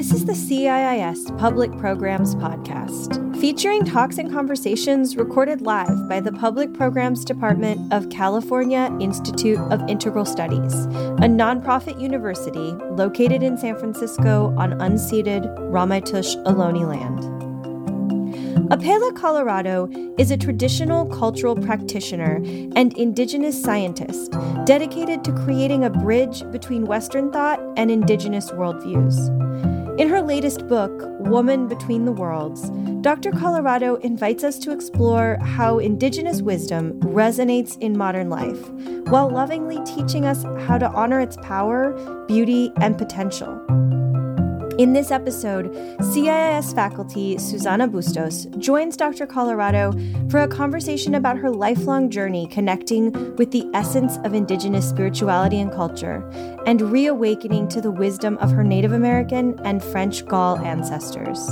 This 0.00 0.12
is 0.12 0.24
the 0.24 0.32
CIIS 0.32 1.38
Public 1.38 1.70
Programs 1.76 2.34
Podcast, 2.34 3.38
featuring 3.38 3.84
talks 3.84 4.16
and 4.16 4.32
conversations 4.32 5.14
recorded 5.14 5.60
live 5.60 6.08
by 6.08 6.20
the 6.20 6.32
Public 6.32 6.72
Programs 6.72 7.22
Department 7.22 7.92
of 7.92 8.08
California 8.08 8.90
Institute 8.98 9.58
of 9.58 9.86
Integral 9.90 10.24
Studies, 10.24 10.86
a 10.86 11.28
nonprofit 11.28 12.00
university 12.00 12.72
located 12.92 13.42
in 13.42 13.58
San 13.58 13.76
Francisco 13.78 14.54
on 14.56 14.72
unceded 14.78 15.44
Ramaytush 15.70 16.34
Ohlone 16.46 16.88
land. 16.88 17.22
Apela 18.70 19.14
Colorado 19.14 19.90
is 20.16 20.30
a 20.30 20.36
traditional 20.38 21.04
cultural 21.04 21.56
practitioner 21.56 22.36
and 22.74 22.96
indigenous 22.96 23.62
scientist 23.62 24.32
dedicated 24.64 25.22
to 25.24 25.32
creating 25.44 25.84
a 25.84 25.90
bridge 25.90 26.42
between 26.52 26.86
Western 26.86 27.30
thought 27.30 27.60
and 27.76 27.90
indigenous 27.90 28.50
worldviews. 28.52 29.79
In 30.00 30.08
her 30.08 30.22
latest 30.22 30.66
book, 30.66 30.90
Woman 31.28 31.68
Between 31.68 32.06
the 32.06 32.12
Worlds, 32.12 32.70
Dr. 33.02 33.30
Colorado 33.32 33.96
invites 33.96 34.42
us 34.42 34.58
to 34.60 34.72
explore 34.72 35.36
how 35.42 35.78
indigenous 35.78 36.40
wisdom 36.40 36.98
resonates 37.00 37.76
in 37.80 37.98
modern 37.98 38.30
life, 38.30 38.66
while 39.10 39.28
lovingly 39.28 39.78
teaching 39.84 40.24
us 40.24 40.42
how 40.66 40.78
to 40.78 40.88
honor 40.92 41.20
its 41.20 41.36
power, 41.42 41.92
beauty, 42.26 42.72
and 42.76 42.96
potential. 42.96 43.60
In 44.80 44.94
this 44.94 45.10
episode, 45.10 45.70
CIIS 46.00 46.74
faculty 46.74 47.36
Susana 47.36 47.86
Bustos 47.86 48.46
joins 48.56 48.96
Dr. 48.96 49.26
Colorado 49.26 49.92
for 50.30 50.40
a 50.40 50.48
conversation 50.48 51.16
about 51.16 51.36
her 51.36 51.50
lifelong 51.50 52.08
journey 52.08 52.46
connecting 52.46 53.12
with 53.36 53.50
the 53.50 53.68
essence 53.74 54.16
of 54.24 54.32
Indigenous 54.32 54.88
spirituality 54.88 55.60
and 55.60 55.70
culture 55.70 56.26
and 56.64 56.80
reawakening 56.80 57.68
to 57.68 57.82
the 57.82 57.90
wisdom 57.90 58.38
of 58.38 58.52
her 58.52 58.64
Native 58.64 58.92
American 58.92 59.60
and 59.66 59.84
French 59.84 60.24
Gaul 60.24 60.56
ancestors. 60.60 61.46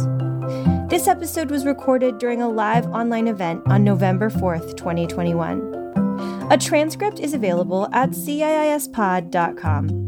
This 0.89 1.07
episode 1.07 1.51
was 1.51 1.67
recorded 1.67 2.17
during 2.17 2.41
a 2.41 2.49
live 2.49 2.87
online 2.87 3.29
event 3.29 3.61
on 3.67 3.85
November 3.85 4.31
4th, 4.31 4.75
2021. 4.75 6.49
A 6.51 6.57
transcript 6.57 7.21
is 7.21 7.35
available 7.35 7.91
at 7.93 8.13
CIISpod.com. 8.13 10.08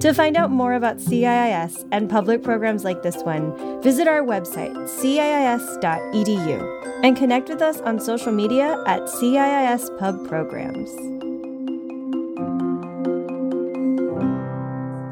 To 0.00 0.12
find 0.12 0.36
out 0.36 0.50
more 0.50 0.74
about 0.74 0.98
CIIS 0.98 1.86
and 1.92 2.10
public 2.10 2.42
programs 2.42 2.84
like 2.84 3.02
this 3.02 3.22
one, 3.22 3.82
visit 3.82 4.08
our 4.08 4.22
website, 4.22 4.74
ciis.edu, 4.88 6.58
and 7.04 7.16
connect 7.16 7.48
with 7.48 7.62
us 7.62 7.80
on 7.80 8.00
social 8.00 8.32
media 8.32 8.82
at 8.86 9.02
CIIS 9.02 9.98
Pub 9.98 10.26
Programs. 10.28 10.90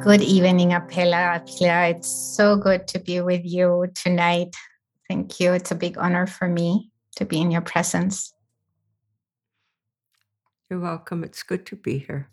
Good 0.05 0.22
evening, 0.22 0.70
Apela. 0.70 1.41
Apela, 1.41 1.91
it's 1.91 2.08
so 2.08 2.56
good 2.56 2.88
to 2.88 2.98
be 2.98 3.20
with 3.20 3.42
you 3.44 3.86
tonight. 3.94 4.56
Thank 5.08 5.38
you. 5.41 5.53
It's 5.53 5.70
a 5.70 5.75
big 5.75 5.98
honor 5.98 6.27
for 6.27 6.48
me 6.48 6.91
to 7.16 7.25
be 7.25 7.41
in 7.41 7.50
your 7.50 7.61
presence. 7.61 8.33
You're 10.70 10.81
welcome. 10.81 11.22
It's 11.22 11.42
good 11.42 11.66
to 11.66 11.77
be 11.77 11.98
here. 11.98 12.31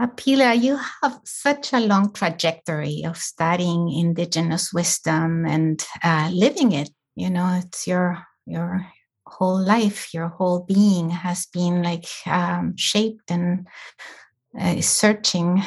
Apela, 0.00 0.60
you 0.60 0.78
have 1.02 1.20
such 1.24 1.72
a 1.72 1.80
long 1.80 2.12
trajectory 2.12 3.02
of 3.04 3.16
studying 3.16 3.90
indigenous 3.90 4.72
wisdom 4.72 5.44
and 5.44 5.84
uh, 6.04 6.30
living 6.32 6.70
it. 6.72 6.90
You 7.16 7.30
know, 7.30 7.60
it's 7.60 7.86
your 7.86 8.22
your 8.46 8.86
whole 9.26 9.60
life, 9.60 10.14
your 10.14 10.28
whole 10.28 10.60
being 10.60 11.10
has 11.10 11.46
been 11.46 11.82
like 11.82 12.06
um, 12.26 12.74
shaped 12.76 13.30
and 13.30 13.66
uh, 14.58 14.80
searching 14.80 15.62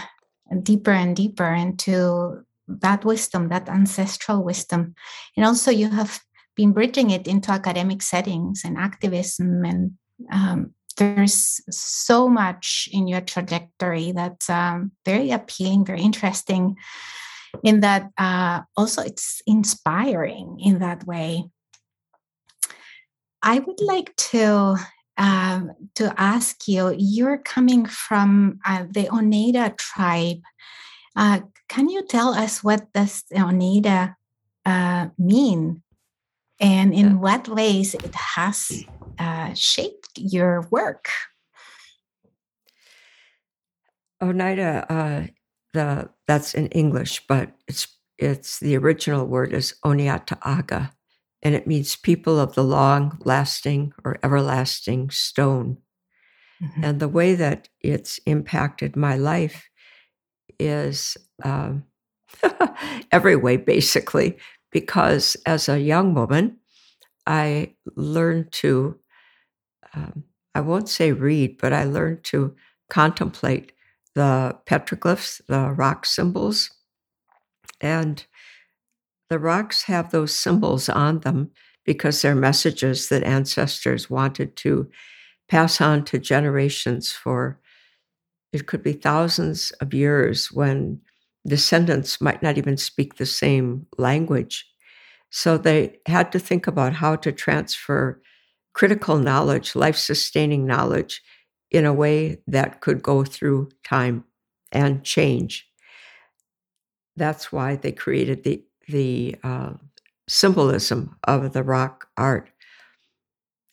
deeper 0.63 0.91
and 0.91 1.15
deeper 1.15 1.53
into 1.53 2.45
that 2.67 3.03
wisdom, 3.03 3.49
that 3.49 3.67
ancestral 3.67 4.43
wisdom, 4.43 4.95
and 5.35 5.45
also 5.45 5.71
you 5.71 5.89
have 5.89 6.21
been 6.55 6.71
bridging 6.71 7.09
it 7.09 7.27
into 7.27 7.51
academic 7.51 8.01
settings 8.01 8.61
and 8.63 8.77
activism 8.77 9.65
and 9.65 9.91
um, 10.31 10.73
there's 10.97 11.61
so 11.69 12.27
much 12.27 12.89
in 12.91 13.07
your 13.07 13.21
trajectory 13.21 14.11
that's 14.11 14.49
um, 14.49 14.91
very 15.05 15.31
appealing, 15.31 15.85
very 15.85 16.01
interesting. 16.01 16.77
In 17.63 17.81
that, 17.81 18.09
uh, 18.17 18.61
also 18.77 19.01
it's 19.01 19.41
inspiring 19.45 20.59
in 20.63 20.79
that 20.79 21.05
way. 21.05 21.43
I 23.43 23.59
would 23.59 23.81
like 23.81 24.15
to 24.31 24.77
um, 25.17 25.71
to 25.95 26.13
ask 26.17 26.67
you. 26.67 26.95
You're 26.97 27.37
coming 27.37 27.85
from 27.85 28.59
uh, 28.65 28.85
the 28.89 29.09
Oneida 29.09 29.75
tribe. 29.77 30.41
Uh, 31.15 31.41
can 31.67 31.89
you 31.89 32.05
tell 32.07 32.33
us 32.33 32.63
what 32.63 32.91
does 32.93 33.23
Oneida 33.35 34.15
uh, 34.65 35.07
mean, 35.17 35.83
and 36.61 36.93
in 36.93 37.19
what 37.19 37.49
ways 37.49 37.95
it 37.95 38.13
has 38.15 38.85
uh, 39.19 39.53
shaped 39.53 40.09
your 40.15 40.67
work? 40.69 41.09
Oneida, 44.21 44.85
uh, 44.87 45.27
the 45.73 46.09
that's 46.27 46.53
in 46.53 46.67
English, 46.67 47.25
but 47.27 47.51
it's 47.67 47.87
it's 48.19 48.59
the 48.59 48.77
original 48.77 49.25
word 49.25 49.51
is 49.51 49.73
Oneata'aga, 49.83 50.91
and 51.41 51.55
it 51.55 51.65
means 51.65 51.95
people 51.95 52.39
of 52.39 52.53
the 52.53 52.63
long 52.63 53.17
lasting 53.25 53.93
or 54.05 54.19
everlasting 54.23 55.09
stone. 55.09 55.77
Mm-hmm. 56.61 56.83
And 56.83 56.99
the 56.99 57.09
way 57.09 57.33
that 57.33 57.69
it's 57.79 58.19
impacted 58.27 58.95
my 58.95 59.17
life 59.17 59.67
is 60.59 61.17
um, 61.43 61.85
every 63.11 63.35
way, 63.35 63.57
basically, 63.57 64.37
because 64.71 65.37
as 65.45 65.69
a 65.69 65.79
young 65.79 66.13
woman, 66.13 66.57
I 67.27 67.75
learned 67.95 68.51
to 68.53 68.97
um, 69.93 70.23
I 70.55 70.61
won't 70.61 70.89
say 70.89 71.11
read, 71.11 71.57
but 71.57 71.73
I 71.73 71.85
learned 71.85 72.23
to 72.25 72.55
contemplate 72.89 73.71
the 74.15 74.57
petroglyphs, 74.65 75.41
the 75.47 75.71
rock 75.71 76.05
symbols. 76.05 76.69
And 77.79 78.25
the 79.29 79.39
rocks 79.39 79.83
have 79.83 80.11
those 80.11 80.35
symbols 80.35 80.89
on 80.89 81.19
them 81.19 81.51
because 81.85 82.21
they're 82.21 82.35
messages 82.35 83.09
that 83.09 83.23
ancestors 83.23 84.09
wanted 84.09 84.55
to 84.57 84.89
pass 85.47 85.81
on 85.81 86.03
to 86.05 86.19
generations 86.19 87.11
for 87.11 87.59
it 88.53 88.67
could 88.67 88.83
be 88.83 88.93
thousands 88.93 89.71
of 89.79 89.93
years 89.93 90.51
when 90.51 90.99
descendants 91.47 92.21
might 92.21 92.43
not 92.43 92.57
even 92.57 92.77
speak 92.77 93.15
the 93.15 93.25
same 93.25 93.87
language. 93.97 94.65
So 95.29 95.57
they 95.57 95.99
had 96.05 96.31
to 96.33 96.39
think 96.39 96.67
about 96.67 96.93
how 96.93 97.15
to 97.17 97.31
transfer 97.31 98.21
critical 98.73 99.17
knowledge, 99.17 99.75
life 99.75 99.97
sustaining 99.97 100.65
knowledge 100.65 101.21
in 101.71 101.85
a 101.85 101.93
way 101.93 102.41
that 102.47 102.81
could 102.81 103.01
go 103.01 103.23
through 103.23 103.69
time 103.83 104.25
and 104.71 105.03
change. 105.03 105.67
That's 107.15 107.51
why 107.51 107.75
they 107.75 107.91
created 107.91 108.43
the 108.43 108.63
the 108.87 109.35
uh, 109.43 109.73
symbolism 110.27 111.15
of 111.23 111.53
the 111.53 111.63
rock 111.63 112.07
art. 112.17 112.49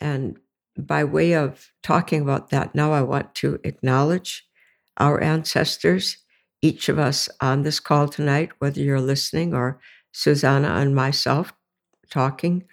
And 0.00 0.38
by 0.76 1.04
way 1.04 1.34
of 1.34 1.72
talking 1.82 2.22
about 2.22 2.50
that, 2.50 2.74
now 2.74 2.92
I 2.92 3.02
want 3.02 3.34
to 3.36 3.58
acknowledge 3.64 4.46
our 4.98 5.20
ancestors, 5.20 6.18
each 6.62 6.88
of 6.88 6.98
us 6.98 7.28
on 7.40 7.62
this 7.62 7.80
call 7.80 8.08
tonight, 8.08 8.50
whether 8.58 8.80
you're 8.80 9.00
listening 9.00 9.54
or 9.54 9.80
Susana 10.12 10.68
and 10.68 10.94
myself 10.94 11.52
talking, 12.10 12.64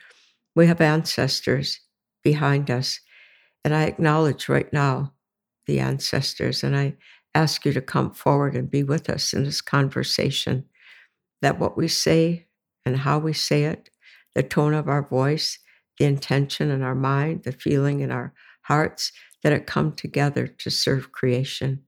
we 0.55 0.67
have 0.67 0.81
ancestors 0.81 1.79
behind 2.23 2.71
us. 2.71 2.99
And 3.63 3.75
I 3.75 3.83
acknowledge 3.83 4.49
right 4.49 4.71
now 4.71 5.13
the 5.67 5.79
ancestors, 5.79 6.63
and 6.63 6.75
I 6.75 6.95
ask 7.33 7.65
you 7.65 7.73
to 7.73 7.81
come 7.81 8.11
forward 8.11 8.55
and 8.55 8.69
be 8.69 8.83
with 8.83 9.09
us 9.09 9.33
in 9.33 9.43
this 9.43 9.61
conversation. 9.61 10.65
That 11.41 11.59
what 11.59 11.77
we 11.77 11.87
say 11.87 12.47
and 12.85 12.97
how 12.97 13.19
we 13.19 13.33
say 13.33 13.65
it, 13.65 13.89
the 14.33 14.43
tone 14.43 14.73
of 14.73 14.87
our 14.87 15.01
voice, 15.03 15.59
the 15.99 16.05
intention 16.05 16.71
in 16.71 16.81
our 16.81 16.95
mind, 16.95 17.43
the 17.43 17.51
feeling 17.51 17.99
in 17.99 18.11
our 18.11 18.33
hearts, 18.63 19.11
that 19.43 19.53
it 19.53 19.67
come 19.67 19.91
together 19.91 20.47
to 20.47 20.69
serve 20.69 21.11
creation. 21.11 21.83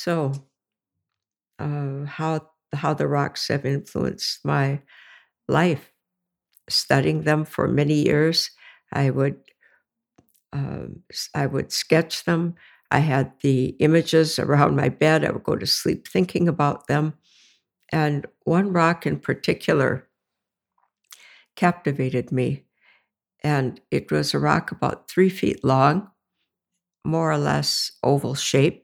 So, 0.00 0.32
uh, 1.58 2.04
how 2.04 2.48
how 2.72 2.92
the 2.94 3.06
rocks 3.06 3.48
have 3.48 3.64
influenced 3.64 4.44
my 4.44 4.80
life 5.48 5.92
studying 6.68 7.22
them 7.24 7.44
for 7.44 7.68
many 7.68 7.94
years. 8.04 8.50
I 8.92 9.10
would 9.10 9.38
um, 10.52 11.02
I 11.34 11.46
would 11.46 11.72
sketch 11.72 12.24
them. 12.24 12.54
I 12.90 12.98
had 13.00 13.32
the 13.42 13.68
images 13.80 14.38
around 14.38 14.76
my 14.76 14.88
bed. 14.88 15.24
I 15.24 15.32
would 15.32 15.42
go 15.44 15.56
to 15.56 15.66
sleep 15.66 16.06
thinking 16.06 16.48
about 16.48 16.86
them. 16.86 17.14
And 17.92 18.26
one 18.44 18.72
rock 18.72 19.06
in 19.06 19.20
particular 19.20 20.08
captivated 21.56 22.32
me. 22.32 22.64
And 23.42 23.80
it 23.90 24.10
was 24.12 24.34
a 24.34 24.38
rock 24.40 24.72
about 24.72 25.08
three 25.10 25.30
feet 25.30 25.64
long, 25.64 26.10
more 27.04 27.32
or 27.32 27.38
less 27.38 27.92
oval 28.02 28.34
shaped. 28.34 28.83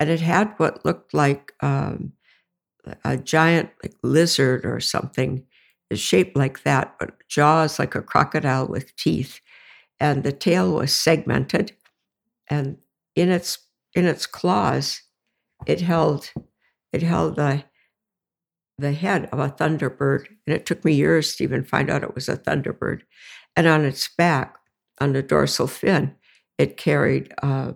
And 0.00 0.10
it 0.10 0.20
had 0.20 0.54
what 0.58 0.84
looked 0.84 1.14
like 1.14 1.52
um, 1.62 2.12
a 3.04 3.16
giant 3.16 3.70
like 3.82 3.94
lizard 4.02 4.64
or 4.64 4.80
something 4.80 5.44
shaped 5.92 6.36
like 6.36 6.62
that, 6.64 6.96
but 6.98 7.14
jaws 7.28 7.78
like 7.78 7.94
a 7.94 8.02
crocodile 8.02 8.66
with 8.66 8.94
teeth, 8.96 9.40
and 10.00 10.24
the 10.24 10.32
tail 10.32 10.74
was 10.74 10.94
segmented, 10.94 11.72
and 12.48 12.78
in 13.14 13.30
its 13.30 13.58
in 13.94 14.06
its 14.06 14.26
claws, 14.26 15.02
it 15.66 15.80
held 15.80 16.32
it 16.92 17.02
held 17.02 17.36
the 17.36 17.64
the 18.78 18.92
head 18.92 19.28
of 19.32 19.38
a 19.38 19.48
thunderbird, 19.48 20.26
and 20.46 20.54
it 20.54 20.66
took 20.66 20.84
me 20.84 20.92
years 20.92 21.36
to 21.36 21.44
even 21.44 21.64
find 21.64 21.90
out 21.90 22.02
it 22.02 22.14
was 22.14 22.28
a 22.28 22.36
thunderbird. 22.36 23.02
And 23.56 23.66
on 23.66 23.84
its 23.84 24.08
back, 24.18 24.56
on 25.00 25.12
the 25.12 25.22
dorsal 25.22 25.66
fin, 25.66 26.14
it 26.58 26.76
carried 26.76 27.32
uh, 27.42 27.72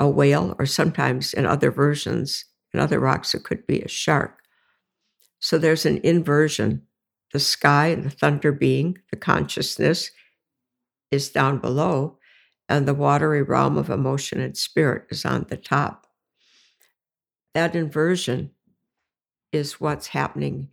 a 0.00 0.08
whale, 0.08 0.54
or 0.58 0.66
sometimes 0.66 1.34
in 1.34 1.46
other 1.46 1.70
versions, 1.70 2.44
in 2.72 2.80
other 2.80 3.00
rocks, 3.00 3.34
it 3.34 3.44
could 3.44 3.66
be 3.66 3.80
a 3.80 3.88
shark. 3.88 4.40
So 5.40 5.58
there's 5.58 5.86
an 5.86 6.00
inversion. 6.04 6.82
The 7.32 7.40
sky 7.40 7.88
and 7.88 8.04
the 8.04 8.10
thunder 8.10 8.52
being, 8.52 8.98
the 9.10 9.16
consciousness, 9.16 10.10
is 11.10 11.30
down 11.30 11.58
below, 11.58 12.18
and 12.68 12.86
the 12.86 12.94
watery 12.94 13.42
realm 13.42 13.76
of 13.76 13.90
emotion 13.90 14.40
and 14.40 14.56
spirit 14.56 15.06
is 15.10 15.24
on 15.24 15.46
the 15.48 15.56
top. 15.56 16.06
That 17.54 17.74
inversion 17.74 18.50
is 19.52 19.80
what's 19.80 20.08
happening 20.08 20.68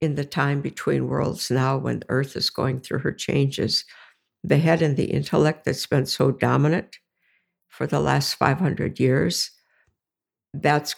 in 0.00 0.14
the 0.14 0.24
time 0.24 0.60
between 0.60 1.08
worlds 1.08 1.50
now 1.50 1.78
when 1.78 2.02
Earth 2.08 2.36
is 2.36 2.50
going 2.50 2.80
through 2.80 2.98
her 3.00 3.12
changes. 3.12 3.84
The 4.44 4.58
head 4.58 4.82
and 4.82 4.96
the 4.96 5.04
intellect 5.04 5.64
that's 5.64 5.86
been 5.86 6.06
so 6.06 6.30
dominant 6.30 6.98
for 7.72 7.86
the 7.86 8.00
last 8.00 8.34
500 8.34 9.00
years, 9.00 9.50
that's, 10.52 10.94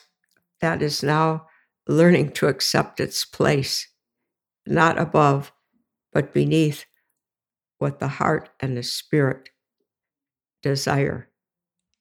that 0.60 0.82
is 0.82 1.04
now 1.04 1.46
learning 1.86 2.32
to 2.32 2.48
accept 2.48 2.98
its 2.98 3.24
place, 3.24 3.86
not 4.66 4.98
above, 4.98 5.52
but 6.12 6.34
beneath 6.34 6.84
what 7.78 8.00
the 8.00 8.08
heart 8.08 8.48
and 8.58 8.76
the 8.76 8.82
spirit 8.82 9.50
desire 10.62 11.28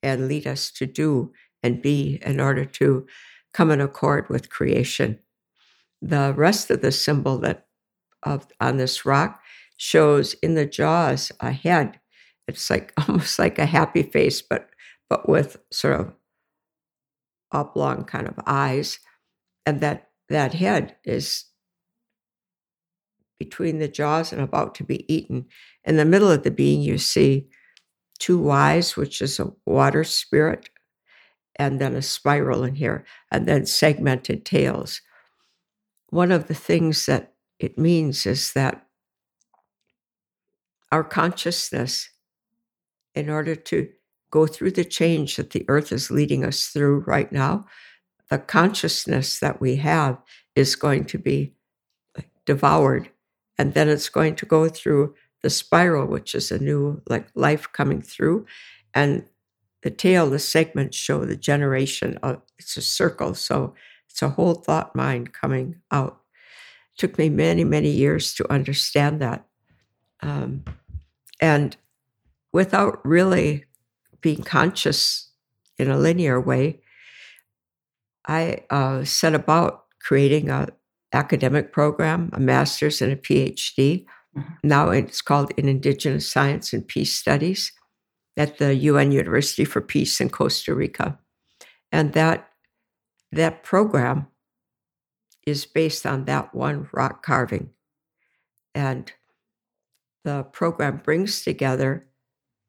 and 0.02 0.28
lead 0.28 0.48
us 0.48 0.72
to 0.72 0.88
do 0.88 1.32
and 1.62 1.82
be 1.82 2.20
in 2.26 2.40
order 2.40 2.66
to 2.66 3.06
come 3.54 3.70
in 3.70 3.80
accord 3.80 4.28
with 4.28 4.50
creation. 4.50 5.20
The 6.02 6.34
rest 6.36 6.72
of 6.72 6.82
the 6.82 6.92
symbol 6.92 7.38
that 7.40 7.68
of 8.24 8.48
on 8.60 8.78
this 8.78 9.06
rock 9.06 9.40
shows 9.78 10.34
in 10.36 10.56
the 10.56 10.66
jaws 10.66 11.32
a 11.40 11.52
head. 11.52 12.00
It's 12.48 12.70
like 12.70 12.94
almost 13.08 13.40
like 13.40 13.60
a 13.60 13.66
happy 13.66 14.04
face, 14.04 14.42
but 14.42 14.70
but 15.10 15.30
with 15.30 15.58
sort 15.72 16.00
of 16.00 16.14
oblong 17.52 18.04
kind 18.06 18.28
of 18.28 18.40
eyes. 18.46 19.00
And 19.66 19.80
that 19.82 20.10
that 20.30 20.54
head 20.54 20.96
is 21.06 21.46
between 23.40 23.80
the 23.80 23.88
jaws 23.88 24.32
and 24.32 24.42
about 24.42 24.76
to 24.76 24.84
be 24.84 25.12
eaten. 25.14 25.46
In 25.84 25.98
the 25.98 26.06
middle 26.06 26.32
of 26.32 26.44
the 26.44 26.52
being, 26.52 26.82
you 26.82 26.98
see 26.98 27.48
two 28.20 28.50
eyes, 28.50 28.96
which 28.96 29.22
is 29.22 29.40
a 29.40 29.52
water 29.66 30.04
spirit, 30.04 30.70
and 31.58 31.80
then 31.80 31.96
a 31.96 32.02
spiral 32.02 32.64
in 32.64 32.76
here, 32.76 33.06
and 33.32 33.46
then 33.46 33.66
segmented 33.66 34.46
tails. 34.46 35.02
One 36.10 36.32
of 36.32 36.48
the 36.48 36.54
things 36.54 37.06
that 37.06 37.34
it 37.60 37.78
means 37.78 38.26
is 38.26 38.54
that 38.54 38.86
our 40.92 41.04
consciousness, 41.04 42.10
in 43.16 43.30
order 43.30 43.56
to 43.56 43.90
go 44.32 44.48
through 44.48 44.72
the 44.72 44.86
change 44.86 45.36
that 45.36 45.52
the 45.52 45.66
earth 45.68 45.92
is 45.92 46.10
leading 46.10 46.44
us 46.44 46.68
through 46.68 47.00
right 47.02 47.32
now, 47.32 47.66
the 48.30 48.40
consciousness 48.40 49.40
that 49.40 49.62
we 49.62 49.76
have 49.76 50.18
is 50.56 50.76
going 50.76 51.06
to 51.06 51.18
be 51.18 51.54
devoured. 52.46 53.10
And 53.58 53.74
then 53.74 53.90
it's 53.90 54.10
going 54.10 54.36
to 54.38 54.46
go 54.46 54.68
through 54.70 55.14
the 55.44 55.50
spiral, 55.50 56.08
which 56.08 56.34
is 56.34 56.52
a 56.52 56.58
new 56.58 57.02
like 57.08 57.28
life 57.36 57.72
coming 57.72 58.02
through. 58.02 58.46
And 58.94 59.26
the 59.84 59.92
tail, 59.92 60.30
the 60.30 60.40
segments 60.40 60.98
show 60.98 61.26
the 61.26 61.36
generation 61.36 62.18
of 62.24 62.42
it's 62.58 62.78
a 62.78 62.82
circle. 62.82 63.36
So 63.36 63.76
it's 64.10 64.22
a 64.22 64.30
whole 64.30 64.56
thought 64.56 64.96
mind 64.96 65.34
coming 65.34 65.76
out. 65.92 66.22
It 66.96 67.00
took 67.00 67.18
me 67.18 67.30
many, 67.30 67.64
many 67.64 67.90
years 67.90 68.34
to 68.36 68.52
understand 68.52 69.22
that. 69.22 69.46
Um, 70.22 70.64
and 71.42 71.76
without 72.54 73.06
really 73.06 73.66
being 74.22 74.44
conscious 74.44 75.32
in 75.78 75.90
a 75.90 75.98
linear 75.98 76.40
way, 76.40 76.80
I 78.26 78.64
uh, 78.70 79.04
set 79.04 79.34
about 79.34 79.86
creating 80.00 80.50
a 80.50 80.70
academic 81.12 81.72
program, 81.72 82.30
a 82.34 82.40
master's 82.40 83.02
and 83.02 83.12
a 83.12 83.16
PhD. 83.16 84.06
Mm-hmm. 84.36 84.54
Now 84.64 84.90
it's 84.90 85.22
called 85.22 85.52
in 85.58 85.70
Indigenous 85.70 86.30
Science 86.30 86.74
and 86.74 86.88
Peace 86.88 87.14
Studies 87.14 87.72
at 88.36 88.58
the 88.58 88.74
UN 88.76 89.12
University 89.12 89.64
for 89.64 89.82
Peace 89.82 90.20
in 90.20 90.30
Costa 90.30 90.74
Rica. 90.74 91.20
And 91.92 92.14
that, 92.14 92.50
that 93.32 93.64
program 93.64 94.28
is 95.46 95.66
based 95.66 96.06
on 96.06 96.26
that 96.26 96.56
one 96.56 96.90
rock 96.92 97.24
carving. 97.24 97.70
And 98.74 99.12
the 100.24 100.44
program 100.44 101.02
brings 101.04 101.44
together 101.44 102.08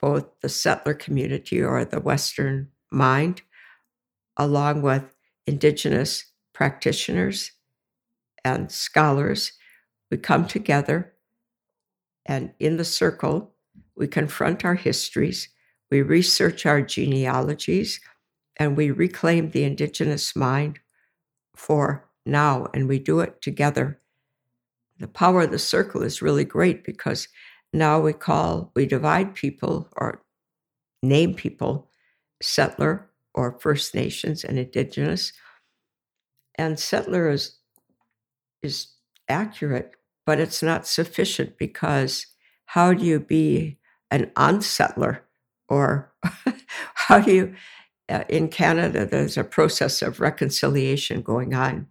both 0.04 0.26
the 0.42 0.48
settler 0.48 0.94
community 0.94 1.62
or 1.62 1.84
the 1.84 2.00
Western 2.00 2.68
mind, 2.90 3.40
along 4.36 4.82
with 4.82 5.04
Indigenous 5.46 6.24
practitioners 6.52 7.52
and 8.44 8.70
scholars. 8.70 9.52
We 10.10 10.18
come 10.18 10.46
together 10.46 11.14
and 12.26 12.52
in 12.58 12.76
the 12.76 12.84
circle, 12.84 13.54
we 13.96 14.06
confront 14.06 14.64
our 14.64 14.74
histories 14.74 15.48
we 15.94 16.02
research 16.02 16.66
our 16.66 16.82
genealogies 16.82 18.00
and 18.56 18.76
we 18.76 18.90
reclaim 18.90 19.50
the 19.50 19.62
indigenous 19.62 20.34
mind 20.34 20.80
for 21.54 22.08
now, 22.26 22.66
and 22.74 22.88
we 22.88 22.98
do 22.98 23.20
it 23.20 23.40
together. 23.40 24.00
The 24.98 25.06
power 25.06 25.42
of 25.42 25.52
the 25.52 25.58
circle 25.60 26.02
is 26.02 26.20
really 26.20 26.44
great 26.44 26.82
because 26.82 27.28
now 27.74 28.00
we 28.00 28.12
call, 28.12 28.70
we 28.76 28.86
divide 28.86 29.34
people 29.34 29.88
or 29.96 30.22
name 31.02 31.34
people 31.34 31.90
settler 32.40 33.10
or 33.34 33.58
First 33.58 33.94
Nations 33.94 34.44
and 34.44 34.58
Indigenous. 34.58 35.32
And 36.56 36.78
settler 36.78 37.28
is, 37.28 37.56
is 38.62 38.88
accurate, 39.28 39.93
but 40.24 40.38
it's 40.38 40.62
not 40.62 40.86
sufficient 40.86 41.58
because 41.58 42.26
how 42.66 42.94
do 42.94 43.04
you 43.04 43.19
be 43.19 43.78
an 44.10 44.31
unsettler? 44.36 45.20
Or 45.69 46.12
how 46.94 47.20
do 47.20 47.32
you, 47.32 47.54
uh, 48.08 48.22
in 48.28 48.48
Canada, 48.48 49.04
there's 49.04 49.36
a 49.36 49.43
process 49.44 50.00
of 50.00 50.20
reconciliation 50.20 51.22
going 51.22 51.54
on. 51.54 51.88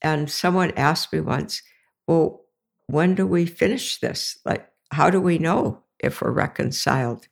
And 0.00 0.30
someone 0.30 0.72
asked 0.76 1.12
me 1.12 1.20
once, 1.20 1.62
well, 2.06 2.42
when 2.86 3.14
do 3.14 3.26
we 3.26 3.46
finish 3.46 3.98
this? 3.98 4.38
Like, 4.44 4.68
how 4.92 5.10
do 5.10 5.20
we 5.20 5.38
know 5.38 5.82
if 5.98 6.20
we're 6.20 6.30
reconciled? 6.30 7.26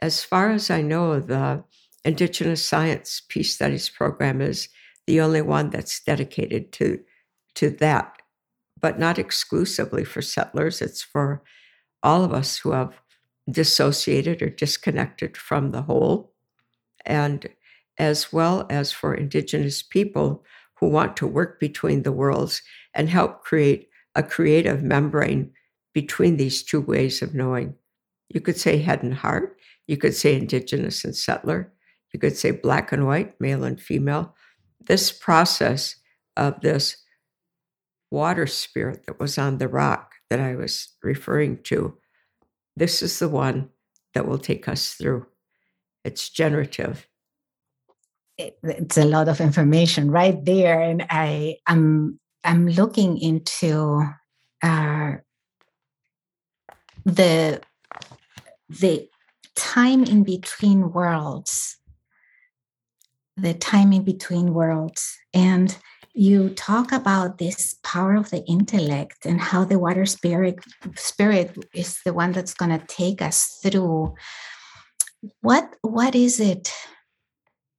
As 0.00 0.22
far 0.24 0.50
as 0.50 0.70
I 0.70 0.82
know, 0.82 1.20
the 1.20 1.64
Indigenous 2.04 2.64
Science 2.64 3.22
Peace 3.28 3.54
Studies 3.54 3.88
program 3.88 4.40
is 4.40 4.68
the 5.06 5.20
only 5.20 5.42
one 5.42 5.70
that's 5.70 6.00
dedicated 6.00 6.72
to, 6.72 7.00
to 7.56 7.70
that, 7.70 8.16
but 8.80 8.98
not 8.98 9.18
exclusively 9.18 10.04
for 10.04 10.22
settlers. 10.22 10.80
It's 10.80 11.02
for 11.02 11.42
all 12.02 12.24
of 12.24 12.32
us 12.32 12.58
who 12.58 12.72
have 12.72 13.00
dissociated 13.50 14.42
or 14.42 14.50
disconnected 14.50 15.36
from 15.36 15.70
the 15.70 15.82
whole, 15.82 16.32
and 17.04 17.48
as 17.98 18.32
well 18.32 18.66
as 18.68 18.92
for 18.92 19.14
Indigenous 19.14 19.82
people 19.82 20.44
who 20.74 20.88
want 20.88 21.16
to 21.16 21.26
work 21.26 21.58
between 21.58 22.02
the 22.02 22.12
worlds 22.12 22.62
and 22.94 23.08
help 23.08 23.42
create 23.42 23.88
a 24.14 24.22
creative 24.22 24.82
membrane 24.82 25.52
between 25.96 26.36
these 26.36 26.62
two 26.62 26.82
ways 26.82 27.22
of 27.22 27.34
knowing. 27.34 27.74
You 28.28 28.42
could 28.42 28.58
say 28.58 28.76
head 28.76 29.02
and 29.02 29.14
heart, 29.14 29.56
you 29.86 29.96
could 29.96 30.14
say 30.14 30.36
Indigenous 30.36 31.06
and 31.06 31.16
settler, 31.16 31.72
you 32.12 32.20
could 32.20 32.36
say 32.36 32.50
black 32.50 32.92
and 32.92 33.06
white, 33.06 33.40
male 33.40 33.64
and 33.64 33.80
female. 33.80 34.34
This 34.78 35.10
process 35.10 35.96
of 36.36 36.60
this 36.60 36.98
water 38.10 38.46
spirit 38.46 39.06
that 39.06 39.18
was 39.18 39.38
on 39.38 39.56
the 39.56 39.68
rock 39.68 40.12
that 40.28 40.38
I 40.38 40.54
was 40.54 40.90
referring 41.02 41.62
to 41.62 41.96
this 42.76 43.00
is 43.00 43.18
the 43.18 43.30
one 43.30 43.70
that 44.12 44.28
will 44.28 44.38
take 44.38 44.68
us 44.68 44.92
through. 44.92 45.24
It's 46.04 46.28
generative. 46.28 47.08
It's 48.36 48.98
a 48.98 49.06
lot 49.06 49.28
of 49.28 49.40
information 49.40 50.10
right 50.10 50.44
there, 50.44 50.78
and 50.78 51.06
I 51.08 51.56
am 51.66 52.18
I'm, 52.44 52.58
I'm 52.58 52.68
looking 52.68 53.16
into 53.16 54.02
uh, 54.62 55.12
the 57.06 57.62
the 58.68 59.08
time 59.54 60.04
in 60.04 60.22
between 60.22 60.92
worlds 60.92 61.78
the 63.36 63.54
time 63.54 63.92
in 63.92 64.02
between 64.02 64.54
worlds. 64.54 65.18
And 65.34 65.76
you 66.14 66.50
talk 66.50 66.92
about 66.92 67.38
this 67.38 67.76
power 67.82 68.16
of 68.16 68.30
the 68.30 68.42
intellect 68.46 69.26
and 69.26 69.40
how 69.40 69.64
the 69.64 69.78
water 69.78 70.06
spirit 70.06 70.58
spirit 70.94 71.56
is 71.74 71.98
the 72.04 72.14
one 72.14 72.32
that's 72.32 72.54
going 72.54 72.78
to 72.78 72.86
take 72.86 73.20
us 73.20 73.58
through 73.62 74.14
what 75.42 75.76
what 75.82 76.14
is 76.14 76.40
it 76.40 76.72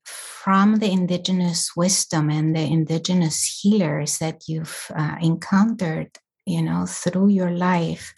from 0.05 0.75
the 0.75 0.91
indigenous 0.91 1.71
wisdom 1.75 2.29
and 2.29 2.55
the 2.55 2.61
indigenous 2.61 3.59
healers 3.61 4.19
that 4.19 4.43
you've 4.47 4.91
uh, 4.95 5.15
encountered 5.19 6.11
you 6.47 6.61
know 6.61 6.85
through 6.85 7.27
your 7.27 7.51
life 7.51 8.13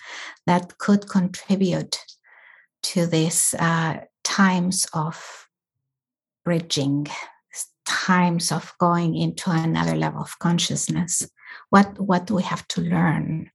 that 0.46 0.78
could 0.78 1.10
contribute 1.10 1.98
to 2.82 3.06
these 3.06 3.54
uh, 3.60 3.98
times 4.24 4.88
of 4.94 5.48
bridging 6.46 7.08
times 7.86 8.52
of 8.52 8.74
going 8.80 9.16
into 9.16 9.50
another 9.52 9.96
level 9.96 10.22
of 10.22 10.40
consciousness. 10.40 11.28
What 11.70 12.00
what 12.00 12.28
do 12.28 12.36
we 12.36 12.44
have 12.44 12.68
to 12.70 12.82
learn? 12.82 13.52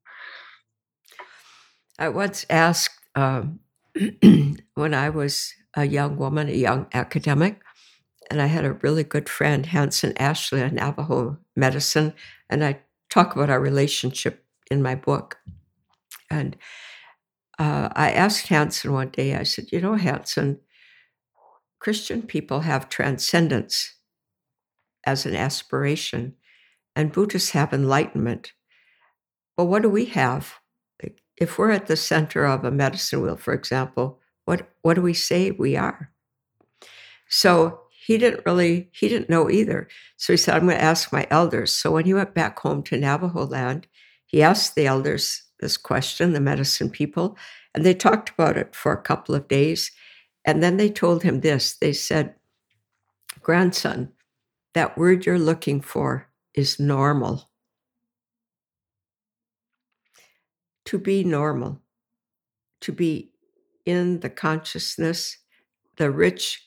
I 1.98 2.08
once 2.08 2.44
asked 2.50 2.98
um, 3.14 3.60
when 4.74 4.94
i 4.94 5.08
was 5.08 5.54
a 5.74 5.84
young 5.84 6.16
woman 6.16 6.48
a 6.48 6.52
young 6.52 6.86
academic 6.92 7.60
and 8.30 8.42
i 8.42 8.46
had 8.46 8.64
a 8.64 8.72
really 8.72 9.04
good 9.04 9.28
friend 9.28 9.66
hanson 9.66 10.12
ashley 10.18 10.60
a 10.60 10.70
navajo 10.70 11.38
medicine 11.54 12.12
and 12.50 12.64
i 12.64 12.78
talk 13.08 13.36
about 13.36 13.50
our 13.50 13.60
relationship 13.60 14.43
in 14.70 14.82
my 14.82 14.94
book 14.94 15.38
and 16.30 16.56
uh, 17.58 17.88
i 17.94 18.10
asked 18.10 18.48
hanson 18.48 18.92
one 18.92 19.08
day 19.08 19.34
i 19.34 19.42
said 19.42 19.66
you 19.70 19.80
know 19.80 19.94
hanson 19.94 20.58
christian 21.78 22.22
people 22.22 22.60
have 22.60 22.88
transcendence 22.88 23.94
as 25.06 25.26
an 25.26 25.36
aspiration, 25.36 26.34
and 26.96 27.12
Buddhists 27.12 27.50
have 27.50 27.72
enlightenment. 27.72 28.52
Well, 29.56 29.68
what 29.68 29.82
do 29.82 29.88
we 29.88 30.06
have? 30.06 30.54
If 31.36 31.58
we're 31.58 31.70
at 31.70 31.86
the 31.86 31.96
center 31.96 32.44
of 32.44 32.64
a 32.64 32.70
medicine 32.70 33.20
wheel, 33.20 33.36
for 33.36 33.52
example, 33.52 34.20
what, 34.44 34.68
what 34.82 34.94
do 34.94 35.02
we 35.02 35.14
say 35.14 35.50
we 35.50 35.76
are? 35.76 36.10
So 37.28 37.80
he 37.90 38.18
didn't 38.18 38.46
really, 38.46 38.88
he 38.92 39.08
didn't 39.08 39.30
know 39.30 39.50
either. 39.50 39.88
So 40.16 40.32
he 40.32 40.36
said, 40.36 40.54
I'm 40.54 40.66
going 40.66 40.76
to 40.76 40.82
ask 40.82 41.12
my 41.12 41.26
elders. 41.30 41.72
So 41.72 41.90
when 41.92 42.04
he 42.04 42.14
went 42.14 42.34
back 42.34 42.58
home 42.60 42.82
to 42.84 42.96
Navajo 42.96 43.46
land, 43.46 43.88
he 44.34 44.42
asked 44.42 44.74
the 44.74 44.88
elders 44.88 45.44
this 45.60 45.76
question, 45.76 46.32
the 46.32 46.40
medicine 46.40 46.90
people, 46.90 47.38
and 47.72 47.86
they 47.86 47.94
talked 47.94 48.30
about 48.30 48.56
it 48.56 48.74
for 48.74 48.90
a 48.90 49.00
couple 49.00 49.32
of 49.32 49.46
days. 49.46 49.92
And 50.44 50.60
then 50.60 50.76
they 50.76 50.90
told 50.90 51.22
him 51.22 51.40
this 51.40 51.76
they 51.76 51.92
said, 51.92 52.34
Grandson, 53.42 54.10
that 54.72 54.98
word 54.98 55.24
you're 55.24 55.38
looking 55.38 55.80
for 55.80 56.26
is 56.52 56.80
normal. 56.80 57.48
To 60.86 60.98
be 60.98 61.22
normal, 61.22 61.80
to 62.80 62.90
be 62.90 63.30
in 63.86 64.18
the 64.18 64.30
consciousness, 64.30 65.38
the 65.94 66.10
rich 66.10 66.60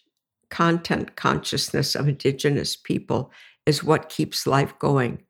content 0.50 1.18
consciousness 1.18 1.96
of 1.96 2.08
Indigenous 2.08 2.78
people 2.78 3.30
is 3.66 3.84
what 3.84 4.08
keeps 4.08 4.48
life 4.48 4.80
going. 4.80 5.24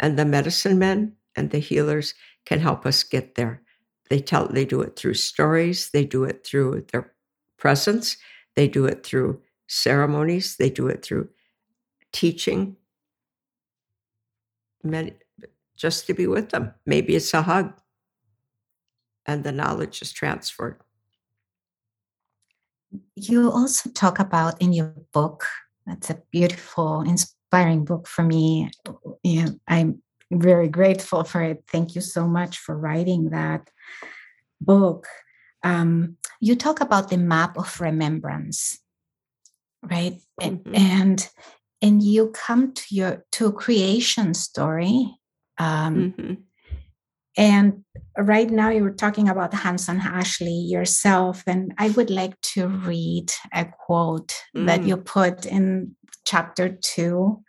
And 0.00 0.18
the 0.18 0.24
medicine 0.24 0.78
men 0.78 1.16
and 1.36 1.50
the 1.50 1.58
healers 1.58 2.14
can 2.44 2.60
help 2.60 2.86
us 2.86 3.02
get 3.02 3.34
there. 3.34 3.62
They 4.10 4.20
tell 4.20 4.46
they 4.46 4.64
do 4.64 4.80
it 4.82 4.96
through 4.96 5.14
stories, 5.14 5.90
they 5.92 6.04
do 6.04 6.24
it 6.24 6.46
through 6.46 6.86
their 6.92 7.12
presence, 7.58 8.16
they 8.56 8.68
do 8.68 8.84
it 8.84 9.04
through 9.04 9.40
ceremonies, 9.68 10.56
they 10.56 10.68
do 10.70 10.88
it 10.88 11.04
through 11.04 11.28
teaching, 12.12 12.76
many, 14.82 15.14
just 15.76 16.06
to 16.06 16.14
be 16.14 16.26
with 16.26 16.50
them. 16.50 16.74
Maybe 16.84 17.16
it's 17.16 17.32
a 17.32 17.42
hug, 17.42 17.72
and 19.24 19.44
the 19.44 19.52
knowledge 19.52 20.02
is 20.02 20.12
transferred. 20.12 20.76
You 23.16 23.50
also 23.50 23.88
talk 23.90 24.18
about 24.18 24.60
in 24.60 24.72
your 24.72 24.94
book, 25.12 25.46
that's 25.86 26.10
a 26.10 26.22
beautiful, 26.30 27.00
inspiring 27.00 27.84
book 27.84 28.06
for 28.06 28.22
me. 28.22 28.70
You 29.22 29.44
know, 29.44 29.54
I'm 29.66 30.02
very 30.40 30.68
grateful 30.68 31.24
for 31.24 31.42
it. 31.42 31.64
Thank 31.70 31.94
you 31.94 32.00
so 32.00 32.26
much 32.26 32.58
for 32.58 32.76
writing 32.76 33.30
that 33.30 33.68
book. 34.60 35.06
Um, 35.62 36.16
you 36.40 36.56
talk 36.56 36.80
about 36.80 37.08
the 37.10 37.18
map 37.18 37.56
of 37.56 37.80
remembrance, 37.80 38.78
right? 39.82 40.18
Mm-hmm. 40.40 40.74
And 40.74 41.28
and 41.82 42.02
you 42.02 42.28
come 42.28 42.72
to 42.72 42.82
your 42.94 43.24
to 43.32 43.46
a 43.46 43.52
creation 43.52 44.32
story 44.32 45.14
um, 45.58 46.14
mm-hmm. 46.16 46.34
and 47.36 47.84
right 48.16 48.48
now 48.50 48.70
you 48.70 48.82
were 48.82 48.92
talking 48.94 49.28
about 49.28 49.52
hanson 49.52 50.00
ashley 50.00 50.54
yourself 50.54 51.42
and 51.46 51.74
i 51.78 51.90
would 51.90 52.08
like 52.08 52.40
to 52.40 52.68
read 52.68 53.30
a 53.52 53.64
quote 53.64 54.34
mm. 54.56 54.66
that 54.66 54.84
you 54.84 54.96
put 54.96 55.44
in 55.44 55.94
chapter 56.24 56.68
two 56.68 57.42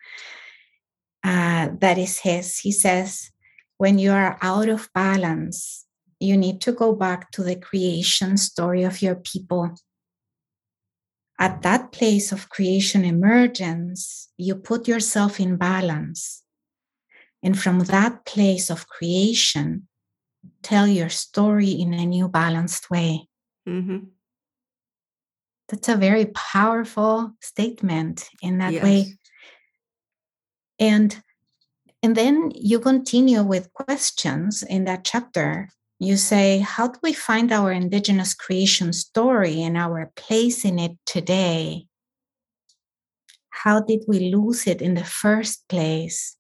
uh, 1.24 1.70
that 1.80 1.98
is 1.98 2.20
his 2.20 2.60
he 2.60 2.72
says 2.72 3.32
when 3.78 3.98
you 3.98 4.12
are 4.12 4.38
out 4.42 4.70
of 4.70 4.90
balance 4.94 5.86
you 6.20 6.38
need 6.38 6.62
to 6.62 6.72
go 6.72 6.94
back 6.94 7.32
to 7.32 7.44
the 7.44 7.56
creation 7.56 8.38
story 8.38 8.84
of 8.84 9.02
your 9.02 9.16
people 9.16 9.76
at 11.40 11.62
that 11.64 11.92
place 11.92 12.32
of 12.32 12.50
creation 12.50 13.04
emergence, 13.04 14.30
you 14.38 14.56
put 14.56 14.88
yourself 14.88 15.40
in 15.40 15.58
balance. 15.58 16.44
And 17.42 17.60
from 17.60 17.80
that 17.80 18.26
place 18.26 18.70
of 18.70 18.88
creation, 18.88 19.88
tell 20.62 20.88
your 20.88 21.10
story 21.10 21.72
in 21.72 21.94
a 21.94 22.06
new 22.06 22.30
balanced 22.30 22.90
way. 22.90 23.28
Mm-hmm. 23.68 24.06
That's 25.68 25.90
a 25.90 25.98
very 25.98 26.28
powerful 26.28 27.34
statement 27.42 28.30
in 28.42 28.60
that 28.60 28.74
yes. 28.74 28.84
way. 28.84 29.18
And 30.80 31.22
and 32.02 32.18
then 32.18 32.52
you 32.54 32.80
continue 32.80 33.44
with 33.44 33.72
questions 33.72 34.62
in 34.62 34.84
that 34.86 35.06
chapter 35.06 35.70
you 36.04 36.18
say, 36.18 36.60
How 36.60 36.88
do 36.88 37.00
we 37.02 37.14
find 37.14 37.52
our 37.52 37.72
Indigenous 37.72 38.34
creation 38.34 38.94
story 38.94 39.62
and 39.62 39.78
our 39.78 40.12
place 40.16 40.66
in 40.66 40.80
it 40.80 40.98
today? 41.06 41.88
How 43.50 43.80
did 43.80 44.04
we 44.08 44.34
lose 44.34 44.68
it 44.68 44.82
in 44.82 44.96
the 44.96 45.06
first 45.06 45.68
place? 45.70 46.36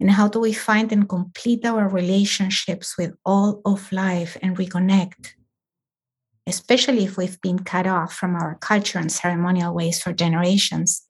And 0.00 0.12
how 0.12 0.28
do 0.28 0.38
we 0.38 0.52
find 0.52 0.92
and 0.92 1.08
complete 1.08 1.64
our 1.66 1.88
relationships 1.88 2.96
with 2.96 3.14
all 3.24 3.60
of 3.64 3.90
life 3.90 4.36
and 4.40 4.56
reconnect? 4.56 5.34
Especially 6.46 7.04
if 7.04 7.16
we've 7.16 7.40
been 7.40 7.58
cut 7.58 7.86
off 7.86 8.14
from 8.14 8.36
our 8.36 8.56
culture 8.60 8.98
and 8.98 9.10
ceremonial 9.10 9.74
ways 9.74 10.00
for 10.00 10.12
generations. 10.12 11.07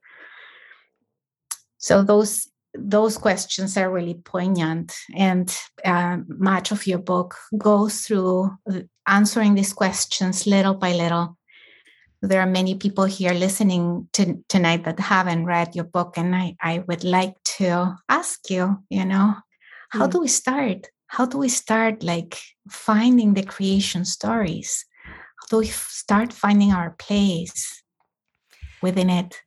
So, 1.79 2.03
those 2.03 2.49
those 2.75 3.17
questions 3.17 3.77
are 3.77 3.91
really 3.91 4.15
poignant 4.15 4.95
and 5.17 5.57
uh, 5.85 6.19
much 6.29 6.71
of 6.71 6.87
your 6.87 6.99
book 6.99 7.35
goes 7.57 8.03
through 8.03 8.51
answering 9.07 9.55
these 9.55 9.73
questions 9.73 10.47
little 10.47 10.75
by 10.75 10.93
little. 10.93 11.37
There 12.21 12.41
are 12.41 12.47
many 12.47 12.75
people 12.75 13.05
here 13.05 13.33
listening 13.33 14.09
to 14.13 14.45
tonight 14.49 14.85
that 14.85 15.01
haven't 15.01 15.47
read 15.47 15.75
your 15.75 15.87
book 15.87 16.19
and 16.19 16.37
i, 16.37 16.57
I 16.61 16.85
would 16.87 17.05
like 17.05 17.35
to 17.59 17.97
ask 18.09 18.51
you 18.51 18.77
you 18.91 19.05
know 19.05 19.35
how 19.91 20.07
mm. 20.07 20.11
do 20.11 20.21
we 20.21 20.29
start? 20.29 20.87
How 21.07 21.25
do 21.25 21.39
we 21.39 21.49
start 21.49 22.03
like 22.03 22.39
finding 22.69 23.35
the 23.35 23.43
creation 23.43 24.05
stories? 24.05 24.85
How 25.05 25.47
do 25.49 25.57
we 25.59 25.67
start 25.67 26.33
finding 26.33 26.73
our 26.73 26.91
place 26.99 27.83
within 28.83 29.09
it 29.09 29.41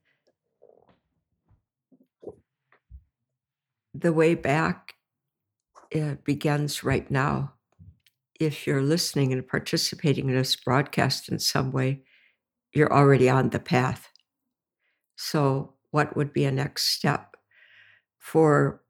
the 4.02 4.14
way 4.14 4.36
back 4.36 4.96
uh, 5.96 6.16
begins 6.24 6.84
right 6.84 7.10
now. 7.10 7.54
If 8.40 8.66
you're 8.66 8.82
listening 8.82 9.32
and 9.32 9.48
participating 9.48 10.30
in 10.30 10.36
this 10.36 10.56
broadcast 10.56 11.30
in 11.30 11.40
some 11.40 11.72
way, 11.72 12.04
you're 12.74 12.92
already 12.92 13.30
on 13.30 13.50
the 13.50 13.60
path. 13.60 14.10
So, 15.16 15.74
what 15.92 16.16
would 16.16 16.34
be 16.34 16.46
a 16.46 16.52
next 16.52 16.96
step? 16.96 17.36
For 18.18 18.82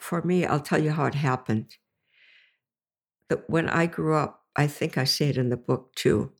for 0.00 0.22
me, 0.22 0.44
I'll 0.44 0.60
tell 0.60 0.82
you 0.82 0.90
how 0.90 1.06
it 1.06 1.14
happened. 1.14 1.76
That 3.28 3.48
when 3.48 3.68
I 3.68 3.86
grew 3.86 4.14
up, 4.14 4.44
I 4.56 4.66
think 4.66 4.98
I 4.98 5.04
say 5.04 5.28
it 5.28 5.36
in 5.36 5.48
the 5.48 5.56
book 5.56 5.94
too. 5.94 6.32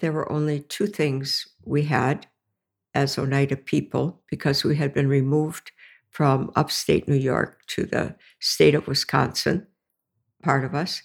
There 0.00 0.12
were 0.12 0.30
only 0.30 0.60
two 0.60 0.86
things 0.86 1.46
we 1.64 1.84
had 1.84 2.26
as 2.94 3.18
Oneida 3.18 3.56
people 3.56 4.22
because 4.30 4.64
we 4.64 4.76
had 4.76 4.94
been 4.94 5.08
removed 5.08 5.72
from 6.14 6.50
upstate 6.56 7.06
New 7.06 7.16
York 7.16 7.60
to 7.66 7.84
the 7.84 8.16
state 8.40 8.74
of 8.74 8.86
Wisconsin, 8.88 9.66
part 10.42 10.64
of 10.64 10.74
us. 10.74 11.02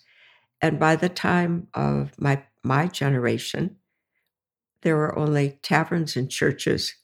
And 0.62 0.80
by 0.80 0.96
the 0.96 1.10
time 1.10 1.68
of 1.74 2.12
my, 2.18 2.44
my 2.64 2.88
generation, 2.88 3.76
there 4.84 4.96
were 4.96 5.18
only 5.20 5.60
taverns 5.62 6.16
and 6.16 6.32
churches 6.32 6.96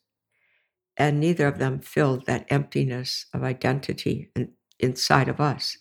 and 0.97 1.19
neither 1.19 1.47
of 1.47 1.57
them 1.57 1.79
filled 1.79 2.25
that 2.25 2.45
emptiness 2.49 3.25
of 3.33 3.43
identity 3.43 4.31
in, 4.35 4.51
inside 4.79 5.27
of 5.27 5.39
us. 5.39 5.77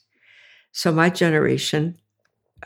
So, 0.73 0.91
my 0.93 1.11
generation, 1.11 2.01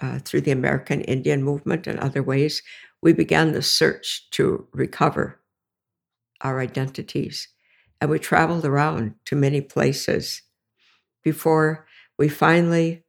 uh, 0.00 0.19
through 0.21 0.43
the 0.43 0.50
American 0.50 1.03
Indian 1.03 1.43
movement 1.43 1.87
and 1.87 1.99
other 1.99 2.23
ways, 2.23 2.62
we 3.03 3.12
began 3.12 3.53
the 3.53 3.62
search 3.62 4.31
to 4.31 4.67
recover 4.73 5.41
our 6.41 6.61
identities. 6.61 7.49
And 8.00 8.11
we 8.11 8.19
traveled 8.19 8.64
around 8.64 9.14
to 9.26 9.37
many 9.37 9.61
places 9.61 10.43
before 11.23 11.87
we 12.17 12.28
finally 12.28 13.05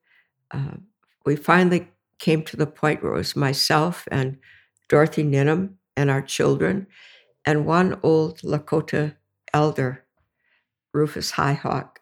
uh, 0.52 0.78
we 1.26 1.36
finally 1.36 1.90
came 2.18 2.44
to 2.44 2.58
the 2.58 2.68
point 2.68 3.04
where 3.04 3.14
it 3.14 3.18
was 3.18 3.36
myself 3.36 4.08
and 4.12 4.38
Dorothy 4.88 5.24
Ninham 5.24 5.76
and 5.96 6.10
our 6.10 6.22
children 6.22 6.88
and 7.46 7.66
one 7.66 8.00
old 8.04 8.40
Lakota 8.42 9.16
elder, 9.54 10.06
Rufus 10.94 11.32
Highhawk. 11.32 11.98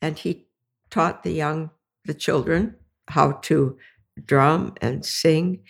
And 0.00 0.18
he 0.18 0.46
taught 0.90 1.22
the 1.22 1.32
young, 1.32 1.70
the 2.04 2.14
children, 2.14 2.76
how 3.08 3.32
to 3.42 3.78
drum 4.24 4.74
and 4.80 5.04
sing. 5.04 5.62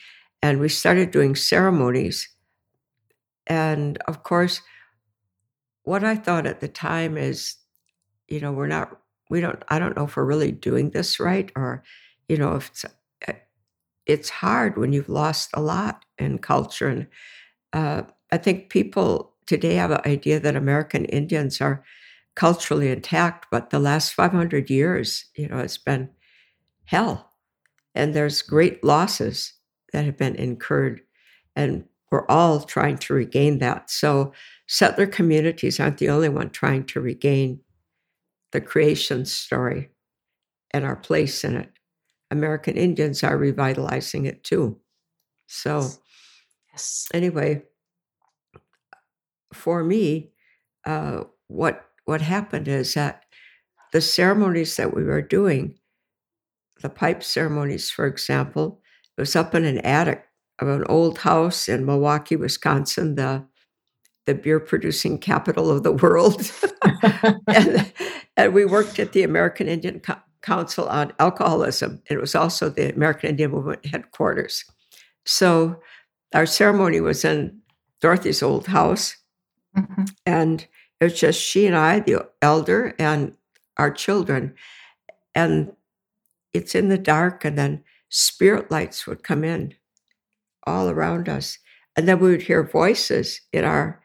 And 0.42 0.61
we 0.61 0.68
started 0.68 1.11
doing 1.11 1.35
ceremonies. 1.35 2.28
And 3.47 3.99
of 4.06 4.23
course, 4.23 4.61
what 5.84 6.02
I 6.02 6.16
thought 6.16 6.46
at 6.46 6.60
the 6.60 6.68
time 6.68 7.16
is, 7.16 7.56
you 8.28 8.40
know, 8.40 8.52
we're 8.52 8.66
not, 8.66 8.98
we 9.30 9.40
don't, 9.40 9.62
I 9.68 9.78
don't 9.78 9.96
know 9.96 10.04
if 10.04 10.16
we're 10.16 10.24
really 10.24 10.52
doing 10.52 10.90
this 10.90 11.20
right 11.20 11.50
or, 11.56 11.82
you 12.28 12.36
know, 12.36 12.56
if 12.56 12.68
it's, 12.68 12.84
eh, 13.28 13.34
it's 14.06 14.30
hard 14.30 14.76
when 14.76 14.92
you've 14.92 15.08
lost 15.08 15.50
a 15.54 15.60
lot 15.60 16.04
in 16.18 16.38
culture. 16.38 16.88
And 16.88 17.06
uh, 17.72 18.02
I 18.32 18.38
think 18.38 18.70
people 18.70 19.34
today 19.46 19.74
have 19.74 19.90
an 19.90 20.00
idea 20.06 20.40
that 20.40 20.56
American 20.56 21.04
Indians 21.06 21.60
are 21.60 21.84
culturally 22.34 22.90
intact, 22.90 23.46
but 23.50 23.70
the 23.70 23.78
last 23.78 24.14
500 24.14 24.70
years, 24.70 25.26
you 25.36 25.48
know, 25.48 25.58
it's 25.58 25.78
been 25.78 26.10
hell. 26.84 27.30
And 27.94 28.14
there's 28.14 28.42
great 28.42 28.82
losses 28.82 29.52
that 29.92 30.04
have 30.04 30.16
been 30.16 30.34
incurred. 30.34 31.02
And 31.54 31.84
we're 32.10 32.26
all 32.28 32.60
trying 32.60 32.98
to 32.98 33.14
regain 33.14 33.58
that. 33.58 33.90
So 33.90 34.32
settler 34.66 35.06
communities 35.06 35.78
aren't 35.78 35.99
the 35.99 36.09
only 36.09 36.28
one 36.28 36.50
trying 36.50 36.85
to 36.85 37.00
regain 37.00 37.61
the 38.52 38.61
creation 38.61 39.25
story 39.25 39.90
and 40.73 40.85
our 40.85 40.97
place 40.97 41.44
in 41.44 41.56
it. 41.56 41.71
American 42.30 42.76
Indians 42.76 43.23
are 43.23 43.37
revitalizing 43.37 44.26
it 44.26 44.42
too. 44.42 44.78
So, 45.47 45.88
yes. 46.73 47.06
anyway, 47.12 47.62
for 49.52 49.85
me, 49.85 50.30
uh, 50.85 51.25
what 51.49 51.85
what 52.04 52.21
happened 52.21 52.68
is 52.68 52.94
that 52.94 53.25
the 53.92 54.00
ceremonies 54.00 54.76
that 54.76 54.94
we 54.94 55.04
were 55.04 55.23
doing, 55.23 55.78
the 56.83 56.88
pipe 56.88 57.23
ceremonies, 57.23 57.90
for 57.90 58.06
example, 58.06 58.80
it 59.16 59.21
was 59.21 59.37
up 59.37 59.54
in 59.54 59.64
an 59.64 59.78
attic 59.78 60.25
of 60.59 60.68
an 60.68 60.85
old 60.88 61.18
house 61.18 61.68
in 61.68 61.87
Milwaukee, 61.87 62.37
Wisconsin, 62.37 63.14
the 63.14 63.44
the 64.26 64.35
beer 64.35 64.61
producing 64.61 65.19
capital 65.19 65.71
of 65.71 65.83
the 65.83 65.93
world. 65.93 66.50
and, 67.49 67.93
and, 68.37 68.54
we 68.54 68.64
worked 68.64 68.99
at 68.99 69.12
the 69.12 69.23
American 69.23 69.69
Indian 69.69 70.00
Co- 70.00 70.21
Council 70.43 70.88
on 70.88 71.12
Alcoholism. 71.19 72.02
It 72.09 72.21
was 72.21 72.35
also 72.35 72.69
the 72.69 72.93
American 72.95 73.31
Indian 73.31 73.50
Movement 73.50 73.85
headquarters. 73.87 74.64
So 75.26 75.81
our 76.35 76.47
ceremony 76.47 77.00
was 77.00 77.25
in 77.25 77.61
Dorothy's 78.00 78.43
old 78.43 78.66
house. 78.66 79.16
Mm-hmm. 79.76 80.04
And 80.26 80.66
it 81.00 81.04
was 81.04 81.21
just 81.21 81.41
she 81.41 81.67
and 81.67 81.76
I, 81.76 82.00
the 82.00 82.28
elder, 82.41 82.95
and 82.99 83.37
our 83.76 83.91
children. 83.91 84.54
And 85.34 85.73
it's 86.52 86.75
in 86.75 86.89
the 86.89 86.99
dark, 86.99 87.45
and 87.45 87.58
then 87.58 87.82
spirit 88.08 88.71
lights 88.71 89.06
would 89.06 89.25
come 89.25 89.45
in 89.45 89.75
all 90.67 90.89
around 90.89 91.28
us. 91.28 91.58
And 91.97 92.08
then 92.08 92.21
we 92.21 92.30
would 92.30 92.43
hear 92.43 92.63
voices 92.63 93.41
in 93.52 93.65
our 93.65 94.00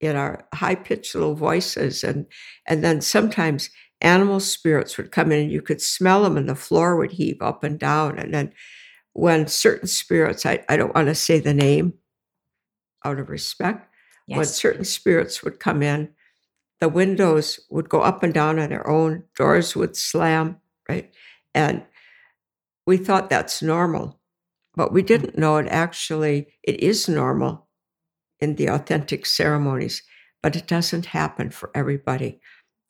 in 0.00 0.16
our 0.16 0.46
high 0.54 0.74
pitched 0.74 1.14
little 1.14 1.34
voices 1.34 2.02
and 2.04 2.26
and 2.66 2.82
then 2.82 3.00
sometimes 3.00 3.70
animal 4.00 4.40
spirits 4.40 4.96
would 4.96 5.12
come 5.12 5.30
in 5.30 5.40
and 5.40 5.52
you 5.52 5.60
could 5.60 5.80
smell 5.80 6.22
them 6.22 6.36
and 6.36 6.48
the 6.48 6.54
floor 6.54 6.96
would 6.96 7.12
heave 7.12 7.40
up 7.42 7.62
and 7.62 7.78
down 7.78 8.18
and 8.18 8.32
then 8.32 8.52
when 9.12 9.46
certain 9.46 9.88
spirits 9.88 10.46
I, 10.46 10.64
I 10.68 10.76
don't 10.76 10.94
want 10.94 11.08
to 11.08 11.14
say 11.14 11.38
the 11.38 11.54
name 11.54 11.94
out 13.04 13.18
of 13.18 13.28
respect 13.28 13.90
Yes. 14.30 14.36
When 14.36 14.46
certain 14.46 14.84
spirits 14.84 15.42
would 15.42 15.58
come 15.58 15.82
in, 15.82 16.10
the 16.78 16.88
windows 16.88 17.58
would 17.68 17.88
go 17.88 18.00
up 18.00 18.22
and 18.22 18.32
down 18.32 18.60
on 18.60 18.68
their 18.68 18.88
own, 18.88 19.24
doors 19.34 19.74
would 19.74 19.96
slam, 19.96 20.58
right? 20.88 21.12
And 21.52 21.82
we 22.86 22.96
thought 22.96 23.28
that's 23.28 23.60
normal, 23.60 24.20
but 24.76 24.92
we 24.92 25.02
mm. 25.02 25.06
didn't 25.06 25.36
know 25.36 25.56
it 25.56 25.66
actually, 25.66 26.46
it 26.62 26.78
is 26.78 27.08
normal 27.08 27.66
in 28.40 28.56
the 28.56 28.68
authentic 28.68 29.26
ceremonies, 29.26 30.02
but 30.42 30.56
it 30.56 30.66
doesn't 30.66 31.06
happen 31.06 31.50
for 31.50 31.70
everybody. 31.74 32.40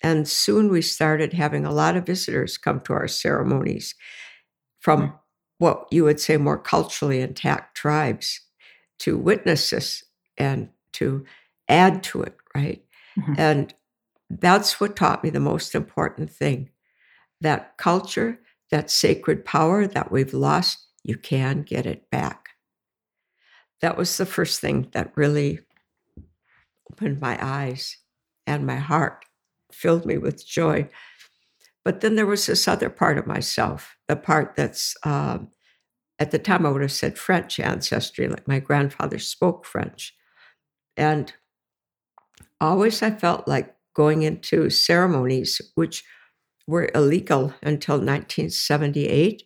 And 0.03 0.27
soon 0.27 0.71
we 0.71 0.83
started 0.83 1.33
having 1.33 1.65
a 1.65 1.73
lot 1.73 1.97
of 1.97 2.07
visitors 2.07 2.59
come 2.59 2.81
to 2.81 2.93
our 2.93 3.09
ceremonies 3.09 3.95
from 4.81 5.03
mm. 5.03 5.19
what 5.59 5.87
you 5.91 6.05
would 6.05 6.21
say 6.21 6.37
more 6.37 6.59
culturally 6.59 7.21
intact 7.21 7.77
tribes 7.77 8.41
to 9.01 9.19
witness 9.19 9.71
this 9.71 10.05
and 10.39 10.71
to 10.93 11.25
add 11.69 12.03
to 12.03 12.23
it, 12.23 12.37
right? 12.55 12.83
Mm-hmm. 13.19 13.35
And 13.37 13.75
that's 14.31 14.81
what 14.81 14.97
taught 14.97 15.25
me 15.25 15.31
the 15.31 15.41
most 15.41 15.75
important 15.75 16.31
thing 16.31 16.71
that 17.41 17.77
culture, 17.79 18.39
that 18.71 18.91
sacred 18.91 19.45
power 19.45 19.87
that 19.87 20.13
we've 20.13 20.35
lost, 20.35 20.87
you 21.03 21.17
can 21.17 21.63
get 21.63 21.87
it 21.87 22.11
back. 22.11 22.40
That 23.81 23.97
was 23.97 24.17
the 24.17 24.27
first 24.27 24.61
thing 24.61 24.89
that 24.93 25.13
really 25.17 25.61
opened 26.91 27.21
my 27.21 27.39
eyes 27.41 27.99
and 28.47 28.67
my 28.67 28.77
heart, 28.77 29.25
filled 29.73 30.05
me 30.05 30.19
with 30.19 30.47
joy. 30.47 30.89
But 31.85 32.01
then 32.01 32.15
there 32.15 32.27
was 32.27 32.47
this 32.47 32.69
other 32.69 32.91
part 32.91 33.17
of 33.17 33.27
myself, 33.27 33.97
the 34.09 34.17
part 34.17 34.55
that's, 34.57 34.97
um, 35.05 35.51
at 36.19 36.31
the 36.31 36.39
time 36.39 36.67
I 36.67 36.71
would 36.71 36.83
have 36.83 36.93
said 36.93 37.17
French 37.17 37.59
ancestry, 37.59 38.29
like 38.29 38.47
my 38.47 38.59
grandfather 38.59 39.19
spoke 39.19 39.65
French. 39.65 40.15
And 40.97 41.33
always 42.61 43.03
I 43.03 43.11
felt 43.11 43.49
like 43.49 43.75
going 43.95 44.23
into 44.23 44.69
ceremonies 44.69 45.61
which 45.75 46.05
were 46.67 46.91
illegal 46.95 47.55
until 47.63 47.97
1978. 47.97 49.43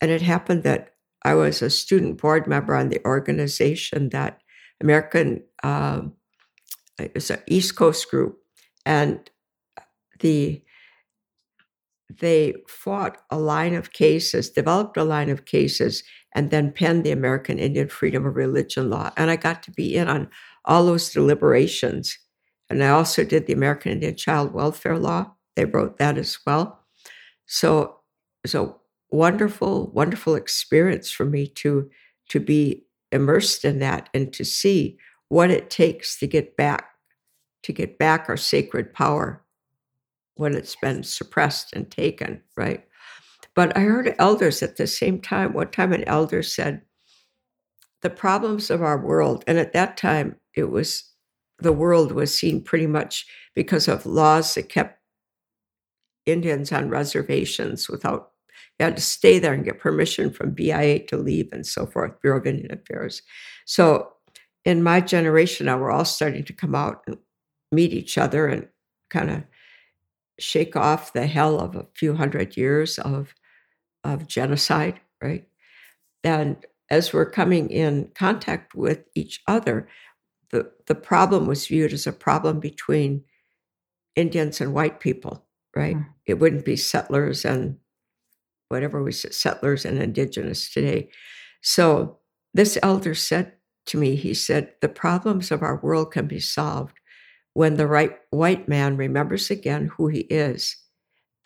And 0.00 0.10
it 0.10 0.22
happened 0.22 0.62
that 0.62 0.95
I 1.26 1.34
was 1.34 1.60
a 1.60 1.70
student 1.70 2.20
board 2.20 2.46
member 2.46 2.76
on 2.76 2.88
the 2.88 3.04
organization 3.04 4.10
that 4.10 4.40
American, 4.80 5.42
um, 5.64 6.12
it's 7.00 7.30
an 7.30 7.42
East 7.48 7.74
Coast 7.74 8.08
group. 8.08 8.38
And 8.84 9.28
the 10.20 10.62
they 12.20 12.54
fought 12.68 13.18
a 13.30 13.38
line 13.38 13.74
of 13.74 13.92
cases, 13.92 14.48
developed 14.48 14.96
a 14.96 15.02
line 15.02 15.28
of 15.28 15.44
cases, 15.44 16.04
and 16.36 16.52
then 16.52 16.70
penned 16.70 17.02
the 17.02 17.10
American 17.10 17.58
Indian 17.58 17.88
Freedom 17.88 18.24
of 18.24 18.36
Religion 18.36 18.88
Law. 18.88 19.10
And 19.16 19.28
I 19.28 19.34
got 19.34 19.64
to 19.64 19.72
be 19.72 19.96
in 19.96 20.06
on 20.06 20.28
all 20.64 20.86
those 20.86 21.12
deliberations. 21.12 22.16
And 22.70 22.84
I 22.84 22.90
also 22.90 23.24
did 23.24 23.46
the 23.46 23.52
American 23.52 23.90
Indian 23.90 24.14
Child 24.14 24.52
Welfare 24.52 24.98
Law. 24.98 25.34
They 25.56 25.64
wrote 25.64 25.98
that 25.98 26.16
as 26.16 26.38
well. 26.46 26.86
So 27.46 27.96
a 28.54 28.68
wonderful, 29.10 29.90
wonderful 29.92 30.34
experience 30.34 31.10
for 31.10 31.24
me 31.24 31.46
to 31.46 31.90
to 32.28 32.40
be 32.40 32.84
immersed 33.12 33.64
in 33.64 33.78
that 33.78 34.08
and 34.12 34.32
to 34.32 34.44
see 34.44 34.98
what 35.28 35.50
it 35.50 35.70
takes 35.70 36.18
to 36.18 36.26
get 36.26 36.56
back 36.56 36.90
to 37.62 37.72
get 37.72 37.98
back 37.98 38.28
our 38.28 38.36
sacred 38.36 38.92
power 38.94 39.42
when 40.36 40.54
it's 40.54 40.76
been 40.76 41.02
suppressed 41.02 41.72
and 41.72 41.90
taken, 41.90 42.40
right? 42.56 42.84
But 43.54 43.76
I 43.76 43.80
heard 43.80 44.14
elders 44.18 44.62
at 44.62 44.76
the 44.76 44.86
same 44.86 45.20
time. 45.20 45.52
One 45.52 45.70
time, 45.70 45.92
an 45.92 46.04
elder 46.04 46.42
said, 46.42 46.82
The 48.02 48.10
problems 48.10 48.70
of 48.70 48.82
our 48.82 48.98
world, 48.98 49.42
and 49.46 49.58
at 49.58 49.72
that 49.72 49.96
time, 49.96 50.36
it 50.54 50.70
was 50.70 51.10
the 51.58 51.72
world 51.72 52.12
was 52.12 52.36
seen 52.36 52.62
pretty 52.62 52.86
much 52.86 53.26
because 53.54 53.88
of 53.88 54.04
laws 54.04 54.54
that 54.54 54.68
kept 54.68 55.00
Indians 56.26 56.70
on 56.70 56.90
reservations 56.90 57.88
without 57.88 58.32
you 58.78 58.84
had 58.84 58.96
to 58.96 59.02
stay 59.02 59.38
there 59.38 59.52
and 59.52 59.64
get 59.64 59.78
permission 59.78 60.30
from 60.30 60.50
BIA 60.50 61.06
to 61.06 61.16
leave 61.16 61.48
and 61.52 61.66
so 61.66 61.86
forth, 61.86 62.20
Bureau 62.20 62.38
of 62.38 62.46
Indian 62.46 62.72
Affairs. 62.72 63.22
So 63.64 64.12
in 64.64 64.82
my 64.82 65.00
generation 65.00 65.66
now, 65.66 65.78
we're 65.78 65.90
all 65.90 66.04
starting 66.04 66.44
to 66.44 66.52
come 66.52 66.74
out 66.74 67.02
and 67.06 67.16
meet 67.72 67.92
each 67.92 68.18
other 68.18 68.46
and 68.46 68.68
kind 69.10 69.30
of 69.30 69.44
shake 70.38 70.76
off 70.76 71.12
the 71.12 71.26
hell 71.26 71.58
of 71.58 71.74
a 71.74 71.86
few 71.94 72.14
hundred 72.14 72.56
years 72.56 72.98
of 72.98 73.34
of 74.04 74.26
genocide, 74.26 75.00
right? 75.22 75.46
And 76.22 76.64
as 76.90 77.12
we're 77.12 77.30
coming 77.30 77.70
in 77.70 78.10
contact 78.14 78.74
with 78.74 79.00
each 79.14 79.42
other, 79.48 79.88
the, 80.50 80.70
the 80.86 80.94
problem 80.94 81.46
was 81.46 81.66
viewed 81.66 81.92
as 81.92 82.06
a 82.06 82.12
problem 82.12 82.60
between 82.60 83.24
Indians 84.14 84.60
and 84.60 84.72
white 84.72 85.00
people, 85.00 85.44
right? 85.74 85.96
Mm. 85.96 86.06
It 86.24 86.34
wouldn't 86.34 86.64
be 86.64 86.76
settlers 86.76 87.44
and 87.44 87.78
whatever 88.68 89.02
we 89.02 89.12
said, 89.12 89.34
settlers 89.34 89.84
and 89.84 89.98
indigenous 89.98 90.72
today. 90.72 91.10
So 91.60 92.18
this 92.54 92.78
elder 92.82 93.14
said 93.14 93.52
to 93.86 93.98
me, 93.98 94.16
he 94.16 94.34
said, 94.34 94.74
the 94.80 94.88
problems 94.88 95.50
of 95.50 95.62
our 95.62 95.80
world 95.80 96.12
can 96.12 96.26
be 96.26 96.40
solved 96.40 96.96
when 97.54 97.76
the 97.76 97.86
right 97.86 98.18
white 98.30 98.68
man 98.68 98.96
remembers 98.96 99.50
again 99.50 99.90
who 99.96 100.08
he 100.08 100.20
is. 100.20 100.76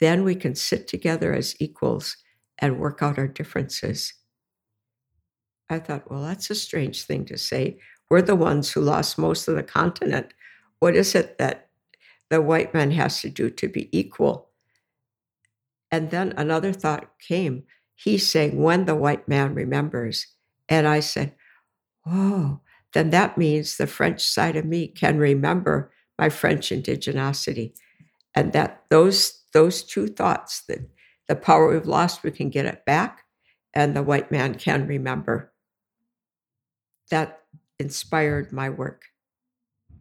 Then 0.01 0.25
we 0.25 0.35
can 0.35 0.55
sit 0.55 0.89
together 0.89 1.35
as 1.35 1.55
equals 1.61 2.17
and 2.59 2.81
work 2.81 3.03
out 3.03 3.19
our 3.19 3.29
differences. 3.29 4.15
I 5.69 5.79
thought, 5.79 6.11
well, 6.11 6.23
that's 6.23 6.51
a 6.51 6.55
strange 6.55 7.05
thing 7.05 7.25
to 7.27 7.39
say. 7.39 7.79
We're 8.11 8.23
the 8.23 8.35
ones 8.35 8.73
who 8.73 8.81
lost 8.81 9.19
most 9.19 9.47
of 9.47 9.55
the 9.55 9.63
continent. 9.63 10.35
What 10.81 10.97
is 10.97 11.15
it 11.15 11.39
that 11.39 11.69
the 12.29 12.41
white 12.43 12.75
man 12.75 12.91
has 12.91 13.21
to 13.21 13.31
do 13.31 13.51
to 13.51 13.69
be 13.69 13.89
equal? 13.97 14.50
And 15.91 16.11
then 16.11 16.35
another 16.37 16.73
thought 16.73 17.19
came. 17.21 17.65
He's 17.95 18.27
saying, 18.27 18.63
when 18.63 18.85
the 18.87 18.95
white 18.95 19.29
man 19.29 19.55
remembers. 19.55 20.27
And 20.69 20.87
I 20.87 21.01
said, 21.01 21.35
oh, 22.07 22.61
then 22.93 23.11
that 23.11 23.39
means 23.39 23.77
the 23.77 23.87
French 23.87 24.23
side 24.23 24.57
of 24.57 24.65
me 24.65 24.89
can 24.89 25.19
remember 25.19 25.93
my 26.19 26.29
French 26.29 26.71
indigenosity. 26.71 27.73
And 28.35 28.53
that 28.53 28.85
those 28.91 29.43
those 29.53 29.83
two 29.83 30.07
thoughts 30.07 30.63
that 30.69 30.89
the 31.29 31.35
power 31.35 31.73
we've 31.73 31.87
lost, 31.87 32.23
we 32.23 32.31
can 32.31 32.51
get 32.51 32.67
it 32.67 32.85
back, 32.85 33.25
and 33.75 33.95
the 33.95 34.03
white 34.03 34.31
man 34.31 34.55
can 34.55 34.87
remember. 34.87 35.53
That 37.11 37.41
inspired 37.79 38.53
my 38.53 38.69
work 38.69 39.07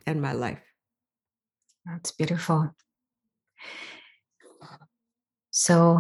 and 0.06 0.22
my 0.22 0.34
life. 0.34 0.62
That's 1.86 2.12
beautiful. 2.12 2.76
So, 5.60 6.00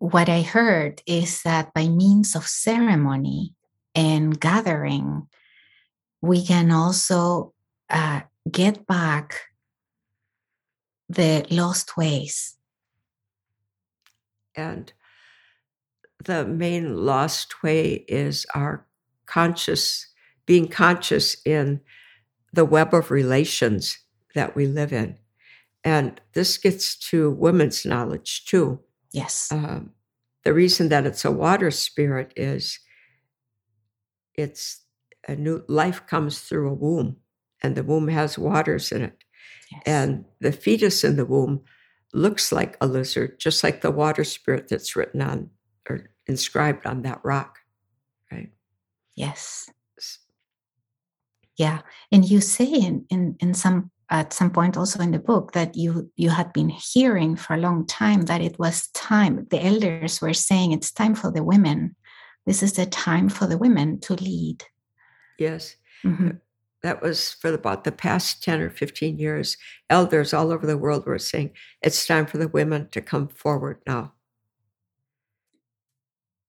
what 0.00 0.28
I 0.28 0.42
heard 0.42 1.00
is 1.06 1.42
that 1.42 1.72
by 1.72 1.86
means 1.86 2.34
of 2.34 2.44
ceremony 2.48 3.54
and 3.94 4.40
gathering, 4.40 5.28
we 6.20 6.44
can 6.44 6.72
also 6.72 7.54
uh, 7.88 8.22
get 8.50 8.88
back 8.88 9.42
the 11.08 11.46
lost 11.50 11.96
ways. 11.96 12.56
And 14.56 14.92
the 16.24 16.44
main 16.44 17.06
lost 17.06 17.62
way 17.62 18.04
is 18.08 18.44
our 18.56 18.88
conscious, 19.24 20.08
being 20.46 20.66
conscious 20.66 21.36
in 21.46 21.80
the 22.52 22.64
web 22.64 22.92
of 22.92 23.12
relations 23.12 24.00
that 24.34 24.56
we 24.56 24.66
live 24.66 24.92
in. 24.92 25.16
And 25.84 26.20
this 26.34 26.58
gets 26.58 26.96
to 27.10 27.30
women's 27.30 27.86
knowledge 27.86 28.44
too. 28.44 28.80
Yes. 29.12 29.50
Um, 29.50 29.90
the 30.44 30.52
reason 30.52 30.88
that 30.90 31.06
it's 31.06 31.24
a 31.24 31.30
water 31.30 31.70
spirit 31.70 32.32
is 32.36 32.78
it's 34.34 34.82
a 35.28 35.36
new 35.36 35.64
life 35.68 36.06
comes 36.06 36.40
through 36.40 36.70
a 36.70 36.74
womb, 36.74 37.16
and 37.62 37.76
the 37.76 37.82
womb 37.82 38.08
has 38.08 38.38
waters 38.38 38.92
in 38.92 39.02
it. 39.02 39.24
Yes. 39.70 39.82
And 39.86 40.24
the 40.40 40.52
fetus 40.52 41.04
in 41.04 41.16
the 41.16 41.26
womb 41.26 41.62
looks 42.12 42.52
like 42.52 42.76
a 42.80 42.86
lizard, 42.86 43.38
just 43.38 43.62
like 43.62 43.80
the 43.80 43.90
water 43.90 44.24
spirit 44.24 44.68
that's 44.68 44.96
written 44.96 45.22
on 45.22 45.50
or 45.88 46.10
inscribed 46.26 46.86
on 46.86 47.02
that 47.02 47.20
rock, 47.22 47.58
right? 48.32 48.50
Yes. 49.14 49.70
Yeah. 51.56 51.80
And 52.10 52.28
you 52.28 52.40
say 52.40 52.64
in, 52.64 53.04
in, 53.10 53.36
in 53.38 53.52
some 53.52 53.90
at 54.10 54.32
some 54.32 54.50
point 54.50 54.76
also 54.76 55.00
in 55.00 55.12
the 55.12 55.18
book 55.18 55.52
that 55.52 55.76
you 55.76 56.10
you 56.16 56.30
had 56.30 56.52
been 56.52 56.68
hearing 56.68 57.36
for 57.36 57.54
a 57.54 57.60
long 57.60 57.86
time 57.86 58.22
that 58.22 58.40
it 58.40 58.58
was 58.58 58.88
time 58.88 59.46
the 59.50 59.64
elders 59.64 60.20
were 60.20 60.34
saying 60.34 60.72
it's 60.72 60.92
time 60.92 61.14
for 61.14 61.30
the 61.30 61.44
women. 61.44 61.96
This 62.46 62.62
is 62.62 62.72
the 62.72 62.86
time 62.86 63.28
for 63.28 63.46
the 63.46 63.58
women 63.58 64.00
to 64.00 64.14
lead. 64.14 64.64
Yes. 65.38 65.76
Mm-hmm. 66.04 66.30
that 66.82 67.02
was 67.02 67.34
for 67.34 67.52
about 67.52 67.84
the 67.84 67.92
past 67.92 68.42
10 68.42 68.62
or 68.62 68.70
15 68.70 69.18
years. 69.18 69.58
Elders 69.90 70.32
all 70.32 70.50
over 70.50 70.66
the 70.66 70.78
world 70.78 71.04
were 71.04 71.18
saying 71.18 71.50
it's 71.82 72.06
time 72.06 72.24
for 72.24 72.38
the 72.38 72.48
women 72.48 72.88
to 72.92 73.02
come 73.02 73.28
forward 73.28 73.82
now 73.86 74.14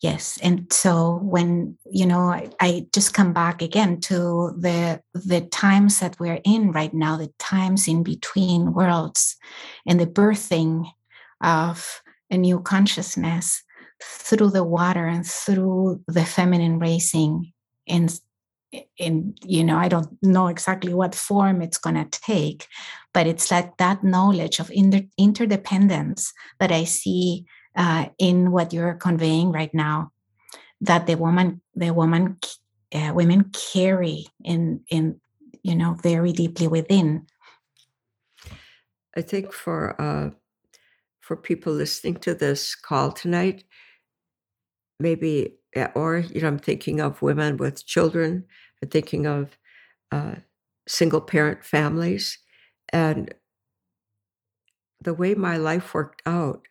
yes 0.02 0.38
and 0.42 0.72
so 0.74 1.20
when 1.22 1.78
you 1.90 2.06
know 2.06 2.22
I, 2.22 2.50
I, 2.60 2.88
just 2.94 3.14
come 3.14 3.34
back 3.34 3.62
again 3.62 4.02
to 4.02 4.54
the 4.60 5.02
the 5.14 5.42
times 5.42 6.00
that 6.00 6.20
we're 6.20 6.42
in 6.44 6.72
right 6.72 6.94
now 6.94 7.18
the 7.18 7.32
times 7.40 7.88
in 7.88 8.04
between 8.04 8.74
worlds 8.74 9.38
and 9.86 10.00
the 10.00 10.08
birthing 10.08 10.86
of 11.44 12.02
a 12.30 12.38
new 12.38 12.60
consciousness 12.60 13.64
through 14.04 14.50
the 14.50 14.64
water 14.64 15.06
and 15.06 15.26
through 15.26 16.02
the 16.08 16.26
feminine 16.26 16.80
raising 16.80 17.54
in 17.86 18.10
in 18.98 19.36
you 19.44 19.64
know 19.64 19.78
i 19.78 19.88
don't 19.88 20.10
know 20.22 20.48
exactly 20.48 20.94
what 20.94 21.14
form 21.14 21.62
it's 21.62 21.78
going 21.78 21.96
to 21.96 22.20
take 22.20 22.68
but 23.14 23.28
it's 23.28 23.52
like 23.52 23.76
that 23.78 24.04
knowledge 24.04 24.60
of 24.60 24.72
inter- 24.72 25.08
interdependence 25.18 26.32
that 26.60 26.72
i 26.72 26.84
see 26.84 27.46
uh, 27.76 28.06
in 28.18 28.52
what 28.52 28.74
you're 28.74 28.94
conveying 28.94 29.52
right 29.52 29.74
now 29.74 30.12
that 30.82 31.08
the 31.08 31.16
woman 31.16 31.62
the 31.76 31.92
woman 31.92 32.38
uh, 32.94 33.12
women 33.14 33.52
carry 33.74 34.28
in 34.44 34.82
in 34.90 35.20
you 35.64 35.76
know 35.76 35.96
very 36.02 36.32
deeply 36.32 36.68
within. 36.68 37.28
I 39.16 39.22
think 39.22 39.54
for 39.54 40.00
uh 40.02 40.32
for 41.22 41.36
people 41.36 41.72
listening 41.72 42.16
to 42.16 42.34
this 42.34 42.76
call 42.76 43.12
tonight 43.12 43.64
maybe 45.00 45.56
or 45.96 46.18
you 46.18 46.42
know 46.42 46.48
i'm 46.48 46.60
thinking 46.60 47.00
of 47.00 47.22
women 47.22 47.58
with 47.58 47.86
children 47.86 48.44
i'm 48.82 48.90
thinking 48.90 49.26
of 49.26 49.58
uh, 50.12 50.36
single 50.88 51.22
parent 51.22 51.64
families 51.64 52.38
and 52.92 53.34
the 55.02 55.14
way 55.14 55.34
my 55.34 55.58
life 55.58 55.94
worked 55.94 56.22
out 56.26 56.68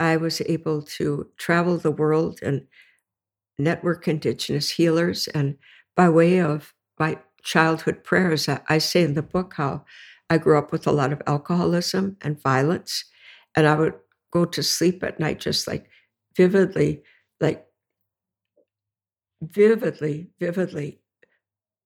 I 0.00 0.16
was 0.16 0.40
able 0.42 0.82
to 0.82 1.28
travel 1.36 1.78
the 1.78 1.92
world 1.92 2.40
and 2.42 2.66
network 3.58 4.08
Indigenous 4.08 4.70
healers. 4.70 5.28
And 5.28 5.58
by 5.96 6.08
way 6.08 6.40
of 6.40 6.74
my 6.98 7.18
childhood 7.42 8.02
prayers, 8.02 8.48
I, 8.48 8.78
say 8.78 9.02
in 9.02 9.14
the 9.14 9.22
book 9.22 9.54
how 9.56 9.84
I 10.30 10.38
grew 10.38 10.58
up 10.58 10.72
with 10.72 10.86
a 10.86 10.92
lot 10.92 11.12
of 11.12 11.22
alcoholism 11.26 12.16
and 12.22 12.40
violence. 12.40 13.04
And 13.54 13.66
I 13.66 13.74
would 13.76 13.94
go 14.32 14.44
to 14.46 14.62
sleep 14.62 15.02
at 15.04 15.20
night 15.20 15.40
just 15.40 15.68
like 15.68 15.88
vividly, 16.36 17.02
like 17.40 17.66
vividly, 19.42 20.30
vividly 20.38 21.00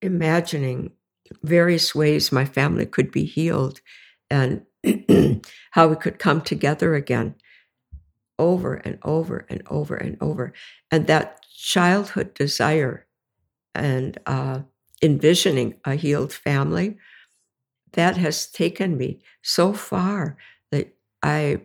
imagining 0.03 0.93
various 1.43 1.95
ways 1.95 2.31
my 2.31 2.45
family 2.45 2.87
could 2.87 3.11
be 3.11 3.25
healed 3.25 3.81
and 4.31 4.63
how 5.73 5.89
we 5.89 5.97
could 5.97 6.19
come 6.19 6.41
together 6.41 6.95
again 6.95 7.35
over 8.39 8.75
and 8.75 8.99
over 9.03 9.47
and 9.49 9.63
over 9.71 9.95
and 9.95 10.17
over. 10.21 10.53
And 10.91 11.07
that 11.07 11.45
childhood 11.57 12.35
desire 12.35 13.07
and 13.75 14.19
uh, 14.27 14.61
envisioning 15.03 15.75
a 15.85 15.95
healed 15.95 16.33
family, 16.33 16.97
that 17.93 18.17
has 18.17 18.51
taken 18.51 18.97
me 18.97 19.21
so 19.43 19.73
far 19.73 20.37
that 20.71 20.95
I, 21.23 21.63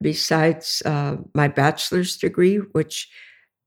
besides 0.00 0.82
uh, 0.84 1.16
my 1.34 1.48
bachelor's 1.48 2.16
degree, 2.16 2.56
which 2.56 3.08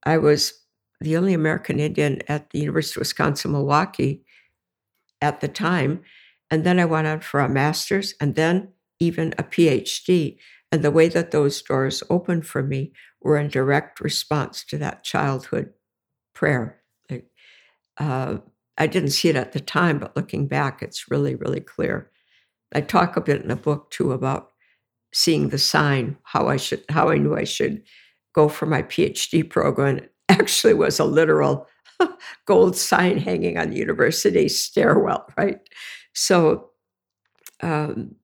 I 0.04 0.17
was 0.17 0.54
the 1.02 1.17
only 1.17 1.34
American 1.34 1.80
Indian 1.80 2.22
at 2.28 2.50
the 2.52 2.60
University 2.60 3.00
of 3.00 3.02
Wisconsin 3.02 3.52
Milwaukee 3.52 4.24
at 5.22 5.41
the 5.41 5.48
time. 5.48 6.02
And 6.50 6.63
then 6.63 6.80
I 6.80 6.86
went 6.86 7.08
on 7.08 7.20
for 7.20 7.39
a 7.39 7.50
master's 7.50 8.13
and 8.22 8.36
then 8.36 8.70
even 9.00 9.34
a 9.38 9.44
PhD. 9.44 10.38
And 10.71 10.84
the 10.84 10.91
way 10.91 11.10
that 11.10 11.31
those 11.31 11.62
doors 11.62 12.03
opened 12.10 12.45
for 12.45 12.63
me 12.63 12.93
were 13.21 13.38
in 13.38 13.49
direct 13.49 13.99
response 13.99 14.63
to 14.65 14.77
that 14.77 15.03
childhood 15.03 15.73
prayer. 16.34 16.81
Uh, 17.97 18.38
I 18.77 18.88
didn't 18.88 19.12
see 19.12 19.29
it 19.29 19.36
at 19.36 19.51
the 19.51 19.60
time, 19.60 19.99
but 19.99 20.15
looking 20.15 20.47
back, 20.47 20.81
it's 20.81 21.12
really, 21.12 21.36
really 21.36 21.60
clear. 21.60 22.10
I 22.73 22.81
talk 22.81 23.17
a 23.17 23.21
bit 23.21 23.41
in 23.41 23.49
the 23.49 23.55
book 23.55 23.91
too 23.91 24.12
about 24.13 24.49
seeing 25.13 25.49
the 25.49 25.57
sign, 25.57 26.17
how 26.23 26.47
I 26.47 26.57
should, 26.57 26.84
how 26.89 27.10
I 27.10 27.17
knew 27.17 27.36
I 27.36 27.43
should 27.43 27.84
go 28.34 28.47
for 28.47 28.65
my 28.65 28.81
PhD 28.84 29.47
program. 29.47 29.97
It 29.97 30.13
actually 30.29 30.73
was 30.73 30.99
a 30.99 31.05
literal 31.05 31.67
gold 32.45 32.77
sign 32.77 33.17
hanging 33.17 33.57
on 33.57 33.71
the 33.71 33.77
university 33.77 34.47
stairwell, 34.47 35.27
right? 35.38 35.60
So 36.13 36.71
um, 37.62 38.15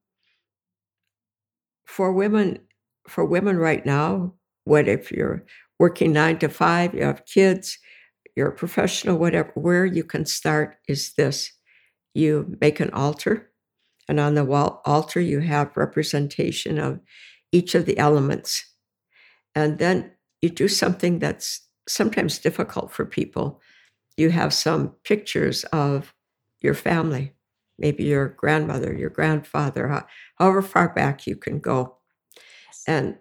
for 1.98 2.12
women 2.12 2.60
for 3.08 3.24
women 3.24 3.58
right 3.58 3.84
now 3.84 4.32
what 4.64 4.86
if 4.86 5.10
you're 5.10 5.44
working 5.80 6.12
nine 6.12 6.38
to 6.38 6.48
five 6.48 6.94
you 6.94 7.02
have 7.02 7.26
kids 7.26 7.78
you're 8.36 8.50
a 8.50 8.54
professional 8.54 9.18
whatever 9.18 9.50
where 9.54 9.84
you 9.84 10.04
can 10.04 10.24
start 10.24 10.76
is 10.86 11.14
this 11.14 11.52
you 12.18 12.56
make 12.60 12.80
an 12.80 12.90
altar, 12.90 13.50
and 14.08 14.18
on 14.18 14.34
the 14.34 14.44
wall 14.44 14.82
altar 14.84 15.20
you 15.20 15.40
have 15.40 15.76
representation 15.76 16.78
of 16.78 17.00
each 17.52 17.74
of 17.76 17.86
the 17.86 17.96
elements. 17.96 18.64
And 19.54 19.78
then 19.78 20.12
you 20.42 20.50
do 20.50 20.66
something 20.68 21.20
that's 21.20 21.60
sometimes 21.88 22.38
difficult 22.38 22.92
for 22.92 23.04
people. 23.04 23.60
You 24.16 24.30
have 24.30 24.52
some 24.52 24.94
pictures 25.04 25.64
of 25.64 26.12
your 26.60 26.74
family, 26.74 27.34
maybe 27.78 28.04
your 28.04 28.28
grandmother, 28.28 28.92
your 28.92 29.10
grandfather, 29.10 30.04
however 30.36 30.62
far 30.62 30.88
back 30.88 31.26
you 31.26 31.36
can 31.36 31.58
go. 31.60 31.96
And 32.86 33.16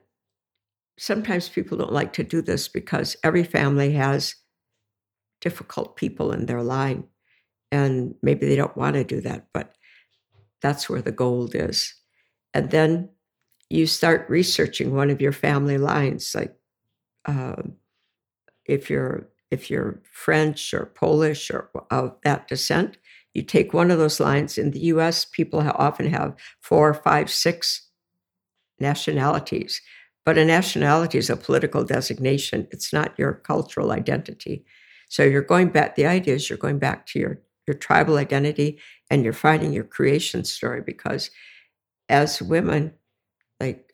sometimes 0.97 1.49
people 1.49 1.77
don't 1.77 1.93
like 1.93 2.13
to 2.13 2.23
do 2.23 2.41
this 2.41 2.67
because 2.67 3.15
every 3.23 3.43
family 3.43 3.93
has 3.93 4.35
difficult 5.41 5.95
people 5.95 6.31
in 6.31 6.45
their 6.45 6.63
line. 6.63 7.03
And 7.71 8.15
maybe 8.21 8.47
they 8.47 8.55
don't 8.55 8.77
want 8.77 8.95
to 8.95 9.03
do 9.03 9.21
that, 9.21 9.47
but 9.53 9.73
that's 10.61 10.89
where 10.89 11.01
the 11.01 11.11
gold 11.11 11.53
is. 11.53 11.93
And 12.53 12.71
then 12.71 13.09
you 13.69 13.85
start 13.85 14.29
researching 14.29 14.95
one 14.95 15.09
of 15.09 15.21
your 15.21 15.33
family 15.33 15.77
lines, 15.77 16.33
like 16.33 16.55
um, 17.25 17.73
if 18.65 18.89
you're 18.89 19.29
if 19.51 19.69
you're 19.69 20.01
French 20.11 20.73
or 20.73 20.87
Polish 20.87 21.51
or 21.51 21.69
of 21.91 22.15
that 22.23 22.47
descent, 22.47 22.97
you 23.37 23.43
take 23.43 23.71
one 23.71 23.91
of 23.91 23.99
those 23.99 24.19
lines. 24.19 24.57
In 24.57 24.71
the 24.71 24.79
U.S., 24.93 25.23
people 25.23 25.59
often 25.59 26.09
have 26.09 26.35
four, 26.59 26.91
five, 26.95 27.29
six 27.29 27.87
nationalities, 28.79 29.79
but 30.25 30.39
a 30.39 30.43
nationality 30.43 31.19
is 31.19 31.29
a 31.29 31.37
political 31.37 31.83
designation. 31.83 32.67
It's 32.71 32.91
not 32.91 33.13
your 33.17 33.33
cultural 33.33 33.91
identity. 33.91 34.65
So 35.09 35.23
you're 35.23 35.43
going 35.43 35.69
back. 35.69 35.95
The 35.95 36.07
idea 36.07 36.33
is 36.33 36.49
you're 36.49 36.57
going 36.57 36.79
back 36.79 37.05
to 37.07 37.19
your 37.19 37.39
your 37.67 37.75
tribal 37.75 38.17
identity 38.17 38.79
and 39.11 39.23
you're 39.23 39.33
finding 39.33 39.73
your 39.73 39.83
creation 39.83 40.43
story 40.43 40.81
because 40.81 41.29
as 42.09 42.41
women, 42.41 42.93
like 43.59 43.93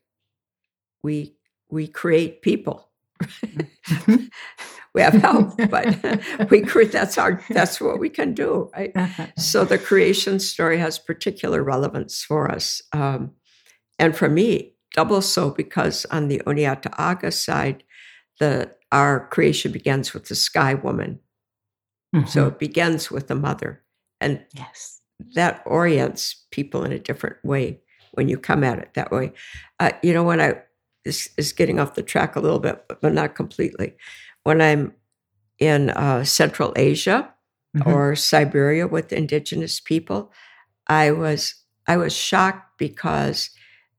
we 1.04 1.36
we 1.70 1.88
create 1.88 2.42
people. 2.42 2.88
Mm-hmm. 3.22 4.26
we 4.94 5.02
have 5.02 5.14
help, 5.14 5.58
but 5.70 6.50
we 6.50 6.62
create 6.62 6.92
that's 6.92 7.18
our 7.18 7.44
that's 7.50 7.82
what 7.82 8.00
we 8.00 8.10
can 8.10 8.34
do, 8.34 8.70
right? 8.74 8.96
So 9.38 9.66
the 9.66 9.78
creation 9.78 10.40
story 10.40 10.78
has 10.78 11.00
particular 11.00 11.64
relevance 11.64 12.24
for 12.24 12.52
us. 12.52 12.82
Um, 12.92 13.32
and 14.00 14.16
for 14.16 14.30
me, 14.30 14.74
double 14.94 15.22
so 15.22 15.50
because 15.50 16.06
on 16.12 16.28
the 16.28 16.42
Oneata 16.46 16.94
Aga 16.98 17.32
side, 17.32 17.84
the 18.40 18.72
our 18.92 19.28
creation 19.30 19.72
begins 19.72 20.14
with 20.14 20.28
the 20.28 20.36
sky 20.36 20.76
woman. 20.76 21.20
Mm-hmm. 22.16 22.28
So 22.28 22.48
it 22.48 22.60
begins 22.60 23.10
with 23.10 23.28
the 23.28 23.36
mother. 23.36 23.82
And 24.22 24.46
yes. 24.54 25.02
that 25.36 25.64
orients 25.66 26.46
people 26.52 26.84
in 26.84 26.92
a 26.92 27.00
different 27.00 27.38
way 27.44 27.82
when 28.14 28.30
you 28.30 28.38
come 28.38 28.64
at 28.64 28.78
it 28.78 28.94
that 28.94 29.12
way. 29.12 29.34
Uh, 29.80 29.92
you 30.04 30.14
know, 30.14 30.24
when 30.24 30.40
I, 30.40 30.62
this 31.04 31.30
is 31.38 31.52
getting 31.52 31.80
off 31.80 31.96
the 31.96 32.04
track 32.04 32.36
a 32.36 32.40
little 32.40 32.60
bit, 32.60 32.86
but 33.02 33.14
not 33.14 33.36
completely. 33.36 33.96
When 34.44 34.62
I'm 34.62 34.94
in 35.60 35.90
uh, 35.92 36.24
Central 36.24 36.74
Asia 36.76 37.34
mm-hmm. 37.76 37.90
or 37.90 38.16
Siberia 38.16 38.88
with 38.88 39.14
indigenous 39.14 39.80
people, 39.80 40.32
I 40.88 41.12
was 41.12 41.56
I 41.88 41.98
was 41.98 42.14
shocked 42.14 42.78
because 42.78 43.50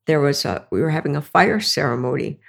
there 0.07 0.21
was 0.21 0.45
a 0.45 0.67
we 0.71 0.81
were 0.81 0.91
having 0.91 1.17
a 1.17 1.23
fire 1.23 1.61
ceremony, 1.61 2.41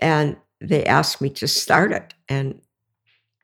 and 0.00 0.36
they 0.60 0.84
asked 0.84 1.20
me 1.20 1.30
to 1.30 1.48
start 1.48 1.92
it. 1.92 2.14
And 2.28 2.60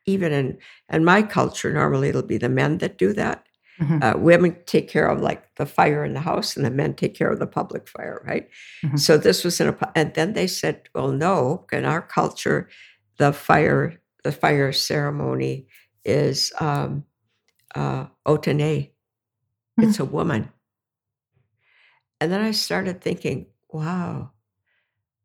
even 0.05 0.31
in 0.31 0.57
in 0.91 1.03
my 1.05 1.21
culture, 1.21 1.73
normally 1.73 2.09
it'll 2.09 2.21
be 2.21 2.37
the 2.37 2.49
men 2.49 2.77
that 2.79 2.97
do 2.97 3.13
that. 3.13 3.45
Mm-hmm. 3.81 4.03
Uh, 4.03 4.13
women 4.17 4.57
take 4.65 4.89
care 4.89 5.07
of 5.07 5.21
like 5.21 5.55
the 5.55 5.65
fire 5.65 6.03
in 6.03 6.13
the 6.13 6.19
house, 6.19 6.57
and 6.57 6.65
the 6.65 6.71
men 6.71 6.93
take 6.93 7.15
care 7.15 7.31
of 7.31 7.39
the 7.39 7.47
public 7.47 7.87
fire, 7.87 8.21
right? 8.25 8.49
Mm-hmm. 8.83 8.97
So 8.97 9.17
this 9.17 9.43
was 9.43 9.61
in 9.61 9.69
a, 9.69 9.91
and 9.95 10.13
then 10.15 10.33
they 10.33 10.47
said, 10.47 10.89
"Well, 10.93 11.11
no, 11.11 11.65
in 11.71 11.85
our 11.85 12.01
culture, 12.01 12.69
the 13.19 13.31
fire 13.31 14.01
the 14.23 14.31
fire 14.31 14.73
ceremony 14.73 15.67
is 16.03 16.51
um, 16.59 17.05
uh, 17.75 18.07
otene. 18.25 18.89
Mm-hmm. 18.89 19.83
It's 19.83 19.99
a 19.99 20.05
woman." 20.05 20.49
And 22.19 22.31
then 22.31 22.41
I 22.41 22.51
started 22.51 23.01
thinking, 23.01 23.45
"Wow, 23.69 24.31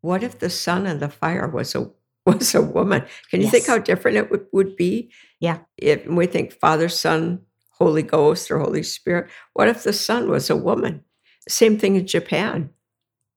what 0.04 0.22
if 0.22 0.38
the 0.38 0.50
sun 0.50 0.84
and 0.84 1.00
the 1.00 1.08
fire 1.08 1.48
was 1.48 1.74
a 1.74 1.90
was 2.26 2.54
a 2.54 2.60
woman? 2.60 3.04
Can 3.30 3.40
you 3.40 3.46
yes. 3.46 3.52
think 3.52 3.66
how 3.66 3.78
different 3.78 4.18
it 4.18 4.30
would, 4.30 4.46
would 4.52 4.76
be? 4.76 5.10
Yeah. 5.40 5.58
If 5.78 6.06
we 6.06 6.26
think 6.26 6.52
Father, 6.52 6.88
Son, 6.88 7.40
Holy 7.78 8.02
Ghost, 8.02 8.50
or 8.50 8.58
Holy 8.58 8.82
Spirit, 8.82 9.30
what 9.54 9.68
if 9.68 9.82
the 9.82 9.92
sun 9.92 10.30
was 10.30 10.50
a 10.50 10.56
woman? 10.56 11.04
Same 11.48 11.78
thing 11.78 11.96
in 11.96 12.06
Japan. 12.06 12.70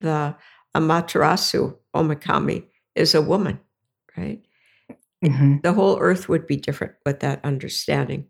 The 0.02 0.36
Amaterasu 0.76 1.76
Omikami 1.96 2.66
is 2.96 3.16
a 3.16 3.22
woman, 3.22 3.60
right? 4.16 4.46
Mm-hmm. 5.24 5.58
The 5.64 5.74
whole 5.74 6.00
earth 6.00 6.30
would 6.30 6.46
be 6.46 6.58
different 6.58 6.94
with 7.06 7.22
that 7.22 7.44
understanding. 7.44 8.28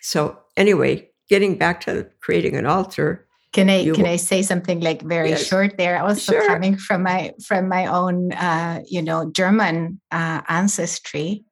So, 0.00 0.38
anyway, 0.56 1.10
getting 1.28 1.58
back 1.58 1.80
to 1.82 2.08
creating 2.20 2.56
an 2.56 2.66
altar, 2.66 3.26
can 3.56 3.70
I 3.70 3.88
can 3.90 4.04
I 4.04 4.16
say 4.16 4.42
something 4.42 4.80
like 4.80 5.00
very 5.00 5.30
yes. 5.30 5.46
short 5.46 5.78
there? 5.78 6.02
Also 6.02 6.32
sure. 6.32 6.46
coming 6.46 6.76
from 6.76 7.02
my 7.02 7.32
from 7.42 7.68
my 7.68 7.86
own 7.86 8.32
uh, 8.32 8.82
you 8.86 9.00
know 9.00 9.30
German 9.32 9.98
uh, 10.12 10.42
ancestry, 10.46 11.44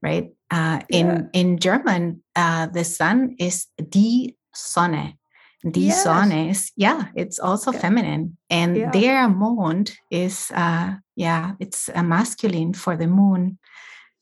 right? 0.00 0.30
Uh, 0.50 0.80
in 0.88 1.06
yeah. 1.06 1.22
in 1.40 1.58
German, 1.58 2.22
uh, 2.34 2.66
the 2.72 2.84
sun 2.84 3.36
is 3.38 3.66
die 3.76 4.32
Sonne. 4.54 5.20
Die 5.62 5.92
yes. 5.92 6.02
Sonne 6.02 6.48
is 6.48 6.72
yeah, 6.76 7.12
it's 7.14 7.38
also 7.38 7.72
yeah. 7.72 7.78
feminine, 7.78 8.38
and 8.48 8.76
yeah. 8.76 8.90
der 8.90 9.28
Mond 9.28 9.92
is 10.10 10.50
uh, 10.54 10.94
yeah, 11.14 11.52
it's 11.60 11.90
a 11.94 12.02
masculine 12.02 12.72
for 12.72 12.96
the 12.96 13.06
moon. 13.06 13.58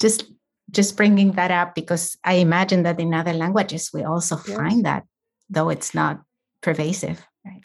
Just 0.00 0.24
just 0.70 0.96
bringing 0.96 1.32
that 1.32 1.50
up 1.50 1.74
because 1.74 2.16
I 2.24 2.34
imagine 2.34 2.82
that 2.82 3.00
in 3.00 3.14
other 3.14 3.32
languages 3.32 3.90
we 3.92 4.02
also 4.02 4.36
yes. 4.46 4.56
find 4.56 4.84
that, 4.84 5.04
though 5.48 5.70
it's 5.70 5.94
not 5.94 6.22
pervasive. 6.62 7.26
Right. 7.44 7.62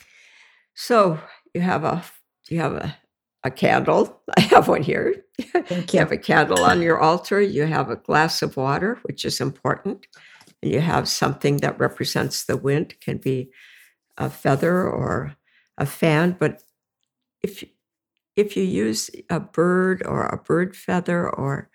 So 0.73 1.19
you 1.53 1.61
have 1.61 1.83
a 1.83 2.03
you 2.49 2.59
have 2.59 2.73
a, 2.73 2.95
a 3.43 3.51
candle. 3.51 4.21
I 4.37 4.41
have 4.41 4.67
one 4.67 4.83
here. 4.83 5.23
Thank 5.39 5.93
you. 5.93 5.97
you 5.97 5.99
have 5.99 6.11
a 6.11 6.17
candle 6.17 6.63
on 6.63 6.81
your 6.81 6.99
altar. 6.99 7.41
You 7.41 7.65
have 7.65 7.89
a 7.89 7.95
glass 7.95 8.41
of 8.41 8.57
water, 8.57 8.99
which 9.03 9.25
is 9.25 9.41
important. 9.41 10.05
And 10.61 10.71
you 10.71 10.79
have 10.79 11.09
something 11.09 11.57
that 11.57 11.79
represents 11.79 12.45
the 12.45 12.57
wind. 12.57 12.93
It 12.93 13.01
can 13.01 13.17
be 13.17 13.51
a 14.17 14.29
feather 14.29 14.87
or 14.87 15.35
a 15.77 15.85
fan, 15.85 16.37
but 16.39 16.63
if 17.41 17.63
if 18.35 18.57
you 18.57 18.63
use 18.63 19.11
a 19.29 19.39
bird 19.39 20.03
or 20.05 20.25
a 20.25 20.37
bird 20.37 20.75
feather 20.75 21.29
or 21.29 21.69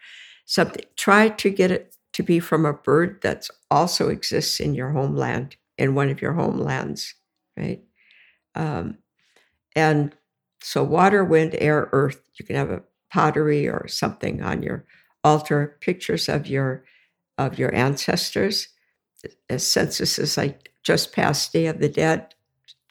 something, 0.49 0.85
try 0.97 1.29
to 1.29 1.51
get 1.51 1.71
it 1.71 1.95
to 2.15 2.23
be 2.23 2.41
from 2.41 2.65
a 2.65 2.73
bird 2.73 3.21
that 3.23 3.47
also 3.71 4.09
exists 4.09 4.59
in 4.59 4.75
your 4.75 4.91
homeland 4.91 5.57
in 5.77 5.95
one 5.95 6.09
of 6.09 6.23
your 6.23 6.33
homelands, 6.33 7.15
right? 7.57 7.83
Um, 8.55 8.99
and 9.77 10.17
so, 10.61 10.83
water, 10.83 11.23
wind, 11.23 11.55
air, 11.59 11.89
earth. 11.93 12.21
You 12.35 12.45
can 12.45 12.57
have 12.57 12.71
a 12.71 12.83
pottery 13.13 13.69
or 13.69 13.87
something 13.87 14.43
on 14.43 14.63
your 14.63 14.85
altar, 15.23 15.77
pictures 15.81 16.29
of 16.29 16.47
your 16.47 16.85
of 17.37 17.59
your 17.59 17.73
ancestors. 17.75 18.69
As 19.51 19.67
census 19.67 20.19
is 20.19 20.37
like 20.37 20.73
just 20.83 21.13
past 21.13 21.53
Day 21.53 21.67
of 21.67 21.79
the 21.79 21.89
Dead, 21.89 22.35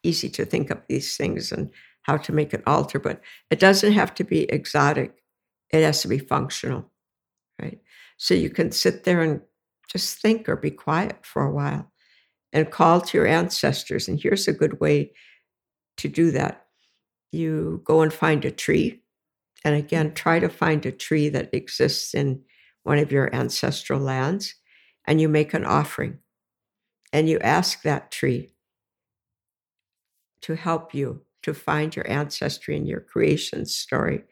easy 0.04 0.30
to 0.30 0.46
think 0.46 0.70
of 0.70 0.82
these 0.88 1.18
things 1.18 1.52
and 1.52 1.72
how 2.04 2.18
to 2.18 2.32
make 2.32 2.54
an 2.54 2.64
altar, 2.68 3.00
but 3.00 3.20
it 3.50 3.60
doesn't 3.60 3.94
have 3.94 4.14
to 4.16 4.24
be 4.24 4.44
exotic. 4.44 5.24
It 5.72 5.84
has 5.84 6.02
to 6.04 6.08
be 6.08 6.20
functional, 6.20 6.90
right? 7.62 7.80
So 8.18 8.34
you 8.34 8.50
can 8.50 8.72
sit 8.72 9.04
there 9.04 9.22
and 9.22 9.42
just 9.88 10.20
think 10.20 10.50
or 10.50 10.56
be 10.56 10.72
quiet 10.72 11.26
for 11.26 11.44
a 11.44 11.52
while 11.52 11.92
and 12.54 12.72
call 12.72 13.02
to 13.02 13.18
your 13.18 13.28
ancestors. 13.28 14.08
And 14.08 14.20
here's 14.20 14.48
a 14.48 14.54
good 14.54 14.80
way 14.80 15.12
to 15.98 16.08
do 16.08 16.32
that 16.32 16.66
you 17.32 17.82
go 17.84 18.02
and 18.02 18.14
find 18.14 18.46
a 18.46 18.52
tree. 18.52 19.02
And 19.66 19.76
again, 19.76 20.14
try 20.14 20.40
to 20.40 20.50
find 20.50 20.86
a 20.86 20.92
tree 20.92 21.30
that 21.30 21.54
exists 21.54 22.14
in 22.14 22.42
one 22.84 23.00
of 23.00 23.12
your 23.12 23.34
ancestral 23.36 24.00
lands, 24.00 24.56
and 25.06 25.20
you 25.20 25.28
make 25.28 25.54
an 25.54 25.66
offering. 25.66 26.20
And 27.12 27.28
you 27.28 27.40
ask 27.40 27.82
that 27.82 28.12
tree 28.12 28.54
to 30.42 30.56
help 30.56 30.94
you 30.94 31.24
to 31.44 31.54
find 31.54 31.96
your 31.96 32.10
ancestry 32.10 32.78
and 32.78 32.88
your 32.88 33.02
creation 33.02 33.66
story. 33.66 34.24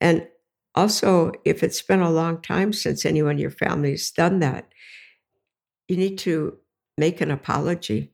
And 0.00 0.26
also, 0.74 1.32
if 1.44 1.62
it's 1.62 1.82
been 1.82 2.00
a 2.00 2.10
long 2.10 2.40
time 2.40 2.72
since 2.72 3.04
anyone 3.04 3.32
in 3.32 3.38
your 3.38 3.50
family 3.50 3.90
has 3.90 4.10
done 4.10 4.38
that, 4.40 4.72
you 5.88 5.96
need 5.96 6.18
to 6.18 6.58
make 6.96 7.20
an 7.20 7.30
apology. 7.30 8.12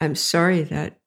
I'm 0.00 0.14
sorry 0.14 0.62
that 0.62 0.98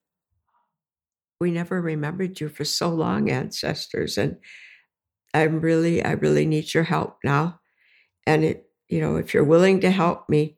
we 1.39 1.51
never 1.51 1.81
remembered 1.81 2.39
you 2.39 2.49
for 2.49 2.63
so 2.65 2.89
long, 2.89 3.29
ancestors. 3.29 4.17
And 4.17 4.37
I'm 5.33 5.59
really, 5.59 6.03
I 6.03 6.11
really 6.11 6.45
need 6.45 6.73
your 6.73 6.83
help 6.83 7.17
now. 7.23 7.59
And 8.27 8.43
it, 8.43 8.69
you 8.87 9.01
know, 9.01 9.15
if 9.15 9.33
you're 9.33 9.43
willing 9.43 9.79
to 9.81 9.89
help 9.89 10.29
me, 10.29 10.57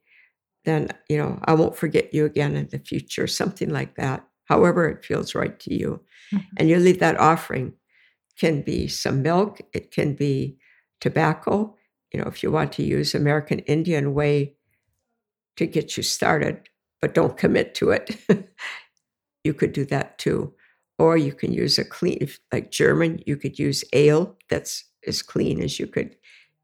then, 0.66 0.90
you 1.10 1.18
know, 1.18 1.40
I 1.46 1.54
won't 1.54 1.78
forget 1.78 2.14
you 2.14 2.26
again 2.26 2.56
in 2.56 2.68
the 2.70 2.80
future, 2.80 3.28
something 3.28 3.70
like 3.70 3.96
that, 3.96 4.28
however 4.46 4.90
it 4.90 5.06
feels 5.06 5.34
right 5.34 5.58
to 5.62 5.74
you. 5.74 6.02
Mm-hmm. 6.34 6.56
And 6.58 6.70
you 6.70 6.80
leave 6.80 7.00
that 7.00 7.20
offering. 7.20 7.74
Can 8.38 8.62
be 8.62 8.88
some 8.88 9.22
milk, 9.22 9.62
it 9.74 9.92
can 9.92 10.14
be 10.14 10.58
tobacco. 11.00 11.76
You 12.12 12.22
know, 12.22 12.28
if 12.28 12.44
you 12.44 12.52
want 12.52 12.72
to 12.74 12.84
use 12.84 13.14
American 13.16 13.60
Indian 13.60 14.14
way 14.14 14.56
to 15.58 15.66
get 15.66 15.98
you 15.98 16.04
started, 16.04 16.70
but 17.02 17.14
don't 17.14 17.38
commit 17.38 17.76
to 17.76 17.92
it, 17.92 18.18
you 19.44 19.54
could 19.54 19.74
do 19.74 19.86
that 19.86 20.18
too. 20.18 20.54
Or 20.98 21.18
you 21.18 21.34
can 21.34 21.52
use 21.52 21.78
a 21.78 21.84
clean, 21.84 22.30
like 22.54 22.72
German, 22.72 23.22
you 23.26 23.36
could 23.36 23.60
use 23.60 23.84
ale 23.92 24.38
that's 24.50 24.86
as 25.06 25.22
clean 25.22 25.62
as 25.62 25.80
you 25.80 25.88
could 25.88 26.16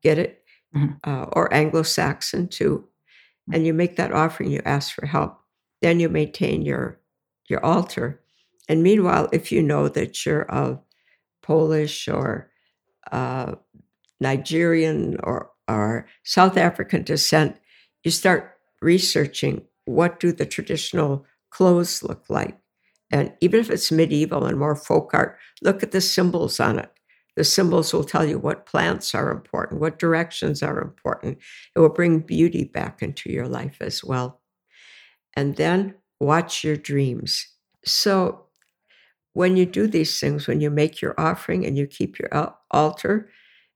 get 0.02 0.18
it, 0.18 0.44
mm-hmm. 0.76 0.94
uh, 1.04 1.26
or 1.34 1.54
Anglo 1.54 1.84
Saxon 1.84 2.48
too 2.48 2.88
and 3.52 3.66
you 3.66 3.74
make 3.74 3.96
that 3.96 4.12
offering, 4.12 4.52
you 4.52 4.62
ask 4.66 4.94
for 4.94 5.06
help. 5.06 5.40
Then 5.82 6.00
you 6.00 6.10
maintain 6.10 6.62
your 6.62 7.00
your 7.50 7.64
altar. 7.66 8.22
And 8.70 8.84
meanwhile, 8.84 9.28
if 9.34 9.52
you 9.52 9.62
know 9.62 9.90
that 9.90 10.26
you're 10.26 10.44
of 10.44 10.80
Polish 11.42 12.08
or 12.08 12.52
uh, 13.12 13.56
Nigerian 14.20 15.18
or, 15.24 15.52
or 15.68 16.08
South 16.24 16.58
African 16.58 17.04
descent, 17.04 17.58
you 18.04 18.12
start 18.12 18.58
researching 18.82 19.64
what 19.86 20.20
do 20.20 20.32
the 20.32 20.46
traditional 20.46 21.26
clothes 21.50 22.04
look 22.04 22.26
like. 22.30 22.58
And 23.12 23.34
even 23.42 23.60
if 23.60 23.70
it's 23.70 23.92
medieval 23.92 24.46
and 24.46 24.58
more 24.58 24.76
folk 24.76 25.14
art, 25.14 25.38
look 25.62 25.84
at 25.84 25.92
the 25.92 26.02
symbols 26.02 26.60
on 26.60 26.80
it. 26.80 26.92
The 27.36 27.44
symbols 27.44 27.94
will 27.94 28.04
tell 28.04 28.26
you 28.26 28.38
what 28.40 28.66
plants 28.66 29.16
are 29.16 29.32
important, 29.32 29.82
what 29.82 30.00
directions 30.00 30.62
are 30.62 30.82
important. 30.82 31.38
It 31.76 31.80
will 31.80 31.90
bring 31.90 32.20
beauty 32.20 32.66
back 32.66 33.02
into 33.02 33.32
your 33.32 33.48
life 33.48 33.78
as 33.82 34.04
well. 34.04 34.42
And 35.34 35.56
then 35.56 35.96
watch 36.20 36.64
your 36.64 36.76
dreams. 36.76 37.48
So, 37.86 38.46
when 39.34 39.58
you 39.58 39.66
do 39.66 39.88
these 39.88 40.20
things, 40.20 40.48
when 40.48 40.62
you 40.62 40.70
make 40.70 41.02
your 41.02 41.16
offering 41.18 41.66
and 41.66 41.78
you 41.78 41.88
keep 41.88 42.20
your 42.20 42.56
altar, 42.72 43.30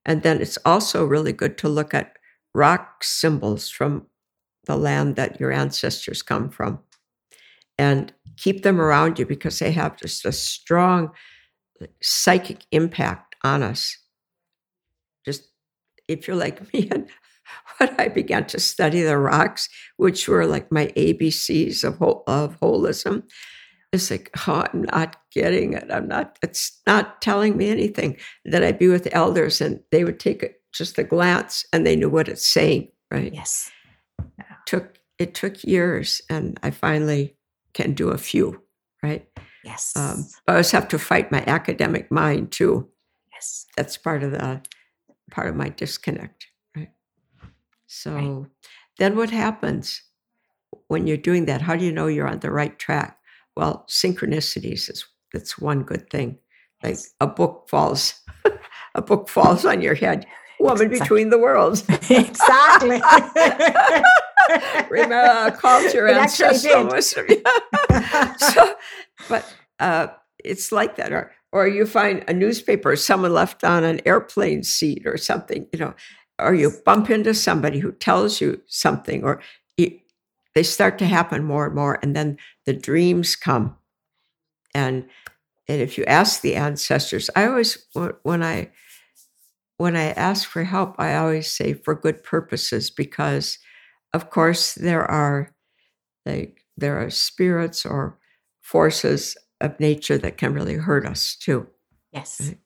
and 0.05 0.21
then 0.21 0.41
it's 0.41 0.57
also 0.65 1.05
really 1.05 1.33
good 1.33 1.57
to 1.59 1.69
look 1.69 1.93
at 1.93 2.17
rock 2.53 3.03
symbols 3.03 3.69
from 3.69 4.05
the 4.65 4.75
land 4.75 5.15
that 5.15 5.39
your 5.39 5.51
ancestors 5.51 6.21
come 6.21 6.49
from 6.49 6.79
and 7.77 8.13
keep 8.37 8.63
them 8.63 8.79
around 8.79 9.19
you 9.19 9.25
because 9.25 9.59
they 9.59 9.71
have 9.71 9.97
just 9.97 10.25
a 10.25 10.31
strong 10.31 11.11
psychic 12.01 12.65
impact 12.71 13.35
on 13.43 13.63
us. 13.63 13.97
Just 15.25 15.49
if 16.07 16.27
you're 16.27 16.37
like 16.37 16.73
me, 16.73 16.89
and 16.91 17.07
when 17.77 17.95
I 17.99 18.07
began 18.07 18.45
to 18.47 18.59
study 18.59 19.01
the 19.01 19.17
rocks, 19.17 19.69
which 19.97 20.27
were 20.27 20.45
like 20.45 20.71
my 20.71 20.87
ABCs 20.97 21.83
of 21.83 22.01
of 22.27 22.59
holism, 22.59 23.23
it's 23.95 24.11
like, 24.11 24.29
oh, 24.47 24.65
I'm 24.71 24.83
not 24.83 25.17
getting 25.31 25.73
it. 25.73 25.89
I'm 25.91 26.07
not. 26.07 26.37
It's 26.41 26.79
not 26.85 27.21
telling 27.21 27.57
me 27.57 27.69
anything. 27.69 28.17
That 28.45 28.63
I'd 28.63 28.79
be 28.79 28.87
with 28.87 29.07
elders, 29.11 29.61
and 29.61 29.81
they 29.91 30.03
would 30.03 30.19
take 30.19 30.43
it, 30.43 30.61
just 30.71 30.97
a 30.97 31.03
glance, 31.03 31.65
and 31.73 31.85
they 31.85 31.95
knew 31.95 32.09
what 32.09 32.27
it's 32.27 32.45
saying. 32.45 32.89
Right? 33.11 33.33
Yes. 33.33 33.71
Yeah. 34.37 34.55
Took 34.65 34.99
it 35.17 35.33
took 35.33 35.63
years, 35.63 36.21
and 36.29 36.59
I 36.63 36.71
finally 36.71 37.35
can 37.73 37.93
do 37.93 38.09
a 38.09 38.17
few. 38.17 38.61
Right. 39.01 39.27
Yes. 39.63 39.93
Um, 39.95 40.27
I 40.47 40.51
always 40.51 40.71
have 40.71 40.87
to 40.89 40.99
fight 40.99 41.31
my 41.31 41.43
academic 41.47 42.11
mind 42.11 42.51
too. 42.51 42.89
Yes. 43.33 43.65
That's 43.75 43.97
part 43.97 44.23
of 44.23 44.31
the 44.31 44.61
part 45.31 45.47
of 45.47 45.55
my 45.55 45.69
disconnect, 45.69 46.47
right? 46.75 46.91
So 47.87 48.13
right. 48.13 48.45
then 48.99 49.15
what 49.15 49.31
happens 49.31 50.01
when 50.87 51.07
you're 51.07 51.17
doing 51.17 51.45
that? 51.45 51.61
How 51.61 51.75
do 51.75 51.83
you 51.83 51.91
know 51.91 52.07
you're 52.07 52.27
on 52.27 52.39
the 52.39 52.51
right 52.51 52.77
track? 52.77 53.17
Well, 53.55 53.85
synchronicities 53.89 54.89
is 54.89 55.05
that's 55.31 55.57
one 55.57 55.83
good 55.83 56.09
thing. 56.09 56.39
Like 56.83 56.97
a 57.19 57.27
book 57.27 57.67
falls, 57.69 58.21
a 58.95 59.01
book 59.01 59.29
falls 59.29 59.65
on 59.65 59.81
your 59.81 59.95
head. 59.95 60.25
Woman 60.59 60.87
exactly. 60.87 60.99
between 60.99 61.29
the 61.29 61.37
worlds. 61.37 61.83
exactly. 62.09 63.01
Remember, 64.89 65.55
culture 65.57 66.07
and 66.07 66.29
so, 68.37 68.75
but 69.27 69.55
uh, 69.79 70.07
it's 70.43 70.71
like 70.71 70.95
that. 70.95 71.11
Or 71.11 71.31
or 71.51 71.67
you 71.67 71.85
find 71.85 72.23
a 72.27 72.33
newspaper 72.33 72.95
someone 72.95 73.33
left 73.33 73.63
on 73.63 73.83
an 73.83 74.01
airplane 74.05 74.63
seat 74.63 75.03
or 75.05 75.17
something, 75.17 75.67
you 75.73 75.79
know, 75.79 75.93
or 76.39 76.53
you 76.53 76.71
bump 76.85 77.09
into 77.09 77.33
somebody 77.33 77.79
who 77.79 77.91
tells 77.91 78.39
you 78.39 78.61
something, 78.67 79.23
or 79.23 79.41
they 80.55 80.63
start 80.63 80.97
to 80.99 81.05
happen 81.05 81.43
more 81.43 81.65
and 81.67 81.75
more, 81.75 81.99
and 82.01 82.15
then 82.15 82.37
the 82.65 82.73
dreams 82.73 83.35
come. 83.35 83.75
And 84.73 85.05
and 85.67 85.81
if 85.81 85.97
you 85.97 86.05
ask 86.05 86.41
the 86.41 86.55
ancestors, 86.55 87.29
I 87.35 87.45
always 87.45 87.85
when 88.23 88.41
I 88.41 88.71
when 89.77 89.95
I 89.95 90.11
ask 90.11 90.47
for 90.47 90.63
help, 90.63 90.95
I 90.97 91.15
always 91.15 91.51
say 91.51 91.73
for 91.73 91.93
good 91.93 92.23
purposes 92.23 92.89
because, 92.89 93.59
of 94.13 94.29
course, 94.29 94.75
there 94.75 95.03
are 95.03 95.53
like 96.25 96.61
there 96.77 96.99
are 97.01 97.09
spirits 97.09 97.85
or 97.85 98.17
forces 98.61 99.37
of 99.61 99.79
nature 99.79 100.17
that 100.17 100.37
can 100.37 100.53
really 100.53 100.75
hurt 100.75 101.05
us 101.05 101.35
too. 101.35 101.67
Yes. 102.11 102.41
Right? 102.41 102.57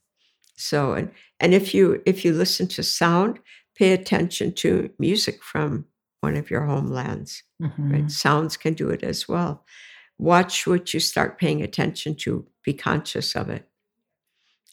So 0.55 0.93
and 0.93 1.11
and 1.39 1.53
if 1.53 1.73
you 1.73 2.01
if 2.05 2.23
you 2.23 2.33
listen 2.33 2.67
to 2.67 2.83
sound, 2.83 3.39
pay 3.75 3.93
attention 3.93 4.53
to 4.53 4.91
music 4.99 5.43
from 5.43 5.85
one 6.21 6.35
of 6.35 6.49
your 6.49 6.65
homelands. 6.65 7.43
Mm-hmm. 7.61 7.91
Right? 7.91 8.11
Sounds 8.11 8.57
can 8.57 8.73
do 8.73 8.89
it 8.89 9.03
as 9.03 9.27
well. 9.27 9.65
Watch 10.17 10.67
what 10.67 10.93
you 10.93 10.99
start 10.99 11.39
paying 11.39 11.61
attention 11.61 12.15
to. 12.15 12.45
Be 12.63 12.73
conscious 12.73 13.35
of 13.35 13.49
it. 13.49 13.67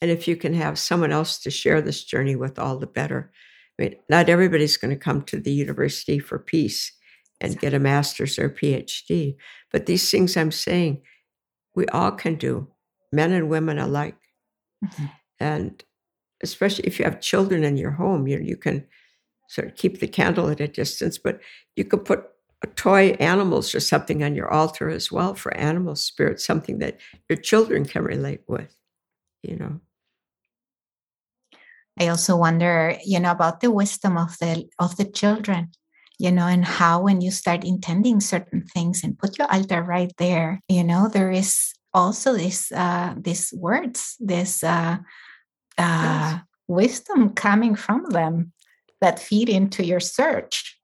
And 0.02 0.10
if 0.10 0.28
you 0.28 0.36
can 0.36 0.54
have 0.54 0.78
someone 0.78 1.12
else 1.12 1.38
to 1.38 1.50
share 1.50 1.80
this 1.80 2.04
journey 2.04 2.36
with, 2.36 2.58
all 2.58 2.78
the 2.78 2.86
better. 2.86 3.30
I 3.78 3.82
mean, 3.82 3.96
not 4.08 4.28
everybody's 4.28 4.76
going 4.76 4.90
to 4.90 5.02
come 5.02 5.22
to 5.22 5.40
the 5.40 5.52
university 5.52 6.18
for 6.18 6.38
peace 6.38 6.92
and 7.40 7.58
get 7.58 7.74
a 7.74 7.78
master's 7.78 8.38
or 8.38 8.50
PhD. 8.50 9.36
But 9.72 9.86
these 9.86 10.10
things 10.10 10.36
I'm 10.36 10.52
saying, 10.52 11.02
we 11.74 11.86
all 11.86 12.12
can 12.12 12.36
do, 12.36 12.68
men 13.12 13.32
and 13.32 13.48
women 13.48 13.78
alike. 13.78 14.16
Mm-hmm. 14.84 15.06
And 15.38 15.84
especially 16.42 16.86
if 16.86 16.98
you 16.98 17.04
have 17.04 17.20
children 17.20 17.64
in 17.64 17.76
your 17.76 17.92
home, 17.92 18.26
you, 18.26 18.38
you 18.38 18.56
can 18.56 18.86
sort 19.48 19.68
of 19.68 19.76
keep 19.76 20.00
the 20.00 20.08
candle 20.08 20.48
at 20.48 20.60
a 20.60 20.68
distance, 20.68 21.18
but 21.18 21.40
you 21.76 21.84
could 21.84 22.04
put 22.04 22.24
toy 22.74 23.10
animals 23.20 23.74
or 23.74 23.80
something 23.80 24.24
on 24.24 24.34
your 24.34 24.50
altar 24.50 24.88
as 24.88 25.12
well 25.12 25.34
for 25.34 25.54
animal 25.56 25.94
spirits, 25.94 26.44
something 26.44 26.78
that 26.78 26.98
your 27.28 27.36
children 27.36 27.84
can 27.84 28.02
relate 28.02 28.42
with, 28.48 28.74
you 29.42 29.56
know. 29.56 29.80
I 31.98 32.08
also 32.08 32.36
wonder, 32.36 32.96
you 33.04 33.20
know, 33.20 33.30
about 33.30 33.60
the 33.60 33.70
wisdom 33.70 34.18
of 34.18 34.36
the 34.38 34.68
of 34.78 34.96
the 34.96 35.04
children 35.04 35.70
you 36.18 36.32
know, 36.32 36.46
and 36.46 36.64
how 36.64 37.02
when 37.02 37.20
you 37.20 37.30
start 37.30 37.64
intending 37.64 38.20
certain 38.20 38.62
things 38.62 39.04
and 39.04 39.18
put 39.18 39.38
your 39.38 39.52
altar 39.52 39.82
right 39.82 40.12
there, 40.18 40.60
you 40.68 40.82
know, 40.82 41.08
there 41.08 41.30
is 41.30 41.72
also 41.92 42.32
this 42.32 42.72
uh 42.72 43.14
these 43.18 43.52
words, 43.54 44.16
this 44.20 44.64
uh 44.64 44.96
uh 45.78 46.32
yes. 46.32 46.40
wisdom 46.68 47.30
coming 47.30 47.74
from 47.74 48.04
them 48.10 48.52
that 49.00 49.18
feed 49.18 49.48
into 49.48 49.84
your 49.84 50.00
search. 50.00 50.78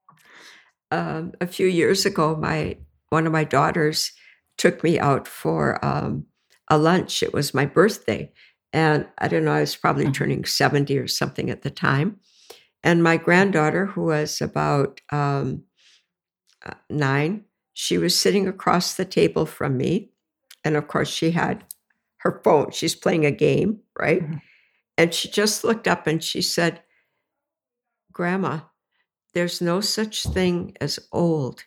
Um, 0.91 1.33
a 1.41 1.47
few 1.47 1.67
years 1.67 2.05
ago, 2.05 2.37
my 2.37 2.77
one 3.11 3.27
of 3.27 3.33
my 3.33 3.45
daughters 3.45 4.13
took 4.59 4.83
me 4.85 4.99
out 4.99 5.27
for 5.27 5.83
um, 5.85 6.27
a 6.69 6.79
lunch. 6.79 7.23
It 7.23 7.33
was 7.33 7.55
my 7.55 7.67
birthday, 7.67 8.33
and 8.73 9.07
I 9.19 9.29
don't 9.29 9.45
know, 9.45 9.53
I 9.53 9.61
was 9.61 9.77
probably 9.77 10.05
mm-hmm. 10.05 10.13
turning 10.13 10.45
70 10.45 10.99
or 10.99 11.09
something 11.09 11.51
at 11.51 11.63
the 11.63 11.71
time. 11.71 12.21
And 12.83 13.03
my 13.03 13.17
granddaughter, 13.17 13.87
who 13.87 14.05
was 14.05 14.41
about 14.41 15.01
um, 15.11 15.65
uh, 16.65 16.75
nine, 16.89 17.45
she 17.75 17.99
was 17.99 18.19
sitting 18.19 18.49
across 18.49 18.95
the 18.95 19.05
table 19.05 19.47
from 19.47 19.77
me. 19.77 20.11
And 20.65 20.77
of 20.77 20.89
course, 20.89 21.09
she 21.09 21.33
had 21.33 21.65
her 22.19 22.41
phone. 22.45 22.71
She's 22.71 22.95
playing 22.95 23.27
a 23.27 23.31
game, 23.31 23.81
right? 23.99 24.23
Mm-hmm. 24.23 24.37
And 24.99 25.15
she 25.15 25.29
just 25.29 25.65
looked 25.65 25.89
up 25.89 26.07
and 26.07 26.23
she 26.23 26.43
said, 26.43 26.83
Grandma, 28.13 28.61
there's 29.35 29.61
no 29.61 29.81
such 29.81 30.25
thing 30.25 30.77
as 30.81 30.99
old. 31.13 31.65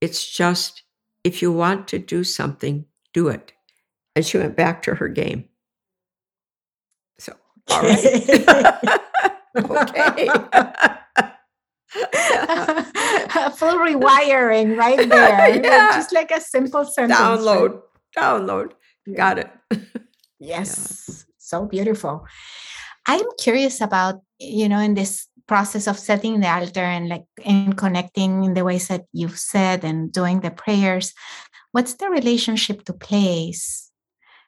It's 0.00 0.26
just 0.26 0.82
if 1.22 1.40
you 1.40 1.52
want 1.52 1.88
to 1.88 1.98
do 1.98 2.22
something, 2.24 2.84
do 3.12 3.28
it. 3.28 3.52
And 4.14 4.24
she 4.24 4.38
went 4.38 4.56
back 4.56 4.82
to 4.82 4.94
her 4.96 5.08
game. 5.08 5.48
So, 7.18 7.34
all 7.70 7.82
right. 7.82 8.00
okay. 9.56 10.28
Full 13.56 13.78
rewiring 13.78 14.76
right 14.76 15.08
there. 15.08 15.56
yeah. 15.64 15.92
Just 15.94 16.12
like 16.12 16.30
a 16.30 16.40
simple 16.40 16.84
sentence. 16.84 17.18
Download. 17.18 17.80
Download. 18.16 18.72
Yeah. 19.06 19.16
Got 19.16 19.38
it. 19.38 19.50
yes. 20.38 21.04
Yeah. 21.08 21.14
So 21.38 21.64
beautiful. 21.66 22.26
I'm 23.06 23.26
curious 23.38 23.80
about, 23.80 24.20
you 24.38 24.68
know, 24.68 24.78
in 24.78 24.94
this 24.94 25.28
process 25.46 25.86
of 25.86 25.98
setting 25.98 26.40
the 26.40 26.48
altar 26.48 26.80
and 26.80 27.08
like 27.08 27.24
in 27.44 27.72
connecting 27.74 28.44
in 28.44 28.54
the 28.54 28.64
ways 28.64 28.88
that 28.88 29.04
you've 29.12 29.38
said 29.38 29.84
and 29.84 30.10
doing 30.10 30.40
the 30.40 30.50
prayers 30.50 31.12
what's 31.74 31.94
the 31.94 32.08
relationship 32.08 32.84
to 32.84 32.92
place? 32.92 33.90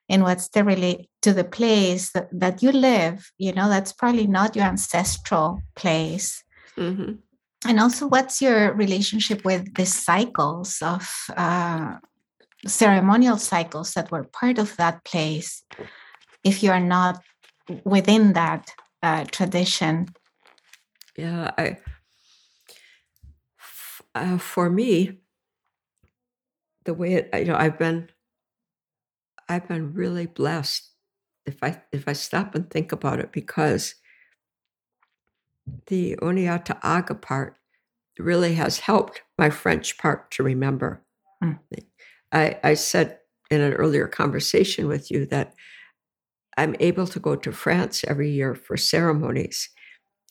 And 0.08 0.22
what's 0.22 0.48
the 0.50 0.62
relate 0.62 1.08
to 1.22 1.32
the 1.32 1.42
place 1.42 2.12
that, 2.12 2.28
that 2.30 2.62
you 2.62 2.70
live 2.70 3.32
you 3.38 3.52
know 3.52 3.68
that's 3.68 3.92
probably 3.92 4.28
not 4.28 4.54
your 4.54 4.64
ancestral 4.64 5.60
place. 5.74 6.44
Mm-hmm. 6.76 7.12
and 7.66 7.80
also 7.80 8.06
what's 8.06 8.40
your 8.42 8.72
relationship 8.74 9.44
with 9.44 9.74
the 9.74 9.86
cycles 9.86 10.82
of 10.82 11.02
uh, 11.36 11.96
ceremonial 12.66 13.38
cycles 13.38 13.94
that 13.94 14.10
were 14.12 14.24
part 14.24 14.58
of 14.58 14.76
that 14.76 15.02
place 15.04 15.64
if 16.44 16.62
you 16.62 16.70
are 16.70 16.86
not 16.96 17.20
within 17.84 18.34
that 18.34 18.70
uh, 19.02 19.24
tradition 19.24 20.06
yeah 21.16 21.50
i 21.58 21.76
uh, 24.14 24.38
for 24.38 24.70
me 24.70 25.18
the 26.84 26.94
way 26.94 27.14
it 27.14 27.30
you 27.34 27.44
know 27.44 27.56
i've 27.56 27.78
been 27.78 28.08
i've 29.48 29.66
been 29.68 29.92
really 29.92 30.26
blessed 30.26 30.90
if 31.44 31.62
i 31.62 31.80
if 31.92 32.06
i 32.08 32.12
stop 32.12 32.54
and 32.54 32.70
think 32.70 32.92
about 32.92 33.20
it 33.20 33.32
because 33.32 33.94
the 35.86 36.16
Onyota'a:ka 36.22 37.14
part 37.14 37.56
really 38.18 38.54
has 38.54 38.80
helped 38.80 39.22
my 39.38 39.50
French 39.50 39.98
part 39.98 40.30
to 40.32 40.42
remember. 40.42 41.02
Mm. 41.42 41.58
I, 42.32 42.58
I 42.64 42.74
said 42.74 43.18
in 43.50 43.60
an 43.60 43.74
earlier 43.74 44.08
conversation 44.08 44.88
with 44.88 45.10
you 45.10 45.26
that 45.26 45.54
I'm 46.56 46.74
able 46.80 47.06
to 47.08 47.20
go 47.20 47.36
to 47.36 47.52
France 47.52 48.04
every 48.04 48.30
year 48.30 48.54
for 48.54 48.76
ceremonies. 48.76 49.68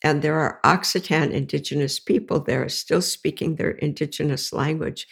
And 0.02 0.22
there 0.22 0.38
are 0.38 0.60
Occitan 0.64 1.30
indigenous 1.30 1.98
people 1.98 2.40
there 2.40 2.68
still 2.68 3.02
speaking 3.02 3.56
their 3.56 3.70
indigenous 3.70 4.52
language 4.52 5.06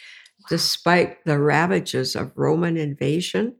despite 0.47 1.23
the 1.25 1.39
ravages 1.39 2.15
of 2.15 2.31
Roman 2.35 2.77
invasion 2.77 3.55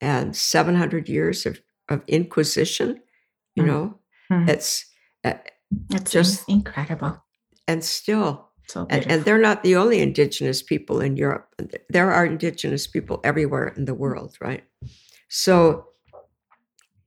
and 0.00 0.36
700 0.36 1.08
years 1.08 1.46
of, 1.46 1.60
of 1.88 2.02
Inquisition. 2.06 3.00
You 3.56 3.64
mm. 3.64 3.66
know, 3.66 3.98
mm. 4.30 4.48
it's, 4.48 4.86
uh, 5.24 5.34
it's 5.90 6.12
just 6.12 6.48
incredible. 6.48 7.24
And 7.66 7.82
still, 7.82 8.48
so 8.68 8.86
and, 8.88 9.10
and, 9.10 9.24
they're 9.24 9.38
not 9.38 9.62
the 9.62 9.76
only 9.76 10.00
indigenous 10.00 10.62
people 10.62 11.00
in 11.00 11.16
Europe. 11.16 11.48
There 11.88 12.12
are 12.12 12.24
indigenous 12.24 12.86
people 12.86 13.20
everywhere 13.24 13.68
in 13.68 13.86
the 13.86 13.94
world, 13.94 14.36
right? 14.40 14.62
So 15.28 15.88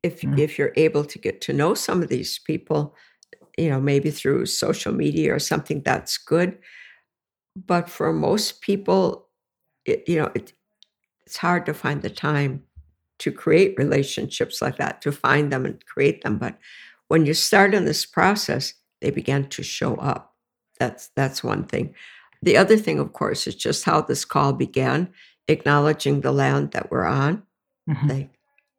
if 0.03 0.21
mm. 0.21 0.39
if 0.39 0.57
you're 0.57 0.73
able 0.75 1.05
to 1.05 1.19
get 1.19 1.41
to 1.41 1.53
know 1.53 1.73
some 1.73 2.01
of 2.01 2.09
these 2.09 2.39
people, 2.39 2.95
you 3.57 3.69
know, 3.69 3.79
maybe 3.79 4.11
through 4.11 4.45
social 4.45 4.93
media 4.93 5.33
or 5.33 5.39
something, 5.39 5.81
that's 5.81 6.17
good 6.17 6.57
but 7.55 7.89
for 7.89 8.13
most 8.13 8.61
people, 8.61 9.27
it, 9.85 10.03
you 10.07 10.17
know, 10.17 10.31
it, 10.35 10.53
it's 11.25 11.37
hard 11.37 11.65
to 11.65 11.73
find 11.73 12.01
the 12.01 12.09
time 12.09 12.63
to 13.19 13.31
create 13.31 13.75
relationships 13.77 14.61
like 14.61 14.77
that, 14.77 15.01
to 15.01 15.11
find 15.11 15.51
them 15.51 15.65
and 15.65 15.85
create 15.85 16.23
them. 16.23 16.37
But 16.37 16.57
when 17.07 17.25
you 17.25 17.33
start 17.33 17.73
in 17.73 17.85
this 17.85 18.05
process, 18.05 18.73
they 19.01 19.11
begin 19.11 19.47
to 19.49 19.63
show 19.63 19.95
up. 19.95 20.35
That's 20.79 21.09
that's 21.15 21.43
one 21.43 21.65
thing. 21.65 21.93
The 22.41 22.57
other 22.57 22.77
thing, 22.77 22.99
of 22.99 23.13
course, 23.13 23.45
is 23.45 23.55
just 23.55 23.83
how 23.83 24.01
this 24.01 24.25
call 24.25 24.53
began, 24.53 25.09
acknowledging 25.47 26.21
the 26.21 26.31
land 26.31 26.71
that 26.71 26.89
we're 26.89 27.05
on. 27.05 27.43
Mm-hmm. 27.87 28.07
Like, 28.07 28.29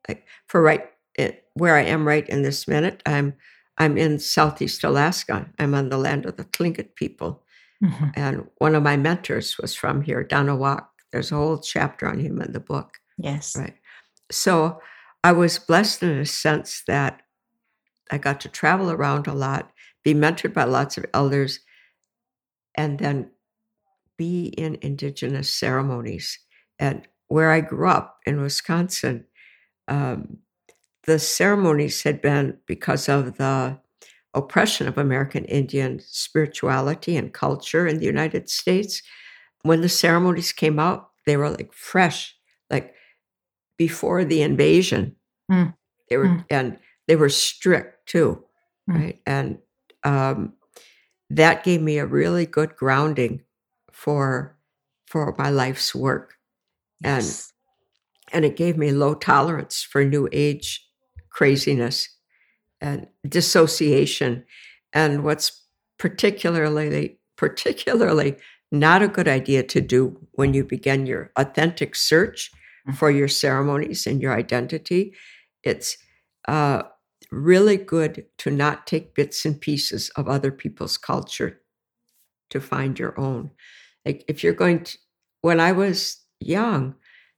like 0.08 0.26
for 0.46 0.60
right 0.60 0.90
it, 1.14 1.30
eh, 1.30 1.36
where 1.54 1.76
I 1.76 1.82
am 1.82 2.08
right 2.08 2.28
in 2.28 2.42
this 2.42 2.66
minute, 2.66 3.02
I'm 3.06 3.34
I'm 3.82 3.98
in 3.98 4.18
Southeast 4.20 4.84
Alaska. 4.84 5.50
I'm 5.58 5.74
on 5.74 5.88
the 5.88 5.98
land 5.98 6.24
of 6.24 6.36
the 6.36 6.44
Tlingit 6.44 6.94
people. 6.94 7.42
Mm-hmm. 7.82 8.06
And 8.14 8.48
one 8.58 8.76
of 8.76 8.82
my 8.82 8.96
mentors 8.96 9.58
was 9.58 9.74
from 9.74 10.02
here, 10.02 10.22
Donna 10.22 10.54
Walk. 10.54 10.88
There's 11.10 11.32
a 11.32 11.34
whole 11.34 11.58
chapter 11.58 12.06
on 12.06 12.20
him 12.20 12.40
in 12.40 12.52
the 12.52 12.60
book. 12.60 12.98
Yes. 13.18 13.56
Right. 13.56 13.74
So 14.30 14.80
I 15.24 15.32
was 15.32 15.58
blessed 15.58 16.02
in 16.04 16.10
a 16.10 16.26
sense 16.26 16.82
that 16.86 17.22
I 18.10 18.18
got 18.18 18.40
to 18.42 18.48
travel 18.48 18.90
around 18.90 19.26
a 19.26 19.34
lot, 19.34 19.72
be 20.04 20.14
mentored 20.14 20.54
by 20.54 20.64
lots 20.64 20.96
of 20.96 21.06
elders, 21.12 21.58
and 22.76 23.00
then 23.00 23.30
be 24.16 24.46
in 24.46 24.78
indigenous 24.80 25.52
ceremonies. 25.52 26.38
And 26.78 27.08
where 27.26 27.50
I 27.50 27.60
grew 27.60 27.88
up 27.88 28.18
in 28.26 28.40
Wisconsin, 28.40 29.24
um, 29.88 30.38
the 31.05 31.18
ceremonies 31.18 32.03
had 32.03 32.20
been 32.20 32.59
because 32.66 33.09
of 33.09 33.36
the 33.36 33.78
oppression 34.34 34.88
of 34.88 34.96
American 34.96 35.44
Indian 35.44 36.00
spirituality 36.00 37.16
and 37.16 37.32
culture 37.32 37.86
in 37.86 37.98
the 37.98 38.07
United 38.07 38.48
States. 38.48 39.03
When 39.62 39.80
the 39.80 39.88
ceremonies 39.88 40.53
came 40.53 40.78
out, 40.78 41.11
they 41.26 41.36
were 41.36 41.50
like 41.50 41.72
fresh, 41.72 42.34
like 42.70 42.94
before 43.76 44.24
the 44.24 44.42
invasion. 44.42 45.16
Mm. 45.50 45.74
They 46.09 46.16
were, 46.16 46.28
mm. 46.28 46.44
and 46.50 46.78
they 47.09 47.16
were 47.16 47.28
strict 47.28 48.09
too, 48.09 48.44
mm. 48.88 48.94
right? 48.94 49.20
And 49.26 49.59
um, 50.05 50.55
that 51.30 51.64
gave 51.64 51.82
me 51.82 51.98
a 51.98 52.07
really 52.07 52.46
good 52.46 52.76
grounding 52.76 53.42
for 53.90 54.57
for 55.07 55.34
my 55.36 55.50
life's 55.50 55.94
work, 55.94 56.34
yes. 57.03 57.53
and 58.30 58.34
and 58.34 58.44
it 58.46 58.57
gave 58.57 58.78
me 58.78 58.92
low 58.92 59.14
tolerance 59.14 59.82
for 59.82 60.05
new 60.05 60.28
age 60.32 60.88
craziness 61.32 62.08
and 62.80 63.06
dissociation. 63.28 64.44
And 64.92 65.24
what's 65.24 65.62
particularly 65.98 67.18
particularly 67.36 68.36
not 68.70 69.02
a 69.02 69.08
good 69.08 69.28
idea 69.28 69.62
to 69.62 69.80
do 69.80 70.18
when 70.32 70.54
you 70.54 70.64
begin 70.64 71.06
your 71.06 71.30
authentic 71.36 71.94
search 71.94 72.50
mm-hmm. 72.86 72.96
for 72.96 73.10
your 73.10 73.28
ceremonies 73.28 74.06
and 74.06 74.22
your 74.22 74.34
identity. 74.34 75.14
It's 75.62 75.98
uh, 76.48 76.84
really 77.30 77.76
good 77.76 78.26
to 78.38 78.50
not 78.50 78.86
take 78.86 79.14
bits 79.14 79.44
and 79.44 79.60
pieces 79.60 80.10
of 80.16 80.28
other 80.28 80.50
people's 80.50 80.96
culture 80.96 81.60
to 82.50 82.60
find 82.60 82.98
your 82.98 83.18
own. 83.18 83.50
Like 84.04 84.24
if 84.28 84.42
you're 84.42 84.52
going 84.52 84.84
to, 84.84 84.98
when 85.42 85.60
I 85.60 85.72
was 85.72 86.18
young, 86.40 86.94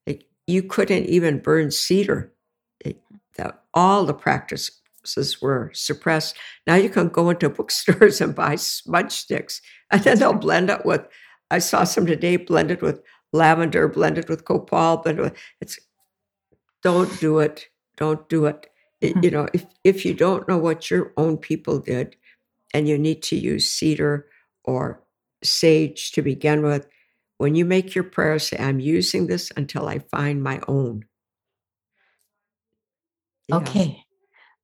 like 0.06 0.26
you 0.46 0.62
couldn't 0.62 1.06
even 1.06 1.40
burn 1.40 1.70
cedar. 1.70 2.32
It, 2.80 3.00
the, 3.36 3.54
all 3.72 4.04
the 4.04 4.14
practices 4.14 5.40
were 5.40 5.70
suppressed. 5.74 6.36
Now 6.66 6.76
you 6.76 6.88
can 6.88 7.08
go 7.08 7.30
into 7.30 7.48
bookstores 7.48 8.20
and 8.22 8.34
buy 8.34 8.56
smudge 8.56 9.12
sticks, 9.12 9.60
and 9.90 10.02
then 10.02 10.18
they'll 10.18 10.32
blend 10.34 10.70
it 10.70 10.84
with. 10.84 11.02
I 11.50 11.58
saw 11.58 11.84
some 11.84 12.06
today 12.06 12.36
blended 12.36 12.82
with 12.82 13.02
lavender, 13.32 13.88
blended 13.88 14.28
with 14.28 14.44
copal, 14.44 14.98
blended 14.98 15.24
with. 15.24 15.36
It's 15.60 15.78
don't 16.82 17.18
do 17.20 17.38
it. 17.38 17.68
Don't 17.96 18.28
do 18.28 18.46
it. 18.46 18.70
Mm-hmm. 19.02 19.24
you 19.24 19.30
know, 19.30 19.48
if 19.52 19.66
if 19.82 20.04
you 20.04 20.14
don't 20.14 20.48
know 20.48 20.58
what 20.58 20.90
your 20.90 21.12
own 21.16 21.36
people 21.36 21.78
did, 21.78 22.16
and 22.72 22.88
you 22.88 22.98
need 22.98 23.22
to 23.24 23.36
use 23.36 23.70
cedar 23.70 24.26
or 24.64 25.02
sage 25.42 26.12
to 26.12 26.22
begin 26.22 26.62
with, 26.62 26.88
when 27.38 27.54
you 27.54 27.64
make 27.64 27.94
your 27.94 28.04
prayer, 28.04 28.38
say, 28.38 28.56
"I'm 28.58 28.80
using 28.80 29.26
this 29.26 29.52
until 29.56 29.88
I 29.88 29.98
find 29.98 30.42
my 30.42 30.60
own." 30.68 31.04
Yeah. 33.48 33.56
Okay. 33.56 34.04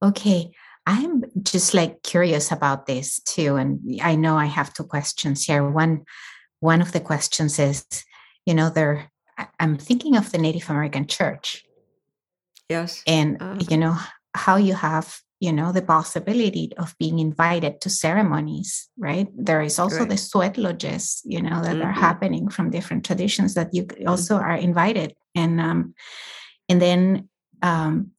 Okay. 0.03 0.53
I'm 0.87 1.25
just 1.43 1.75
like 1.75 2.03
curious 2.03 2.51
about 2.51 2.87
this 2.87 3.21
too. 3.21 3.57
And 3.57 4.01
I 4.03 4.17
know 4.17 4.37
I 4.37 4.47
have 4.47 4.73
two 4.73 4.85
questions 4.85 5.45
here. 5.45 5.69
One 5.69 6.05
one 6.61 6.83
of 6.83 6.93
the 6.93 7.01
questions 7.01 7.59
is, 7.59 7.87
you 8.47 8.55
know, 8.55 8.71
there 8.71 9.11
I'm 9.59 9.77
thinking 9.77 10.17
of 10.17 10.33
the 10.33 10.39
Native 10.39 10.69
American 10.69 11.07
church. 11.07 11.65
Yes. 12.69 13.03
And 13.07 13.41
uh 13.41 13.57
you 13.69 13.77
know, 13.77 13.97
how 14.35 14.57
you 14.57 14.75
have, 14.75 15.21
you 15.39 15.53
know, 15.53 15.71
the 15.73 15.83
possibility 15.83 16.73
of 16.79 16.97
being 16.99 17.19
invited 17.19 17.81
to 17.83 17.91
ceremonies, 17.91 18.89
right? 18.97 19.29
There 19.37 19.63
is 19.63 19.79
also 19.79 20.01
right. 20.01 20.09
the 20.09 20.17
sweat 20.17 20.57
lodges, 20.57 21.21
you 21.25 21.43
know, 21.43 21.63
that 21.63 21.77
mm-hmm. 21.77 21.89
are 21.89 21.93
happening 21.93 22.49
from 22.49 22.71
different 22.71 23.05
traditions 23.05 23.55
that 23.55 23.75
you 23.75 23.87
also 24.07 24.37
mm-hmm. 24.37 24.51
are 24.51 24.57
invited. 24.57 25.15
And 25.35 25.61
um 25.61 25.95
and 26.69 26.81
then 26.81 27.29
um 27.63 28.13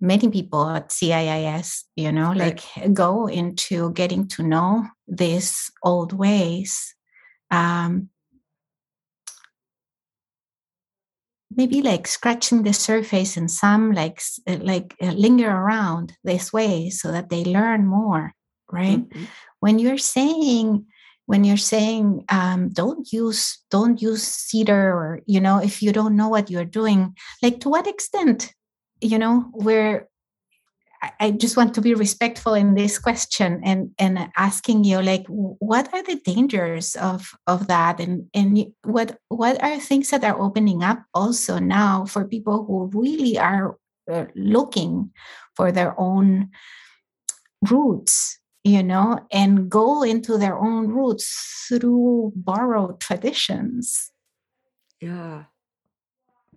many 0.00 0.28
people 0.28 0.68
at 0.68 0.90
CIIS, 0.90 1.84
you 1.96 2.12
know, 2.12 2.28
right. 2.28 2.62
like 2.76 2.94
go 2.94 3.26
into 3.26 3.92
getting 3.92 4.28
to 4.28 4.42
know 4.42 4.86
these 5.08 5.70
old 5.82 6.12
ways. 6.12 6.94
Um, 7.50 8.10
maybe 11.56 11.80
like 11.80 12.06
scratching 12.06 12.62
the 12.62 12.72
surface 12.72 13.36
and 13.36 13.50
some 13.50 13.92
like 13.92 14.20
uh, 14.46 14.58
like 14.60 14.94
uh, 15.02 15.12
linger 15.12 15.50
around 15.50 16.12
this 16.22 16.52
way 16.52 16.90
so 16.90 17.10
that 17.10 17.30
they 17.30 17.44
learn 17.44 17.86
more 17.86 18.32
right 18.70 19.08
mm-hmm. 19.08 19.24
when 19.60 19.78
you're 19.78 19.98
saying 19.98 20.84
when 21.24 21.44
you're 21.44 21.56
saying 21.56 22.24
um, 22.28 22.68
don't 22.68 23.12
use 23.12 23.58
don't 23.70 24.02
use 24.02 24.22
cedar 24.22 24.92
or 24.92 25.20
you 25.26 25.40
know 25.40 25.58
if 25.58 25.82
you 25.82 25.92
don't 25.92 26.16
know 26.16 26.28
what 26.28 26.50
you're 26.50 26.64
doing 26.64 27.16
like 27.42 27.60
to 27.60 27.68
what 27.68 27.86
extent 27.86 28.52
you 29.00 29.18
know 29.18 29.48
where 29.52 30.08
I 31.20 31.30
just 31.30 31.56
want 31.56 31.74
to 31.74 31.80
be 31.80 31.94
respectful 31.94 32.54
in 32.54 32.74
this 32.74 32.98
question 32.98 33.60
and 33.64 33.90
and 33.98 34.30
asking 34.36 34.84
you 34.84 35.00
like 35.02 35.26
what 35.28 35.92
are 35.92 36.02
the 36.02 36.16
dangers 36.16 36.96
of 36.96 37.32
of 37.46 37.68
that? 37.68 38.00
And 38.00 38.28
and 38.34 38.72
what 38.82 39.18
what 39.28 39.62
are 39.62 39.78
things 39.78 40.10
that 40.10 40.24
are 40.24 40.40
opening 40.40 40.82
up 40.82 41.02
also 41.14 41.58
now 41.58 42.06
for 42.06 42.24
people 42.24 42.64
who 42.64 42.90
really 42.98 43.38
are 43.38 43.76
uh, 44.10 44.26
looking 44.34 45.10
for 45.54 45.70
their 45.72 45.98
own 45.98 46.50
roots 47.70 48.38
you 48.64 48.82
know 48.82 49.20
and 49.30 49.70
go 49.70 50.02
into 50.02 50.38
their 50.38 50.58
own 50.58 50.88
roots 50.88 51.68
through 51.68 52.32
borrowed 52.34 53.00
traditions? 53.00 54.10
Yeah. 55.00 55.44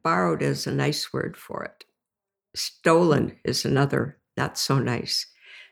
Borrowed 0.02 0.42
is 0.42 0.66
a 0.66 0.72
nice 0.72 1.12
word 1.12 1.36
for 1.36 1.64
it 1.64 1.84
stolen 2.60 3.38
is 3.44 3.66
another 3.66 4.18
not 4.38 4.58
so 4.58 4.80
nice. 4.80 5.26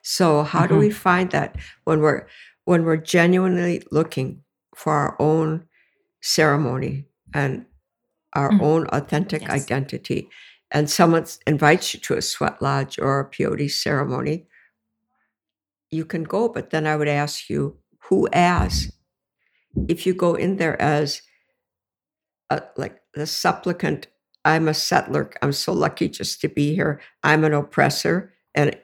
So 0.04 0.44
how 0.44 0.64
mm-hmm. 0.64 0.74
do 0.74 0.80
we 0.80 0.90
find 0.90 1.32
that 1.32 1.56
when 1.84 2.02
we're 2.02 2.28
when 2.66 2.84
we're 2.84 2.98
genuinely 2.98 3.82
looking 3.92 4.44
for 4.76 4.94
our 4.94 5.16
own 5.20 5.66
ceremony 6.22 7.06
and 7.34 7.66
our 8.34 8.52
mm-hmm. 8.52 8.64
own 8.64 8.88
authentic 8.88 9.44
yes. 9.44 9.52
identity 9.52 10.30
and 10.70 10.90
someone 10.90 11.26
invites 11.46 11.94
you 11.94 12.00
to 12.02 12.16
a 12.16 12.22
sweat 12.22 12.62
lodge 12.62 13.00
or 13.00 13.20
a 13.20 13.30
peyote 13.30 13.72
ceremony 13.72 14.48
you 15.90 16.04
can 16.04 16.24
go 16.24 16.50
but 16.50 16.70
then 16.70 16.86
i 16.86 16.96
would 16.96 17.08
ask 17.08 17.50
you 17.50 17.78
who 18.10 18.28
as 18.34 18.92
if 19.88 20.06
you 20.06 20.14
go 20.14 20.36
in 20.36 20.58
there 20.58 20.80
as 20.82 21.22
a, 22.50 22.62
like 22.76 23.00
the 23.14 23.26
supplicant 23.26 24.08
i'm 24.48 24.68
a 24.68 24.74
settler. 24.74 25.30
I'm 25.42 25.52
so 25.52 25.74
lucky 25.74 26.08
just 26.08 26.42
to 26.42 26.48
be 26.48 26.74
here. 26.74 27.02
I'm 27.24 27.44
an 27.44 27.54
oppressor. 27.54 28.34
And 28.56 28.76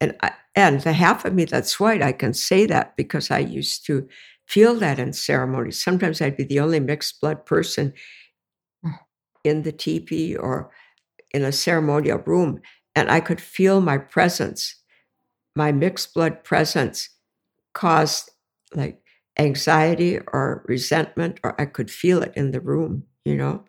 and 0.00 0.16
I, 0.22 0.32
and 0.56 0.80
the 0.80 0.94
half 0.94 1.24
of 1.24 1.34
me 1.34 1.44
that's 1.44 1.78
white, 1.78 2.02
I 2.02 2.12
can 2.12 2.32
say 2.32 2.66
that 2.66 2.96
because 2.96 3.30
I 3.30 3.38
used 3.38 3.84
to 3.86 4.08
feel 4.46 4.74
that 4.76 4.98
in 4.98 5.12
ceremonies. 5.12 5.82
Sometimes 5.82 6.20
I'd 6.20 6.36
be 6.36 6.44
the 6.44 6.60
only 6.60 6.80
mixed 6.80 7.20
blood 7.20 7.44
person 7.44 7.92
mm. 8.84 8.98
in 9.44 9.62
the 9.62 9.72
teepee 9.72 10.36
or 10.36 10.70
in 11.32 11.44
a 11.44 11.52
ceremonial 11.52 12.18
room, 12.18 12.60
and 12.96 13.10
I 13.10 13.20
could 13.20 13.40
feel 13.40 13.80
my 13.80 13.98
presence, 13.98 14.74
my 15.54 15.70
mixed 15.70 16.14
blood 16.14 16.42
presence, 16.42 17.10
caused 17.74 18.30
like 18.74 19.00
anxiety 19.38 20.18
or 20.18 20.64
resentment, 20.66 21.38
or 21.44 21.60
I 21.60 21.66
could 21.66 21.90
feel 21.90 22.22
it 22.22 22.32
in 22.34 22.50
the 22.50 22.60
room, 22.60 23.04
you 23.24 23.36
know 23.36 23.64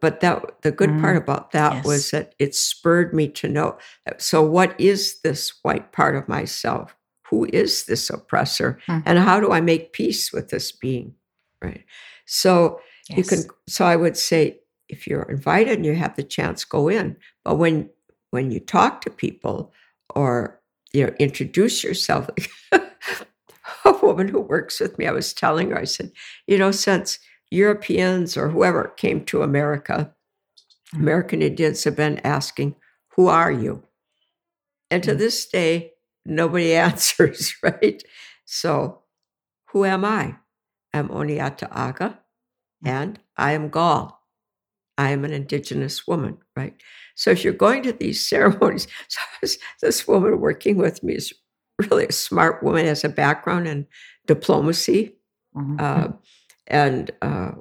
but 0.00 0.20
that 0.20 0.62
the 0.62 0.70
good 0.70 0.90
mm, 0.90 1.00
part 1.00 1.16
about 1.16 1.52
that 1.52 1.74
yes. 1.74 1.84
was 1.84 2.10
that 2.10 2.34
it 2.38 2.54
spurred 2.54 3.12
me 3.14 3.28
to 3.28 3.48
know 3.48 3.76
so 4.18 4.42
what 4.42 4.78
is 4.80 5.20
this 5.22 5.52
white 5.62 5.92
part 5.92 6.16
of 6.16 6.28
myself 6.28 6.96
who 7.26 7.46
is 7.52 7.84
this 7.84 8.10
oppressor 8.10 8.78
mm. 8.88 9.02
and 9.06 9.18
how 9.18 9.40
do 9.40 9.52
i 9.52 9.60
make 9.60 9.92
peace 9.92 10.32
with 10.32 10.50
this 10.50 10.72
being 10.72 11.14
right 11.62 11.84
so 12.26 12.80
yes. 13.08 13.18
you 13.18 13.24
can 13.24 13.38
so 13.68 13.84
i 13.84 13.96
would 13.96 14.16
say 14.16 14.58
if 14.88 15.06
you're 15.06 15.22
invited 15.22 15.76
and 15.76 15.86
you 15.86 15.94
have 15.94 16.16
the 16.16 16.22
chance 16.22 16.64
go 16.64 16.88
in 16.88 17.16
but 17.44 17.56
when 17.56 17.88
when 18.30 18.50
you 18.50 18.60
talk 18.60 19.00
to 19.00 19.10
people 19.10 19.72
or 20.14 20.60
you 20.92 21.06
know 21.06 21.14
introduce 21.18 21.84
yourself 21.84 22.28
a 22.72 23.92
woman 24.02 24.28
who 24.28 24.40
works 24.40 24.80
with 24.80 24.98
me 24.98 25.06
i 25.06 25.12
was 25.12 25.32
telling 25.32 25.70
her 25.70 25.78
i 25.78 25.84
said 25.84 26.10
you 26.46 26.58
know 26.58 26.70
since 26.70 27.18
Europeans 27.52 28.36
or 28.36 28.48
whoever 28.48 28.92
came 28.96 29.24
to 29.26 29.42
America. 29.42 30.14
American 30.94 31.42
Indians 31.42 31.84
have 31.84 31.96
been 31.96 32.18
asking, 32.24 32.76
Who 33.16 33.28
are 33.28 33.52
you? 33.52 33.82
And 34.90 35.02
to 35.02 35.10
mm-hmm. 35.10 35.18
this 35.18 35.46
day, 35.46 35.92
nobody 36.24 36.74
answers, 36.88 37.54
right? 37.62 38.02
So, 38.44 39.02
who 39.66 39.84
am 39.84 40.04
I? 40.04 40.36
I'm 40.94 41.08
Onyota'a:ka, 41.08 42.08
mm-hmm. 42.08 42.88
and 42.88 43.18
I 43.36 43.52
am 43.52 43.68
Gaul. 43.68 44.18
I 44.98 45.10
am 45.10 45.24
an 45.24 45.32
indigenous 45.32 46.06
woman, 46.06 46.38
right? 46.54 46.74
So 47.14 47.30
if 47.30 47.44
you're 47.44 47.54
going 47.54 47.82
to 47.84 47.92
these 47.92 48.26
ceremonies, 48.28 48.86
so 49.08 49.20
this 49.80 50.06
woman 50.06 50.40
working 50.40 50.76
with 50.76 51.02
me 51.02 51.14
is 51.14 51.32
really 51.78 52.06
a 52.06 52.12
smart 52.12 52.62
woman, 52.62 52.86
has 52.86 53.04
a 53.04 53.08
background 53.08 53.66
in 53.66 53.86
diplomacy. 54.26 55.16
Mm-hmm. 55.56 55.76
Uh, 55.78 56.08
and 56.66 57.10
uh, 57.22 57.52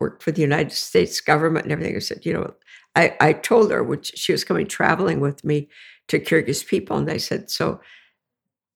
worked 0.00 0.22
for 0.22 0.32
the 0.32 0.42
United 0.42 0.72
States 0.72 1.20
government 1.20 1.64
and 1.64 1.72
everything. 1.72 1.96
I 1.96 2.00
said, 2.00 2.24
you 2.24 2.32
know, 2.32 2.54
I, 2.94 3.16
I 3.20 3.32
told 3.32 3.70
her, 3.70 3.82
which 3.82 4.12
she 4.16 4.32
was 4.32 4.44
coming 4.44 4.66
traveling 4.66 5.20
with 5.20 5.44
me 5.44 5.68
to 6.08 6.18
Kyrgyz 6.18 6.66
people, 6.66 6.96
and 6.96 7.10
I 7.10 7.18
said, 7.18 7.50
so 7.50 7.80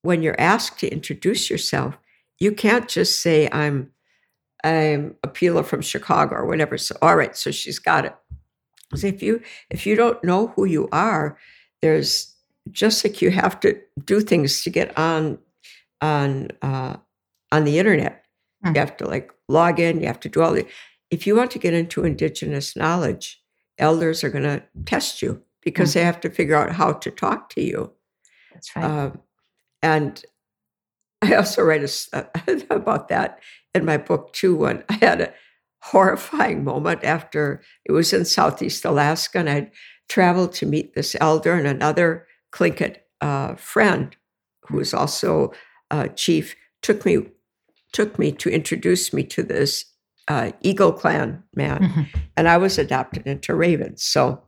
when 0.03 0.23
you're 0.23 0.41
asked 0.41 0.79
to 0.81 0.89
introduce 0.89 1.49
yourself, 1.49 1.97
you 2.39 2.53
can't 2.53 2.89
just 2.89 3.23
say 3.23 3.49
I'm 3.53 3.91
I'm 4.64 5.16
a 5.23 5.29
peeler 5.29 5.62
from 5.62 5.81
Chicago 5.81 6.37
or 6.37 6.47
whatever. 6.47 6.79
So 6.79 6.97
all 7.03 7.16
right, 7.16 7.37
so 7.37 7.51
she's 7.51 7.79
got 7.79 8.05
it. 8.05 8.14
So 8.95 9.07
if 9.07 9.23
you 9.23 9.43
if 9.70 9.87
you 9.87 9.97
don't 9.97 10.23
know 10.23 10.49
who 10.49 10.64
you 10.64 10.89
are, 10.93 11.39
there's 11.81 12.35
just 12.70 13.05
like 13.05 13.23
you 13.23 13.31
have 13.31 13.59
to 13.61 13.81
do 14.05 14.20
things 14.20 14.62
to 14.64 14.70
get 14.70 14.97
on 14.99 15.39
on 16.01 16.49
uh, 16.62 16.97
on 17.51 17.64
the 17.64 17.79
internet. 17.79 18.25
Mm. 18.64 18.75
You 18.75 18.81
have 18.81 18.97
to 18.99 19.07
like 19.07 19.33
log 19.53 19.78
in, 19.78 20.00
you 20.00 20.07
have 20.07 20.20
to 20.20 20.28
do 20.28 20.42
all 20.42 20.53
the. 20.53 20.66
If 21.11 21.26
you 21.26 21.36
want 21.36 21.50
to 21.53 21.59
get 21.59 21.74
into 21.74 22.05
Indigenous 22.05 22.74
knowledge, 22.74 23.42
elders 23.78 24.24
are 24.24 24.30
going 24.30 24.44
to 24.44 24.62
test 24.86 25.22
you 25.22 25.42
because 25.62 25.90
mm-hmm. 25.90 26.00
they 26.00 26.05
have 26.05 26.20
to 26.20 26.30
figure 26.30 26.57
out 26.57 26.72
how 26.72 26.92
to 26.94 27.11
talk 27.11 27.50
to 27.50 27.62
you. 27.62 27.92
That's 28.53 28.74
right. 28.74 28.84
Um, 28.84 29.20
and 29.82 30.24
I 31.20 31.34
also 31.34 31.62
write 31.62 31.84
a, 32.12 32.26
about 32.70 33.09
that 33.09 33.40
in 33.74 33.84
my 33.84 33.96
book 33.96 34.32
too. 34.32 34.57
When 34.57 34.84
I 34.88 34.94
had 34.94 35.20
a 35.20 35.34
horrifying 35.82 36.64
moment 36.64 37.05
after 37.05 37.62
it 37.84 37.92
was 37.92 38.12
in 38.12 38.24
Southeast 38.24 38.84
Alaska, 38.84 39.38
and 39.38 39.50
I'd 39.50 39.70
traveled 40.09 40.53
to 40.55 40.66
meet 40.66 40.94
this 40.94 41.16
elder 41.20 41.55
and 41.55 41.66
another 41.66 42.26
Tlingit 42.53 42.98
uh, 43.20 43.55
friend 43.55 44.16
who 44.68 44.76
was 44.76 44.94
also 44.94 45.53
a 45.90 46.09
chief. 46.09 46.57
Took 46.82 47.07
me 47.07 47.28
took 47.93 48.18
me 48.18 48.32
to 48.32 48.51
introduce 48.51 49.12
me 49.12 49.22
to 49.24 49.43
this 49.43 49.84
uh, 50.28 50.53
Eagle 50.61 50.93
Clan 50.93 51.43
man, 51.55 51.82
mm-hmm. 51.82 52.03
and 52.36 52.49
I 52.49 52.57
was 52.57 52.78
adopted 52.78 53.26
into 53.26 53.55
Ravens. 53.55 54.03
So 54.03 54.43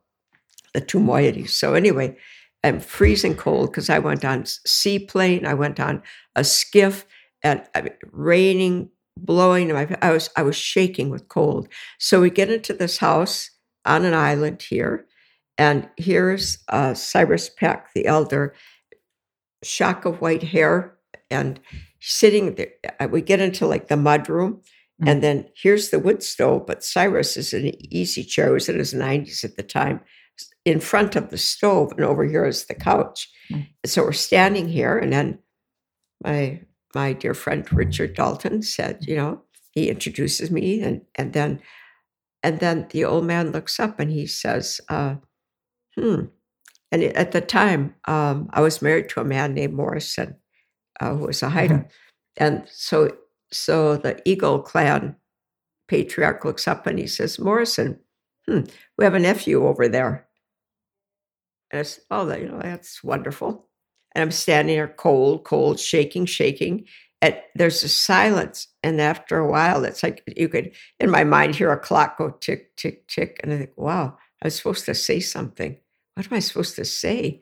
the 0.72 0.80
two 0.80 0.98
moieties. 0.98 1.50
So 1.50 1.74
anyway, 1.74 2.16
I'm 2.62 2.80
freezing 2.80 3.36
cold 3.36 3.70
because 3.70 3.88
I 3.88 3.98
went 3.98 4.24
on 4.24 4.44
seaplane, 4.46 5.46
I 5.46 5.54
went 5.54 5.80
on 5.80 6.02
a 6.34 6.44
skiff, 6.44 7.06
and 7.42 7.62
I 7.74 7.82
mean, 7.82 7.94
raining, 8.10 8.90
blowing. 9.16 9.72
My, 9.72 9.88
I 10.02 10.12
was 10.12 10.30
I 10.36 10.42
was 10.42 10.56
shaking 10.56 11.10
with 11.10 11.28
cold. 11.28 11.68
So 11.98 12.20
we 12.20 12.30
get 12.30 12.50
into 12.50 12.72
this 12.72 12.98
house 12.98 13.50
on 13.84 14.04
an 14.04 14.14
island 14.14 14.62
here, 14.62 15.06
and 15.56 15.88
here's 15.96 16.58
uh, 16.68 16.94
Cyrus 16.94 17.48
Peck, 17.48 17.92
the 17.94 18.06
elder, 18.06 18.54
shock 19.62 20.04
of 20.04 20.20
white 20.20 20.42
hair, 20.42 20.96
and 21.30 21.60
sitting 22.04 22.54
there. 22.54 22.72
Uh, 23.00 23.08
we 23.10 23.22
get 23.22 23.40
into 23.40 23.66
like 23.66 23.88
the 23.88 23.96
mud 23.96 24.28
room, 24.28 24.54
mm-hmm. 24.54 25.08
and 25.08 25.22
then 25.22 25.48
here's 25.56 25.90
the 25.90 25.98
wood 25.98 26.22
stove. 26.22 26.66
But 26.66 26.84
Cyrus 26.84 27.36
is 27.36 27.52
in 27.52 27.66
an 27.66 27.94
easy 27.94 28.22
chair. 28.22 28.48
He 28.48 28.52
was 28.52 28.68
in 28.68 28.78
his 28.78 28.94
90s 28.94 29.44
at 29.44 29.56
the 29.56 29.62
time, 29.62 30.00
in 30.64 30.80
front 30.80 31.16
of 31.16 31.30
the 31.30 31.38
stove, 31.38 31.92
and 31.92 32.04
over 32.04 32.24
here 32.24 32.44
is 32.44 32.66
the 32.66 32.74
couch. 32.74 33.30
Mm-hmm. 33.50 33.62
So 33.86 34.02
we're 34.02 34.12
standing 34.12 34.68
here, 34.68 34.98
and 34.98 35.12
then 35.12 35.38
my 36.22 36.60
my 36.94 37.12
dear 37.12 37.34
friend 37.34 37.70
Richard 37.72 38.14
Dalton 38.14 38.62
said, 38.62 39.04
you 39.06 39.16
know, 39.16 39.42
he 39.72 39.88
introduces 39.88 40.50
me, 40.50 40.82
and 40.82 41.02
and 41.16 41.32
then 41.32 41.60
and 42.42 42.60
then 42.60 42.86
the 42.90 43.04
old 43.04 43.24
man 43.24 43.52
looks 43.52 43.80
up 43.80 43.98
and 43.98 44.10
he 44.10 44.26
says, 44.26 44.80
uh, 44.90 45.16
"Hmm." 45.96 46.26
And 46.92 47.02
at 47.02 47.32
the 47.32 47.40
time, 47.40 47.96
um, 48.04 48.48
I 48.52 48.60
was 48.60 48.82
married 48.82 49.08
to 49.10 49.20
a 49.20 49.24
man 49.24 49.54
named 49.54 49.72
Morrison, 49.72 50.36
uh, 51.00 51.14
who 51.14 51.26
was 51.26 51.42
a 51.42 51.48
Haida. 51.48 51.74
Mm-hmm. 51.74 51.88
And 52.36 52.68
so, 52.68 53.16
so 53.50 53.96
the 53.96 54.20
Eagle 54.24 54.60
clan 54.60 55.16
patriarch 55.88 56.44
looks 56.44 56.66
up 56.66 56.86
and 56.86 56.98
he 56.98 57.06
says, 57.06 57.38
Morrison, 57.38 57.98
hmm, 58.48 58.60
we 58.98 59.04
have 59.04 59.14
a 59.14 59.20
nephew 59.20 59.66
over 59.66 59.88
there. 59.88 60.26
And 61.70 61.80
I 61.80 61.82
said, 61.82 62.04
oh, 62.10 62.32
you 62.34 62.48
know, 62.48 62.60
that's 62.60 63.02
wonderful. 63.02 63.68
And 64.14 64.22
I'm 64.22 64.30
standing 64.30 64.76
there 64.76 64.88
cold, 64.88 65.44
cold, 65.44 65.80
shaking, 65.80 66.26
shaking. 66.26 66.86
And 67.20 67.36
there's 67.54 67.82
a 67.82 67.88
silence. 67.88 68.68
And 68.82 69.00
after 69.00 69.38
a 69.38 69.50
while, 69.50 69.84
it's 69.84 70.02
like 70.02 70.22
you 70.36 70.48
could, 70.48 70.72
in 71.00 71.10
my 71.10 71.24
mind, 71.24 71.54
hear 71.54 71.72
a 71.72 71.78
clock 71.78 72.18
go 72.18 72.30
tick, 72.30 72.76
tick, 72.76 73.06
tick. 73.08 73.40
And 73.42 73.52
I 73.52 73.58
think, 73.58 73.70
wow, 73.76 74.16
I 74.42 74.46
was 74.46 74.54
supposed 74.54 74.84
to 74.86 74.94
say 74.94 75.20
something. 75.20 75.76
What 76.14 76.26
am 76.26 76.36
I 76.36 76.40
supposed 76.40 76.76
to 76.76 76.84
say? 76.84 77.40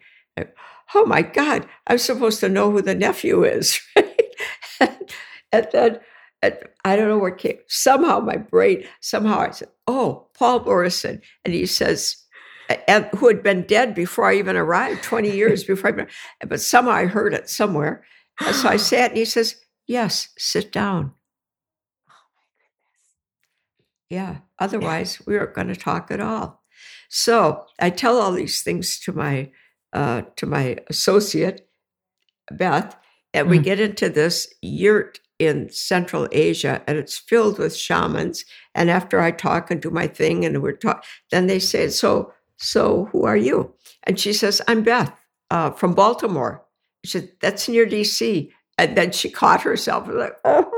Oh 0.94 1.06
my 1.06 1.22
God, 1.22 1.66
I'm 1.86 1.98
supposed 1.98 2.40
to 2.40 2.48
know 2.48 2.70
who 2.70 2.82
the 2.82 2.94
nephew 2.94 3.44
is. 3.44 3.80
Right? 4.80 5.12
and, 5.52 5.68
then 5.72 6.00
and 6.42 6.58
I 6.84 6.96
don't 6.96 7.08
know 7.08 7.18
where 7.18 7.30
came, 7.30 7.58
somehow 7.68 8.18
my 8.18 8.36
brain, 8.36 8.84
somehow 9.00 9.38
I 9.38 9.50
said, 9.50 9.68
oh, 9.86 10.26
Paul 10.34 10.64
Morrison. 10.64 11.20
And 11.44 11.54
he 11.54 11.66
says, 11.66 12.16
and 12.88 13.06
who 13.16 13.28
had 13.28 13.42
been 13.42 13.62
dead 13.62 13.94
before 13.94 14.24
I 14.26 14.36
even 14.36 14.56
arrived, 14.56 15.02
20 15.02 15.30
years 15.30 15.64
before 15.68 16.00
I, 16.00 16.06
but 16.46 16.60
somehow 16.60 16.92
I 16.92 17.06
heard 17.06 17.34
it 17.34 17.48
somewhere. 17.48 18.04
And 18.40 18.54
so 18.54 18.68
I 18.68 18.76
sat 18.78 19.10
and 19.10 19.18
he 19.18 19.24
says, 19.24 19.56
Yes, 19.86 20.28
sit 20.38 20.72
down. 20.72 21.12
Oh 22.08 22.12
yeah, 24.08 24.38
otherwise 24.58 25.20
we 25.26 25.36
aren't 25.36 25.54
going 25.54 25.68
to 25.68 25.76
talk 25.76 26.10
at 26.10 26.20
all. 26.20 26.62
So 27.08 27.66
I 27.80 27.90
tell 27.90 28.18
all 28.18 28.32
these 28.32 28.62
things 28.62 28.98
to 29.00 29.12
my 29.12 29.50
uh, 29.92 30.22
to 30.36 30.46
my 30.46 30.78
associate, 30.88 31.68
Beth, 32.50 32.96
and 33.34 33.48
we 33.48 33.58
mm. 33.58 33.64
get 33.64 33.80
into 33.80 34.08
this 34.08 34.52
yurt 34.60 35.20
in 35.38 35.68
Central 35.70 36.28
Asia, 36.30 36.82
and 36.86 36.98
it's 36.98 37.18
filled 37.18 37.58
with 37.58 37.76
shamans. 37.76 38.44
And 38.74 38.90
after 38.90 39.20
I 39.20 39.30
talk 39.32 39.70
and 39.70 39.80
do 39.80 39.90
my 39.90 40.06
thing, 40.06 40.44
and 40.44 40.62
we're 40.62 40.72
talk, 40.72 41.04
then 41.30 41.46
they 41.46 41.58
say, 41.58 41.88
"So, 41.88 42.32
so 42.56 43.06
who 43.12 43.24
are 43.24 43.36
you?" 43.36 43.74
And 44.04 44.18
she 44.18 44.32
says, 44.32 44.62
"I'm 44.68 44.82
Beth 44.82 45.12
uh, 45.50 45.70
from 45.70 45.94
Baltimore." 45.94 46.64
She 47.04 47.10
said, 47.18 47.32
"That's 47.40 47.68
near 47.68 47.86
D.C." 47.86 48.52
And 48.78 48.96
then 48.96 49.12
she 49.12 49.30
caught 49.30 49.62
herself 49.62 50.08
and 50.08 50.18
like, 50.18 50.36
"Oh 50.44 50.70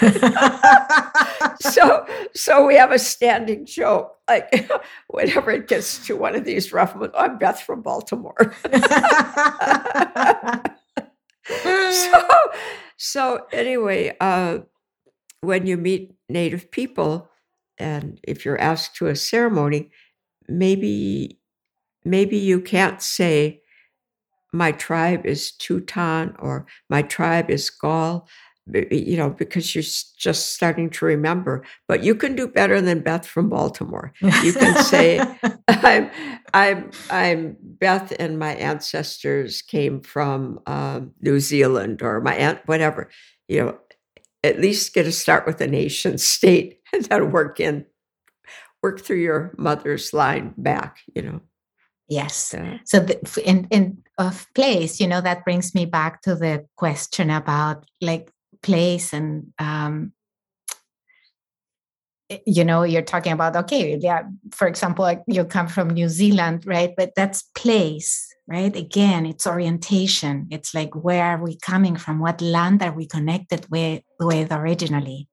my 0.00 0.18
god!" 1.14 1.26
so, 1.60 2.06
so 2.34 2.66
we 2.66 2.74
have 2.76 2.92
a 2.92 2.98
standing 2.98 3.66
joke. 3.66 4.16
Like, 4.28 4.70
whenever 5.08 5.50
it 5.50 5.68
gets 5.68 6.04
to 6.06 6.16
one 6.16 6.34
of 6.34 6.44
these 6.44 6.72
rough 6.72 6.96
I'm 7.14 7.38
Beth 7.38 7.60
from 7.60 7.82
Baltimore. 7.82 8.54
so, 11.46 12.28
so 12.96 13.46
anyway, 13.52 14.16
uh, 14.20 14.58
when 15.40 15.66
you 15.66 15.76
meet 15.76 16.14
Native 16.28 16.70
people, 16.70 17.30
and 17.78 18.20
if 18.22 18.44
you're 18.44 18.60
asked 18.60 18.96
to 18.96 19.06
a 19.06 19.16
ceremony, 19.16 19.90
maybe 20.48 21.38
maybe 22.04 22.36
you 22.36 22.60
can't 22.60 23.02
say 23.02 23.60
my 24.52 24.72
tribe 24.72 25.26
is 25.26 25.52
Teuton 25.52 26.34
or 26.38 26.66
my 26.88 27.02
tribe 27.02 27.50
is 27.50 27.70
Gaul, 27.70 28.28
you 28.66 29.16
know, 29.16 29.30
because 29.30 29.74
you're 29.74 29.82
just 29.82 30.54
starting 30.54 30.90
to 30.90 31.04
remember. 31.04 31.64
But 31.88 32.02
you 32.02 32.14
can 32.14 32.36
do 32.36 32.46
better 32.46 32.80
than 32.80 33.00
Beth 33.00 33.26
from 33.26 33.48
Baltimore. 33.48 34.12
You 34.20 34.52
can 34.52 34.82
say, 34.84 35.18
"I'm, 35.68 36.10
I'm, 36.54 36.90
I'm 37.10 37.56
Beth, 37.60 38.12
and 38.18 38.38
my 38.38 38.54
ancestors 38.54 39.62
came 39.62 40.00
from 40.00 40.60
um, 40.66 41.12
New 41.20 41.40
Zealand, 41.40 42.02
or 42.02 42.20
my 42.20 42.34
aunt, 42.34 42.60
whatever." 42.66 43.10
You 43.48 43.60
know, 43.60 43.78
at 44.44 44.60
least 44.60 44.94
get 44.94 45.06
a 45.06 45.12
start 45.12 45.46
with 45.46 45.60
a 45.60 45.66
nation 45.66 46.18
state, 46.18 46.80
and 46.92 47.04
then 47.04 47.32
work 47.32 47.60
in, 47.60 47.86
work 48.82 49.00
through 49.00 49.18
your 49.20 49.54
mother's 49.58 50.12
line 50.12 50.54
back. 50.56 50.98
You 51.14 51.22
know. 51.22 51.40
Yes. 52.08 52.56
So, 52.84 52.98
the, 52.98 53.42
in 53.44 53.68
in 53.70 54.02
of 54.18 54.46
place, 54.54 55.00
you 55.00 55.06
know, 55.06 55.20
that 55.20 55.44
brings 55.44 55.74
me 55.74 55.86
back 55.86 56.22
to 56.22 56.34
the 56.34 56.66
question 56.76 57.30
about 57.30 57.86
like 58.00 58.32
place 58.62 59.12
and 59.12 59.52
um, 59.58 60.12
eh, 62.28 62.38
you 62.46 62.64
know 62.64 62.82
you're 62.82 63.02
talking 63.02 63.32
about 63.32 63.56
okay 63.56 63.96
yeah 64.00 64.22
for 64.52 64.66
example 64.66 65.04
like 65.04 65.22
you 65.26 65.44
come 65.44 65.68
from 65.68 65.90
new 65.90 66.08
zealand 66.08 66.64
right? 66.66 66.92
But 66.96 67.12
that's 67.16 67.42
place 67.54 68.30
right? 68.50 68.74
Again 68.74 69.26
it's 69.26 69.46
orientation. 69.46 70.48
It's 70.50 70.74
like 70.74 70.94
where 70.94 71.24
are 71.24 71.42
we 71.42 71.56
coming 71.56 71.96
from? 71.96 72.18
What 72.18 72.42
land 72.42 72.82
are 72.82 72.92
we 72.92 73.06
connected 73.06 73.66
with 73.70 74.02
with 74.18 74.52
originally? 74.52 75.28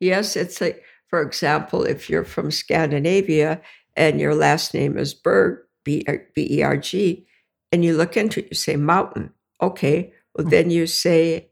Yes 0.00 0.36
it's 0.36 0.60
like 0.60 0.84
for 1.08 1.22
example 1.22 1.84
if 1.84 2.10
you're 2.10 2.24
from 2.24 2.50
scandinavia 2.50 3.60
and 3.96 4.20
your 4.20 4.34
last 4.34 4.74
name 4.74 4.98
is 4.98 5.14
berg 5.14 5.58
b-e-r-g 5.84 7.26
and 7.72 7.84
you 7.84 7.94
look 7.96 8.16
into 8.16 8.40
it 8.40 8.48
you 8.50 8.54
say 8.54 8.76
mountain. 8.76 9.32
Okay 9.60 10.12
well 10.34 10.46
mm. 10.46 10.50
then 10.50 10.70
you 10.70 10.86
say 10.86 11.48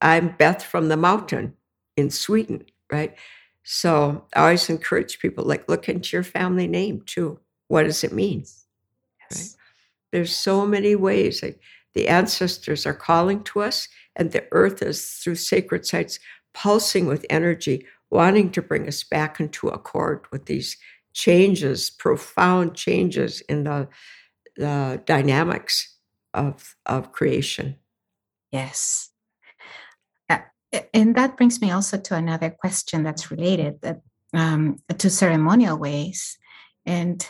I'm 0.00 0.34
Beth 0.36 0.62
from 0.62 0.88
the 0.88 0.96
mountain 0.96 1.54
in 1.96 2.10
Sweden, 2.10 2.64
right? 2.90 3.16
So 3.64 4.24
I 4.34 4.40
always 4.40 4.70
encourage 4.70 5.18
people 5.18 5.44
like 5.44 5.68
look 5.68 5.88
into 5.88 6.16
your 6.16 6.24
family 6.24 6.66
name 6.66 7.02
too. 7.04 7.38
What 7.68 7.84
does 7.84 8.04
it 8.04 8.12
mean? 8.12 8.40
Yes. 8.40 9.30
Right? 9.30 9.48
There's 10.12 10.34
so 10.34 10.66
many 10.66 10.94
ways. 10.94 11.42
Like 11.42 11.60
the 11.94 12.08
ancestors 12.08 12.86
are 12.86 12.94
calling 12.94 13.42
to 13.44 13.60
us, 13.60 13.88
and 14.16 14.32
the 14.32 14.46
earth 14.52 14.82
is 14.82 15.06
through 15.06 15.34
sacred 15.34 15.84
sites 15.84 16.18
pulsing 16.54 17.06
with 17.06 17.26
energy, 17.28 17.86
wanting 18.10 18.50
to 18.52 18.62
bring 18.62 18.88
us 18.88 19.04
back 19.04 19.38
into 19.38 19.68
accord 19.68 20.24
with 20.32 20.46
these 20.46 20.76
changes, 21.12 21.90
profound 21.90 22.74
changes 22.74 23.42
in 23.42 23.64
the, 23.64 23.88
the 24.56 25.02
dynamics 25.04 25.96
of, 26.32 26.76
of 26.86 27.12
creation. 27.12 27.76
Yes 28.50 29.10
and 30.92 31.14
that 31.14 31.36
brings 31.36 31.60
me 31.60 31.70
also 31.70 31.98
to 31.98 32.14
another 32.14 32.50
question 32.50 33.02
that's 33.02 33.30
related 33.30 33.80
that, 33.82 34.00
um, 34.34 34.76
to 34.98 35.10
ceremonial 35.10 35.76
ways. 35.76 36.38
And 36.84 37.26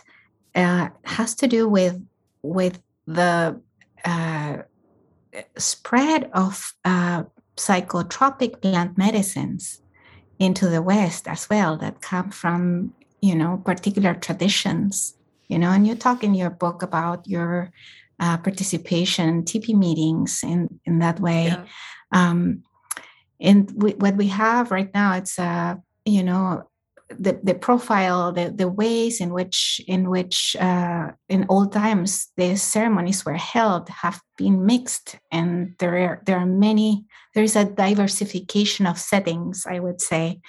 uh, 0.54 0.88
has 1.04 1.34
to 1.36 1.46
do 1.46 1.68
with 1.68 2.00
with 2.42 2.80
the 3.06 3.60
uh, 4.04 4.56
spread 5.56 6.30
of 6.32 6.74
uh, 6.84 7.24
psychotropic 7.56 8.62
plant 8.62 8.96
medicines 8.96 9.82
into 10.38 10.68
the 10.68 10.82
west 10.82 11.26
as 11.26 11.50
well 11.50 11.76
that 11.76 12.00
come 12.00 12.30
from 12.30 12.94
you 13.20 13.34
know 13.34 13.60
particular 13.64 14.14
traditions 14.14 15.18
you 15.48 15.58
know? 15.58 15.70
And 15.70 15.86
you 15.86 15.94
talk 15.94 16.22
in 16.22 16.34
your 16.34 16.50
book 16.50 16.82
about 16.82 17.26
your 17.26 17.72
uh, 18.20 18.36
participation 18.38 19.44
teepee 19.44 19.74
meetings 19.74 20.42
in 20.44 20.80
in 20.84 20.98
that 21.00 21.20
way. 21.20 21.46
Yeah. 21.46 21.64
um, 22.12 22.62
and 23.40 23.70
we, 23.76 23.92
what 23.92 24.16
we 24.16 24.28
have 24.28 24.70
right 24.70 24.92
now 24.94 25.14
it's 25.14 25.38
uh 25.38 25.74
you 26.04 26.22
know 26.22 26.62
the, 27.10 27.40
the 27.42 27.54
profile 27.54 28.32
the, 28.32 28.50
the 28.54 28.68
ways 28.68 29.20
in 29.20 29.32
which 29.32 29.80
in 29.86 30.10
which 30.10 30.54
uh, 30.60 31.10
in 31.28 31.46
old 31.48 31.72
times 31.72 32.28
the 32.36 32.54
ceremonies 32.56 33.24
were 33.24 33.32
held 33.32 33.88
have 33.88 34.20
been 34.36 34.66
mixed. 34.66 35.16
And 35.32 35.74
there 35.78 35.96
are 35.96 36.22
there 36.26 36.36
are 36.36 36.44
many 36.44 37.06
there 37.34 37.44
is 37.44 37.56
a 37.56 37.64
diversification 37.64 38.86
of 38.86 38.98
settings 38.98 39.64
i 39.66 39.78
would 39.78 40.00
say 40.00 40.40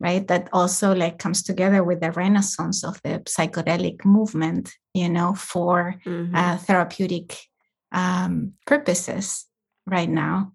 right? 0.00 0.26
That 0.28 0.48
also 0.52 0.94
like 0.94 1.18
comes 1.18 1.42
together 1.42 1.82
with 1.82 2.00
the 2.00 2.12
renaissance 2.12 2.84
of 2.84 3.00
the 3.02 3.20
psychedelic 3.20 4.04
movement 4.04 4.72
you 4.94 5.08
know 5.08 5.34
for 5.34 5.96
mm-hmm. 6.06 6.34
uh, 6.34 6.56
therapeutic 6.58 7.36
um, 7.92 8.52
purposes 8.66 9.46
right 9.86 10.08
now 10.08 10.52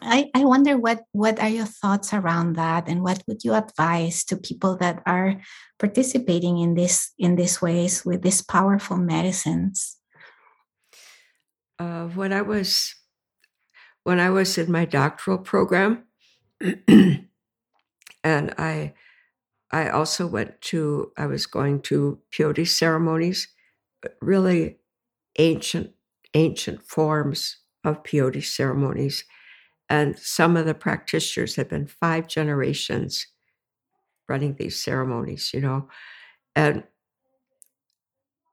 I, 0.00 0.30
I 0.34 0.44
wonder 0.44 0.78
what 0.78 1.04
what 1.12 1.38
are 1.38 1.48
your 1.48 1.66
thoughts 1.66 2.14
around 2.14 2.56
that 2.56 2.88
and 2.88 3.02
what 3.02 3.22
would 3.26 3.44
you 3.44 3.54
advise 3.54 4.24
to 4.24 4.36
people 4.36 4.76
that 4.78 5.02
are 5.06 5.40
participating 5.78 6.58
in 6.58 6.74
this 6.74 7.12
in 7.18 7.36
these 7.36 7.60
ways 7.60 8.04
with 8.04 8.22
these 8.22 8.42
powerful 8.42 8.96
medicines? 8.96 9.98
Uh, 11.78 12.06
when 12.08 12.32
i 12.32 12.40
was 12.40 12.94
when 14.04 14.20
i 14.20 14.30
was 14.30 14.56
in 14.56 14.70
my 14.70 14.84
doctoral 14.84 15.38
program 15.38 16.04
and 16.88 17.26
i 18.56 18.94
i 19.72 19.88
also 19.88 20.26
went 20.26 20.60
to 20.60 21.12
i 21.18 21.26
was 21.26 21.46
going 21.46 21.80
to 21.80 22.20
peyote 22.32 22.66
ceremonies 22.66 23.48
really 24.20 24.78
ancient 25.38 25.90
ancient 26.34 26.82
forms 26.86 27.58
of 27.84 28.02
peyote 28.02 28.44
ceremonies 28.44 29.24
and 29.88 30.18
some 30.18 30.56
of 30.56 30.66
the 30.66 30.74
practitioners 30.74 31.56
have 31.56 31.68
been 31.68 31.86
five 31.86 32.26
generations 32.26 33.26
running 34.28 34.54
these 34.54 34.80
ceremonies, 34.82 35.52
you 35.52 35.60
know. 35.60 35.88
And 36.56 36.84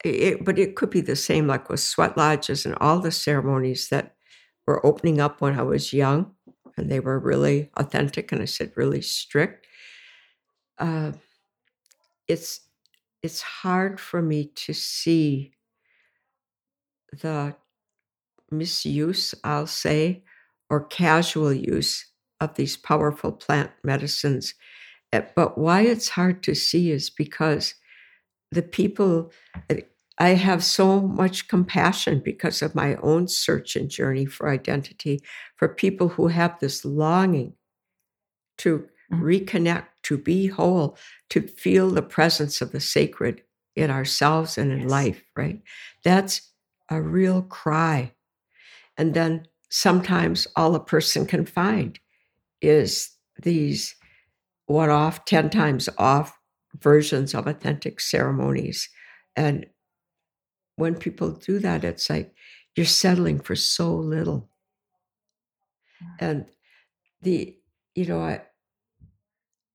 it, 0.03 0.43
but 0.43 0.57
it 0.57 0.75
could 0.75 0.89
be 0.89 1.01
the 1.01 1.15
same 1.15 1.47
like 1.47 1.69
with 1.69 1.79
sweat 1.79 2.17
lodges 2.17 2.65
and 2.65 2.75
all 2.81 2.99
the 2.99 3.11
ceremonies 3.11 3.89
that 3.89 4.15
were 4.65 4.85
opening 4.85 5.19
up 5.19 5.41
when 5.41 5.57
I 5.57 5.63
was 5.63 5.93
young, 5.93 6.33
and 6.77 6.89
they 6.89 6.99
were 6.99 7.19
really 7.19 7.69
authentic 7.77 8.31
and 8.31 8.41
I 8.41 8.45
said 8.45 8.71
really 8.75 9.01
strict. 9.01 9.67
Uh, 10.79 11.11
it's 12.27 12.61
it's 13.23 13.41
hard 13.41 13.99
for 13.99 14.21
me 14.21 14.45
to 14.55 14.73
see 14.73 15.53
the 17.21 17.55
misuse, 18.51 19.35
I'll 19.43 19.67
say, 19.67 20.23
or 20.71 20.85
casual 20.85 21.51
use 21.51 22.05
of 22.39 22.55
these 22.55 22.77
powerful 22.77 23.33
plant 23.33 23.69
medicines. 23.83 24.55
Eh, 25.11 25.21
but 25.35 25.57
why 25.57 25.81
it's 25.81 26.09
hard 26.09 26.41
to 26.43 26.55
see 26.55 26.91
is 26.91 27.09
because 27.09 27.75
the 28.51 28.61
people, 28.61 29.31
eh, 29.69 29.81
I 30.17 30.29
have 30.29 30.63
so 30.63 31.01
much 31.01 31.49
compassion 31.49 32.21
because 32.23 32.61
of 32.61 32.73
my 32.73 32.95
own 32.95 33.27
search 33.27 33.75
and 33.75 33.89
journey 33.89 34.25
for 34.25 34.49
identity 34.49 35.21
for 35.57 35.67
people 35.67 36.07
who 36.07 36.27
have 36.29 36.57
this 36.59 36.85
longing 36.85 37.53
to 38.59 38.87
mm-hmm. 39.11 39.23
reconnect, 39.23 39.87
to 40.03 40.17
be 40.17 40.47
whole, 40.47 40.97
to 41.31 41.41
feel 41.41 41.89
the 41.89 42.01
presence 42.01 42.61
of 42.61 42.71
the 42.71 42.79
sacred 42.79 43.41
in 43.75 43.91
ourselves 43.91 44.57
and 44.57 44.71
in 44.71 44.81
Yes. 44.81 44.89
life, 44.89 45.23
right? 45.35 45.61
That's 46.05 46.49
a 46.89 47.01
real 47.01 47.41
cry. 47.41 48.13
And 48.97 49.13
then 49.13 49.47
sometimes 49.71 50.47
all 50.55 50.75
a 50.75 50.83
person 50.83 51.25
can 51.25 51.45
find 51.45 51.97
is 52.61 53.09
these 53.41 53.95
one 54.67 54.89
off, 54.89 55.25
10 55.25 55.49
times 55.49 55.89
off 55.97 56.37
versions 56.79 57.33
of 57.33 57.47
authentic 57.47 57.99
ceremonies. 57.99 58.89
And 59.35 59.65
when 60.75 60.95
people 60.95 61.31
do 61.31 61.57
that, 61.59 61.83
it's 61.83 62.09
like 62.09 62.33
you're 62.75 62.85
settling 62.85 63.39
for 63.39 63.55
so 63.55 63.95
little. 63.95 64.49
And 66.19 66.45
the, 67.21 67.55
you 67.95 68.05
know, 68.05 68.21
I, 68.21 68.41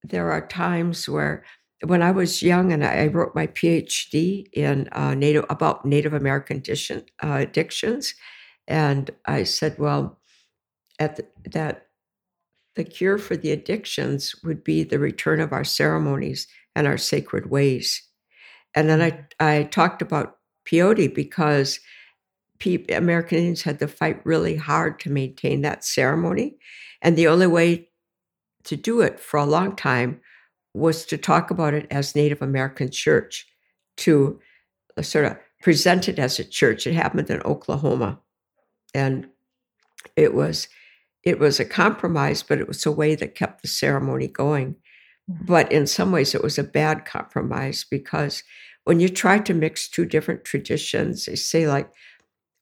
there 0.02 0.30
are 0.30 0.46
times 0.46 1.08
where 1.08 1.44
when 1.84 2.02
I 2.02 2.10
was 2.10 2.42
young 2.42 2.72
and 2.72 2.84
I 2.84 3.06
wrote 3.06 3.34
my 3.34 3.46
PhD 3.46 4.46
in 4.52 4.88
uh, 4.92 5.14
Native 5.14 5.44
about 5.48 5.84
Native 5.84 6.14
American 6.14 6.58
addiction, 6.58 7.04
uh, 7.22 7.38
addictions, 7.40 8.14
and 8.68 9.10
I 9.24 9.44
said, 9.44 9.78
well, 9.78 10.18
at 10.98 11.16
the, 11.16 11.26
that 11.50 11.86
the 12.74 12.84
cure 12.84 13.18
for 13.18 13.36
the 13.36 13.52
addictions 13.52 14.34
would 14.44 14.62
be 14.62 14.84
the 14.84 14.98
return 14.98 15.40
of 15.40 15.52
our 15.52 15.64
ceremonies 15.64 16.46
and 16.74 16.86
our 16.86 16.98
sacred 16.98 17.50
ways. 17.50 18.02
And 18.74 18.88
then 18.88 19.00
I 19.00 19.26
I 19.40 19.64
talked 19.64 20.02
about 20.02 20.36
peyote 20.66 21.14
because 21.14 21.80
pe- 22.58 22.84
American 22.88 23.38
Indians 23.38 23.62
had 23.62 23.78
to 23.78 23.88
fight 23.88 24.24
really 24.24 24.56
hard 24.56 25.00
to 25.00 25.10
maintain 25.10 25.62
that 25.62 25.84
ceremony, 25.84 26.58
and 27.02 27.16
the 27.16 27.28
only 27.28 27.46
way 27.46 27.88
to 28.64 28.76
do 28.76 29.00
it 29.00 29.20
for 29.20 29.38
a 29.38 29.46
long 29.46 29.76
time 29.76 30.20
was 30.74 31.06
to 31.06 31.16
talk 31.16 31.50
about 31.50 31.72
it 31.72 31.86
as 31.90 32.14
Native 32.14 32.42
American 32.42 32.90
church, 32.90 33.46
to 33.96 34.38
uh, 34.98 35.02
sort 35.02 35.24
of 35.24 35.38
present 35.62 36.08
it 36.08 36.18
as 36.18 36.38
a 36.38 36.44
church. 36.44 36.86
It 36.86 36.94
happened 36.94 37.30
in 37.30 37.40
Oklahoma, 37.42 38.20
and 38.94 39.28
it 40.16 40.34
was 40.34 40.68
it 41.22 41.40
was 41.40 41.58
a 41.58 41.64
compromise, 41.64 42.44
but 42.44 42.58
it 42.58 42.68
was 42.68 42.86
a 42.86 42.92
way 42.92 43.16
that 43.16 43.34
kept 43.34 43.62
the 43.62 43.68
ceremony 43.68 44.28
going. 44.28 44.76
Mm-hmm. 45.28 45.46
But 45.46 45.72
in 45.72 45.86
some 45.88 46.12
ways, 46.12 46.34
it 46.34 46.42
was 46.42 46.56
a 46.56 46.62
bad 46.62 47.04
compromise 47.04 47.84
because 47.90 48.44
when 48.84 49.00
you 49.00 49.08
try 49.08 49.40
to 49.40 49.52
mix 49.52 49.88
two 49.88 50.04
different 50.04 50.44
traditions, 50.44 51.26
they 51.26 51.34
say 51.34 51.66
like 51.66 51.90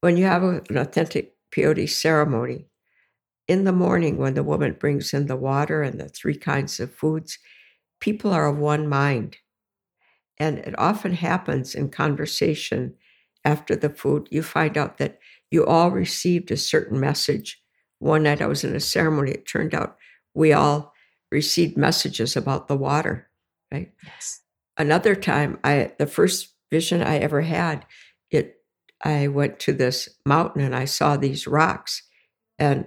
when 0.01 0.17
you 0.17 0.25
have 0.25 0.43
an 0.43 0.79
authentic 0.79 1.35
peyote 1.51 1.89
ceremony, 1.89 2.67
in 3.47 3.65
the 3.65 3.73
morning 3.73 4.17
when 4.17 4.35
the 4.35 4.43
woman 4.43 4.73
brings 4.73 5.13
in 5.13 5.27
the 5.27 5.37
water 5.37 5.83
and 5.83 6.01
the 6.01 6.09
three 6.09 6.37
kinds 6.37 6.81
of 6.81 6.95
foods, 6.95 7.39
people 8.01 8.33
are 8.33 8.47
of 8.47 8.59
one 8.59 8.89
mind. 8.89 9.37
And 10.39 10.59
it 10.59 10.75
often 10.79 11.13
happens 11.13 11.75
in 11.75 11.91
conversation 11.91 12.95
after 13.45 13.77
the 13.77 13.91
food. 13.91 14.29
You 14.31 14.43
find 14.43 14.77
out 14.79 14.99
that 14.99 15.19
you 15.55 15.65
all 15.67 15.91
received 15.91 16.51
a 16.51 16.57
certain 16.57 17.01
message. 17.01 17.63
One 18.01 18.25
night 18.25 18.43
I 18.43 18.47
was 18.47 18.65
in 18.65 18.77
a 18.77 18.81
ceremony, 18.81 19.31
it 19.33 19.47
turned 19.49 19.75
out 19.75 19.97
we 20.35 20.53
all 20.53 20.93
received 21.31 21.77
messages 21.77 22.37
about 22.37 22.69
the 22.69 22.77
water, 22.77 23.29
right? 23.73 23.93
Yes. 24.05 24.41
another 24.77 25.15
time 25.15 25.59
i 25.65 25.93
the 25.99 26.07
first 26.07 26.55
vision 26.71 27.01
i 27.03 27.17
ever 27.19 27.43
had 27.43 27.87
it 28.31 28.57
i 29.05 29.29
went 29.29 29.59
to 29.61 29.73
this 29.73 30.09
mountain 30.27 30.61
and 30.63 30.75
i 30.75 30.85
saw 30.85 31.17
these 31.17 31.47
rocks 31.47 32.03
and 32.59 32.85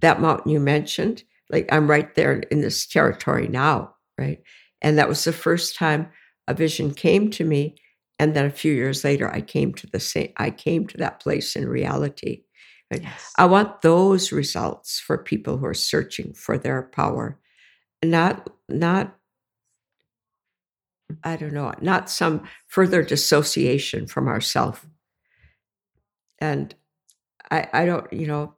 that 0.00 0.20
mountain 0.20 0.52
you 0.52 0.60
mentioned 0.60 1.24
like 1.50 1.66
i'm 1.72 1.88
right 1.90 2.14
there 2.14 2.34
in 2.50 2.60
this 2.60 2.86
territory 2.86 3.48
now 3.48 3.94
right 4.18 4.42
and 4.82 4.98
that 4.98 5.08
was 5.08 5.24
the 5.24 5.32
first 5.32 5.76
time 5.76 6.08
a 6.46 6.54
vision 6.54 6.92
came 6.92 7.30
to 7.30 7.44
me 7.44 7.74
and 8.20 8.34
then 8.34 8.46
a 8.46 8.50
few 8.50 8.72
years 8.72 9.04
later 9.04 9.28
i 9.34 9.40
came 9.40 9.74
to 9.74 9.86
the 9.88 10.00
same 10.00 10.32
i 10.36 10.50
came 10.50 10.86
to 10.86 10.96
that 10.98 11.20
place 11.20 11.56
in 11.56 11.68
reality 11.68 12.42
Right. 12.90 13.02
Yes. 13.02 13.32
I 13.38 13.46
want 13.46 13.82
those 13.82 14.32
results 14.32 14.98
for 14.98 15.16
people 15.16 15.58
who 15.58 15.66
are 15.66 15.74
searching 15.74 16.32
for 16.34 16.58
their 16.58 16.82
power, 16.82 17.38
not 18.04 18.50
not 18.68 19.16
I 21.24 21.36
don't 21.36 21.52
know, 21.52 21.72
not 21.80 22.10
some 22.10 22.44
further 22.66 23.02
dissociation 23.02 24.06
from 24.06 24.28
ourself. 24.28 24.86
And 26.40 26.74
I 27.50 27.68
I 27.72 27.86
don't, 27.86 28.12
you 28.12 28.26
know, 28.26 28.54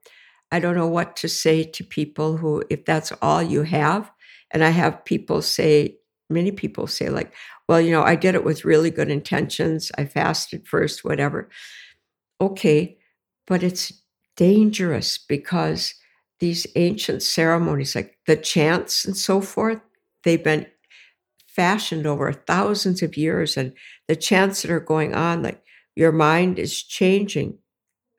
I 0.50 0.60
don't 0.60 0.76
know 0.76 0.88
what 0.88 1.16
to 1.16 1.28
say 1.28 1.64
to 1.64 1.84
people 1.84 2.38
who 2.38 2.64
if 2.70 2.86
that's 2.86 3.12
all 3.20 3.42
you 3.42 3.64
have. 3.64 4.10
And 4.50 4.64
I 4.64 4.70
have 4.70 5.04
people 5.04 5.42
say, 5.42 5.96
many 6.32 6.50
people 6.50 6.86
say 6.86 7.08
like, 7.08 7.32
well, 7.68 7.80
you 7.80 7.90
know, 7.90 8.02
I 8.02 8.16
did 8.16 8.34
it 8.34 8.44
with 8.44 8.64
really 8.64 8.90
good 8.90 9.10
intentions. 9.10 9.92
I 9.96 10.04
fasted 10.04 10.66
first, 10.66 11.04
whatever. 11.04 11.48
Okay, 12.40 12.98
but 13.46 13.62
it's 13.62 13.92
dangerous 14.36 15.18
because 15.18 15.94
these 16.40 16.66
ancient 16.74 17.22
ceremonies, 17.22 17.94
like 17.94 18.18
the 18.26 18.36
chants 18.36 19.04
and 19.04 19.16
so 19.16 19.40
forth, 19.40 19.80
they've 20.24 20.42
been 20.42 20.66
fashioned 21.46 22.06
over 22.06 22.32
thousands 22.32 23.02
of 23.02 23.16
years. 23.16 23.56
And 23.56 23.72
the 24.08 24.16
chants 24.16 24.62
that 24.62 24.70
are 24.70 24.80
going 24.80 25.14
on, 25.14 25.42
like 25.42 25.62
your 25.94 26.12
mind 26.12 26.58
is 26.58 26.82
changing, 26.82 27.58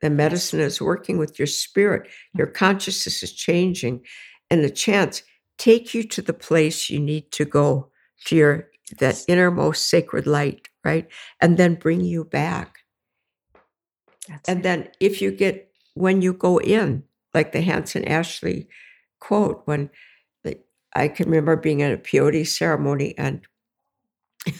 the 0.00 0.10
medicine 0.10 0.60
is 0.60 0.80
working 0.80 1.18
with 1.18 1.38
your 1.38 1.46
spirit, 1.46 2.04
mm. 2.04 2.38
your 2.38 2.46
consciousness 2.46 3.22
is 3.22 3.32
changing. 3.32 4.02
And 4.50 4.62
the 4.62 4.70
chants 4.70 5.22
take 5.58 5.94
you 5.94 6.02
to 6.04 6.22
the 6.22 6.32
place 6.32 6.90
you 6.90 7.00
need 7.00 7.30
to 7.32 7.44
go, 7.44 7.90
to 8.26 8.36
your 8.36 8.68
that 8.98 9.24
innermost 9.28 9.88
sacred 9.88 10.26
light, 10.26 10.68
right? 10.84 11.08
And 11.40 11.56
then 11.56 11.74
bring 11.74 12.00
you 12.02 12.24
back. 12.24 12.78
That's 14.28 14.48
And 14.48 14.60
it. 14.60 14.62
then 14.62 14.88
if 15.00 15.22
you 15.22 15.30
get 15.30 15.70
when 15.94 16.22
you 16.22 16.32
go 16.32 16.58
in, 16.58 17.04
like 17.32 17.52
the 17.52 17.60
Hanson 17.60 18.04
Ashley 18.06 18.68
quote, 19.20 19.62
when 19.64 19.90
the, 20.42 20.58
I 20.94 21.08
can 21.08 21.26
remember 21.26 21.56
being 21.56 21.82
at 21.82 21.92
a 21.92 21.96
peyote 21.96 22.46
ceremony 22.46 23.16
and 23.16 23.40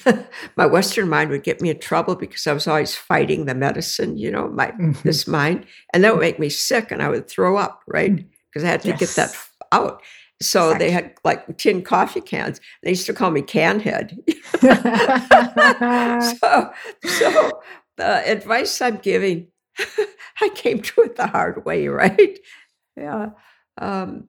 my 0.56 0.64
Western 0.66 1.08
mind 1.08 1.30
would 1.30 1.42
get 1.42 1.60
me 1.60 1.70
in 1.70 1.78
trouble 1.78 2.14
because 2.16 2.46
I 2.46 2.52
was 2.54 2.66
always 2.66 2.96
fighting 2.96 3.44
the 3.44 3.54
medicine, 3.54 4.16
you 4.16 4.30
know, 4.30 4.48
my 4.48 4.70
Mhm. 4.72 5.02
this 5.02 5.26
mind, 5.26 5.66
and 5.92 6.02
that 6.02 6.14
would 6.14 6.20
make 6.22 6.38
me 6.38 6.48
sick 6.48 6.90
and 6.90 7.02
I 7.02 7.08
would 7.08 7.28
throw 7.28 7.56
up, 7.56 7.82
right? 7.86 8.24
Because 8.50 8.64
I 8.64 8.68
had 8.68 8.82
to 8.82 8.92
get 8.94 9.10
that 9.10 9.36
out. 9.72 10.02
So 10.44 10.74
they 10.74 10.90
had 10.90 11.14
like 11.24 11.56
tin 11.58 11.82
coffee 11.82 12.20
cans. 12.20 12.60
They 12.82 12.90
used 12.90 13.06
to 13.06 13.14
call 13.14 13.30
me 13.30 13.42
can 13.42 13.80
head. 13.80 14.18
so, 16.38 16.72
so 17.04 17.62
the 17.96 18.22
advice 18.26 18.80
I'm 18.80 18.96
giving, 18.98 19.48
I 20.40 20.50
came 20.54 20.82
to 20.82 21.02
it 21.02 21.16
the 21.16 21.26
hard 21.26 21.64
way, 21.64 21.88
right? 21.88 22.38
Yeah. 22.96 23.30
Um, 23.78 24.28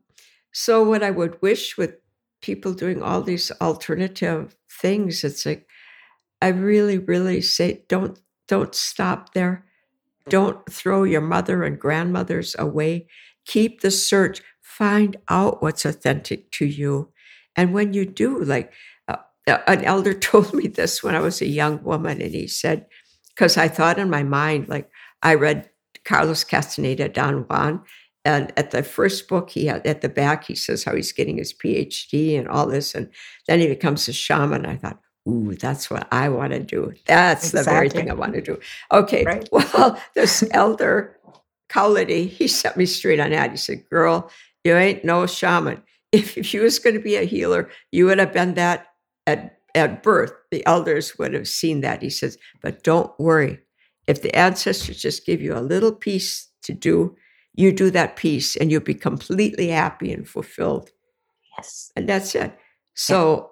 so 0.51 0.83
what 0.83 1.03
I 1.03 1.11
would 1.11 1.41
wish 1.41 1.77
with 1.77 1.95
people 2.41 2.73
doing 2.73 3.01
all 3.01 3.21
these 3.21 3.51
alternative 3.61 4.55
things, 4.69 5.23
it's 5.23 5.45
like 5.45 5.67
I 6.41 6.49
really, 6.49 6.97
really 6.97 7.41
say 7.41 7.83
don't 7.87 8.19
don't 8.47 8.75
stop 8.75 9.33
there. 9.33 9.65
Don't 10.29 10.65
throw 10.71 11.03
your 11.03 11.21
mother 11.21 11.63
and 11.63 11.79
grandmothers 11.79 12.55
away. 12.57 13.07
Keep 13.45 13.81
the 13.81 13.91
search. 13.91 14.41
Find 14.77 15.15
out 15.29 15.61
what's 15.61 15.85
authentic 15.85 16.51
to 16.51 16.65
you. 16.65 17.13
And 17.55 17.73
when 17.73 17.93
you 17.93 18.05
do, 18.05 18.43
like 18.43 18.73
uh, 19.07 19.15
uh, 19.47 19.59
an 19.67 19.85
elder 19.85 20.13
told 20.31 20.53
me 20.53 20.67
this 20.67 21.01
when 21.01 21.15
I 21.15 21.21
was 21.21 21.41
a 21.41 21.47
young 21.47 21.81
woman, 21.81 22.21
and 22.21 22.31
he 22.33 22.47
said, 22.47 22.85
because 23.29 23.55
I 23.55 23.69
thought 23.69 23.97
in 23.97 24.09
my 24.09 24.23
mind, 24.23 24.67
like 24.67 24.89
I 25.23 25.35
read 25.35 25.69
Carlos 26.03 26.43
Castaneda, 26.43 27.07
Don 27.07 27.43
Juan, 27.43 27.83
and 28.25 28.51
at 28.57 28.71
the 28.71 28.83
first 28.83 29.29
book, 29.29 29.49
he 29.49 29.67
had 29.67 29.87
at 29.87 30.01
the 30.01 30.09
back, 30.09 30.43
he 30.43 30.55
says 30.55 30.83
how 30.83 30.93
he's 30.93 31.13
getting 31.13 31.37
his 31.37 31.53
PhD 31.53 32.37
and 32.37 32.49
all 32.49 32.67
this, 32.67 32.93
and 32.93 33.09
then 33.47 33.61
he 33.61 33.67
becomes 33.67 34.09
a 34.09 34.13
shaman. 34.13 34.65
I 34.65 34.75
thought, 34.75 34.99
ooh, 35.25 35.55
that's 35.55 35.89
what 35.89 36.05
I 36.11 36.27
want 36.27 36.51
to 36.51 36.59
do. 36.59 36.91
That's 37.05 37.51
the 37.51 37.63
very 37.63 37.89
thing 37.89 38.11
I 38.11 38.13
want 38.13 38.33
to 38.33 38.41
do. 38.41 38.59
Okay, 38.91 39.23
Right. 39.23 39.47
well, 39.53 39.97
this 40.15 40.43
elder 40.51 41.17
Cowlity, 41.69 42.27
he 42.27 42.49
set 42.49 42.75
me 42.75 42.85
straight 42.85 43.21
on 43.21 43.31
that. 43.31 43.51
He 43.51 43.57
said, 43.57 43.89
"Girl, 43.89 44.29
you 44.65 44.75
ain't 44.75 45.05
no 45.05 45.25
shaman. 45.25 45.81
If, 46.11 46.37
if 46.37 46.53
you 46.53 46.61
was 46.61 46.79
going 46.79 46.95
to 46.95 47.01
be 47.01 47.15
a 47.15 47.23
healer, 47.23 47.69
you 47.91 48.05
would 48.07 48.19
have 48.19 48.33
been 48.33 48.55
that 48.55 48.87
at 49.25 49.57
at 49.73 50.03
birth. 50.03 50.33
The 50.51 50.65
elders 50.65 51.17
would 51.17 51.33
have 51.33 51.47
seen 51.47 51.81
that." 51.81 52.01
He 52.01 52.09
says, 52.09 52.37
"But 52.61 52.83
don't 52.83 53.17
worry. 53.17 53.59
If 54.07 54.21
the 54.21 54.35
ancestors 54.35 55.01
just 55.01 55.25
give 55.25 55.41
you 55.41 55.55
a 55.55 55.61
little 55.61 55.93
piece 55.93 56.49
to 56.63 56.73
do, 56.73 57.15
you 57.53 57.71
do 57.71 57.89
that 57.91 58.17
piece, 58.17 58.55
and 58.55 58.69
you'll 58.69 58.81
be 58.81 58.93
completely 58.93 59.69
happy 59.69 60.11
and 60.11 60.27
fulfilled." 60.27 60.91
yes. 61.57 61.91
and 61.95 62.07
that's 62.07 62.35
it. 62.35 62.57
So, 62.93 63.51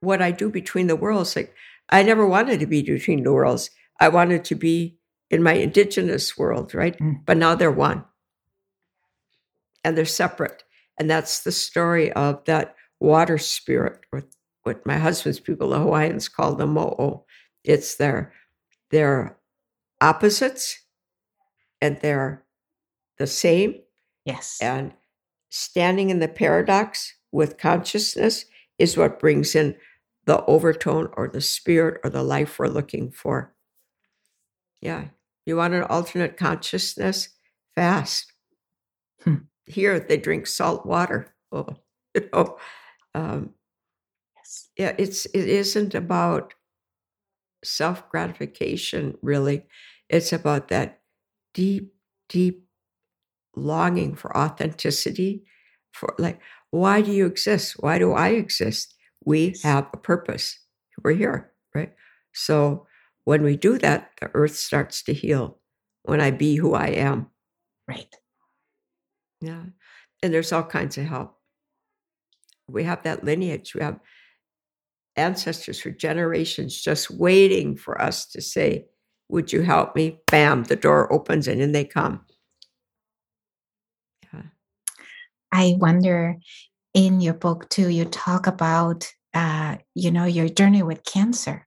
what 0.00 0.22
I 0.22 0.30
do 0.30 0.50
between 0.50 0.86
the 0.86 0.96
worlds, 0.96 1.36
like 1.36 1.54
I 1.88 2.02
never 2.02 2.26
wanted 2.26 2.60
to 2.60 2.66
be 2.66 2.82
between 2.82 3.22
the 3.22 3.32
worlds. 3.32 3.70
I 4.00 4.08
wanted 4.08 4.44
to 4.46 4.54
be 4.54 4.98
in 5.30 5.42
my 5.42 5.52
indigenous 5.54 6.36
world, 6.36 6.74
right? 6.74 6.98
Mm. 6.98 7.20
But 7.24 7.36
now 7.36 7.54
they're 7.54 7.70
one, 7.70 8.04
and 9.84 9.96
they're 9.96 10.04
separate, 10.04 10.64
and 10.98 11.10
that's 11.10 11.40
the 11.40 11.52
story 11.52 12.12
of 12.12 12.44
that 12.44 12.74
water 13.00 13.38
spirit 13.38 14.00
or 14.12 14.24
what 14.62 14.86
my 14.86 14.96
husband's 14.98 15.40
people, 15.40 15.70
the 15.70 15.78
Hawaiians, 15.78 16.28
call 16.28 16.54
the 16.54 16.66
mo'o. 16.66 17.24
It's 17.64 17.96
their 17.96 18.32
their 18.90 19.36
opposites, 20.00 20.84
and 21.80 21.98
they're 22.00 22.44
the 23.18 23.26
same. 23.26 23.76
Yes. 24.24 24.58
And 24.60 24.92
standing 25.48 26.10
in 26.10 26.20
the 26.20 26.28
paradox 26.28 27.14
with 27.32 27.58
consciousness 27.58 28.44
is 28.78 28.96
what 28.96 29.20
brings 29.20 29.54
in 29.54 29.76
the 30.24 30.44
overtone 30.46 31.08
or 31.14 31.28
the 31.28 31.40
spirit 31.40 32.00
or 32.04 32.10
the 32.10 32.22
life 32.22 32.58
we're 32.58 32.68
looking 32.68 33.10
for. 33.10 33.54
Yeah. 34.80 35.06
You 35.44 35.56
want 35.56 35.74
an 35.74 35.82
alternate 35.84 36.36
consciousness? 36.36 37.30
Fast. 37.74 38.32
Hmm. 39.24 39.34
Here 39.66 39.98
they 40.00 40.16
drink 40.16 40.46
salt 40.46 40.86
water. 40.86 41.34
Oh, 41.52 41.76
you 42.14 42.28
know, 42.32 42.58
um, 43.14 43.50
yes. 44.36 44.70
yeah, 44.76 44.94
it's 44.98 45.26
it 45.26 45.48
isn't 45.48 45.94
about 45.94 46.54
self 47.64 48.08
gratification 48.10 49.16
really. 49.22 49.64
It's 50.08 50.32
about 50.32 50.68
that 50.68 51.00
deep, 51.54 51.94
deep 52.28 52.66
longing 53.56 54.14
for 54.14 54.36
authenticity. 54.36 55.44
For 55.92 56.14
like, 56.18 56.40
why 56.70 57.02
do 57.02 57.12
you 57.12 57.26
exist? 57.26 57.76
Why 57.80 57.98
do 57.98 58.12
I 58.12 58.30
exist? 58.30 58.94
We 59.24 59.56
have 59.62 59.88
a 59.92 59.96
purpose. 59.98 60.58
We're 61.02 61.12
here, 61.12 61.52
right? 61.74 61.92
So 62.32 62.86
when 63.24 63.42
we 63.42 63.56
do 63.56 63.78
that, 63.78 64.12
the 64.20 64.30
earth 64.34 64.56
starts 64.56 65.02
to 65.04 65.14
heal. 65.14 65.58
When 66.04 66.20
I 66.20 66.30
be 66.32 66.56
who 66.56 66.74
I 66.74 66.88
am. 66.88 67.28
Right. 67.88 68.14
Yeah. 69.42 69.64
And 70.22 70.32
there's 70.32 70.52
all 70.52 70.62
kinds 70.62 70.96
of 70.96 71.04
help. 71.04 71.36
We 72.68 72.84
have 72.84 73.02
that 73.02 73.24
lineage. 73.24 73.74
We 73.74 73.82
have 73.82 73.98
ancestors 75.16 75.80
for 75.80 75.90
generations 75.90 76.80
just 76.80 77.10
waiting 77.10 77.76
for 77.76 78.00
us 78.00 78.24
to 78.26 78.40
say, 78.40 78.86
Would 79.28 79.52
you 79.52 79.62
help 79.62 79.96
me? 79.96 80.20
Bam, 80.30 80.64
the 80.64 80.76
door 80.76 81.12
opens 81.12 81.48
and 81.48 81.60
in 81.60 81.72
they 81.72 81.84
come. 81.84 82.24
Yeah. 84.32 84.42
I 85.52 85.74
wonder 85.78 86.36
in 86.94 87.20
your 87.20 87.34
book 87.34 87.68
too, 87.68 87.88
you 87.88 88.04
talk 88.04 88.46
about 88.46 89.12
uh, 89.34 89.78
you 89.94 90.10
know, 90.10 90.24
your 90.24 90.48
journey 90.48 90.82
with 90.82 91.04
cancer. 91.04 91.66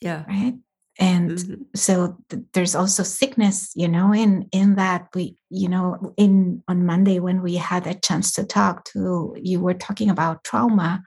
Yeah. 0.00 0.24
Right 0.26 0.54
and 0.98 1.30
mm-hmm. 1.30 1.62
so 1.74 2.16
th- 2.28 2.42
there's 2.52 2.74
also 2.74 3.02
sickness 3.02 3.72
you 3.74 3.88
know 3.88 4.12
in 4.12 4.48
in 4.52 4.76
that 4.76 5.08
we 5.14 5.36
you 5.50 5.68
know 5.68 6.14
in 6.16 6.62
on 6.68 6.86
monday 6.86 7.18
when 7.18 7.42
we 7.42 7.56
had 7.56 7.86
a 7.86 7.94
chance 7.94 8.32
to 8.32 8.44
talk 8.44 8.84
to 8.84 9.34
you 9.40 9.60
were 9.60 9.74
talking 9.74 10.08
about 10.08 10.44
trauma 10.44 11.02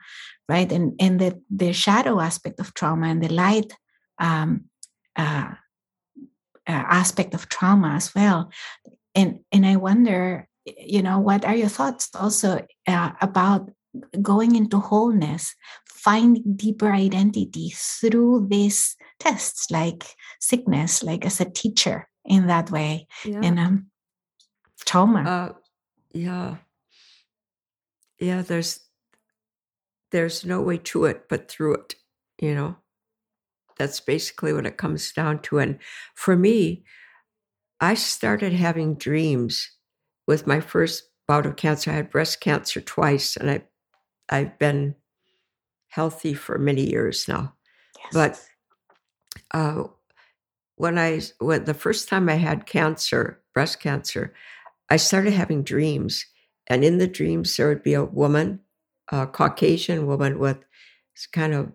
right 0.48 0.70
and 0.72 0.94
and 1.00 1.20
the 1.20 1.40
the 1.50 1.72
shadow 1.72 2.20
aspect 2.20 2.60
of 2.60 2.74
trauma 2.74 3.06
and 3.06 3.22
the 3.22 3.32
light 3.32 3.72
um 4.18 4.64
uh, 5.16 5.52
uh, 6.66 6.84
aspect 7.00 7.34
of 7.34 7.48
trauma 7.48 7.88
as 7.94 8.14
well 8.14 8.50
and 9.14 9.40
and 9.52 9.64
i 9.64 9.76
wonder 9.76 10.46
you 10.76 11.02
know 11.02 11.18
what 11.18 11.44
are 11.44 11.54
your 11.54 11.68
thoughts 11.68 12.10
also 12.14 12.64
uh, 12.86 13.10
about 13.20 13.70
going 14.22 14.54
into 14.54 14.78
wholeness 14.78 15.54
finding 15.86 16.54
deeper 16.56 16.92
identity 16.92 17.72
through 17.74 18.46
these 18.48 18.96
tests 19.18 19.70
like 19.70 20.04
sickness 20.40 21.02
like 21.02 21.26
as 21.26 21.40
a 21.40 21.50
teacher 21.50 22.08
in 22.24 22.46
that 22.46 22.70
way 22.70 23.06
yeah. 23.24 23.40
and 23.42 23.58
um 23.58 23.86
trauma. 24.84 25.22
Uh, 25.22 25.52
yeah. 26.12 26.56
Yeah 28.18 28.42
there's 28.42 28.80
there's 30.10 30.44
no 30.44 30.60
way 30.60 30.78
to 30.78 31.04
it 31.04 31.28
but 31.28 31.50
through 31.50 31.74
it 31.74 31.94
you 32.40 32.54
know? 32.54 32.76
That's 33.78 34.00
basically 34.00 34.52
what 34.52 34.66
it 34.66 34.76
comes 34.76 35.12
down 35.12 35.40
to 35.42 35.58
and 35.58 35.78
for 36.14 36.36
me 36.36 36.84
i 37.80 37.94
started 37.94 38.52
having 38.52 38.96
dreams 38.96 39.70
with 40.26 40.46
my 40.46 40.60
first 40.60 41.04
bout 41.28 41.46
of 41.46 41.56
cancer. 41.56 41.90
I 41.90 41.94
had 41.94 42.10
breast 42.10 42.40
cancer 42.40 42.80
twice 42.80 43.36
and 43.36 43.50
i 43.50 43.62
i've 44.30 44.58
been 44.58 44.94
healthy 45.88 46.34
for 46.34 46.58
many 46.58 46.82
years 46.82 47.26
now 47.28 47.54
yes. 47.98 48.12
but 48.12 48.48
uh, 49.52 49.84
when 50.76 50.98
I 50.98 51.20
when 51.38 51.64
the 51.64 51.74
first 51.74 52.08
time 52.08 52.28
I 52.28 52.36
had 52.36 52.66
cancer, 52.66 53.40
breast 53.52 53.80
cancer, 53.80 54.32
I 54.88 54.96
started 54.96 55.32
having 55.32 55.62
dreams, 55.62 56.24
and 56.66 56.84
in 56.84 56.98
the 56.98 57.08
dreams 57.08 57.56
there 57.56 57.68
would 57.68 57.82
be 57.82 57.94
a 57.94 58.04
woman, 58.04 58.60
a 59.10 59.26
Caucasian 59.26 60.06
woman 60.06 60.38
with 60.38 60.58
kind 61.32 61.52
of 61.52 61.72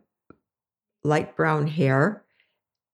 light 1.03 1.35
brown 1.35 1.67
hair, 1.67 2.23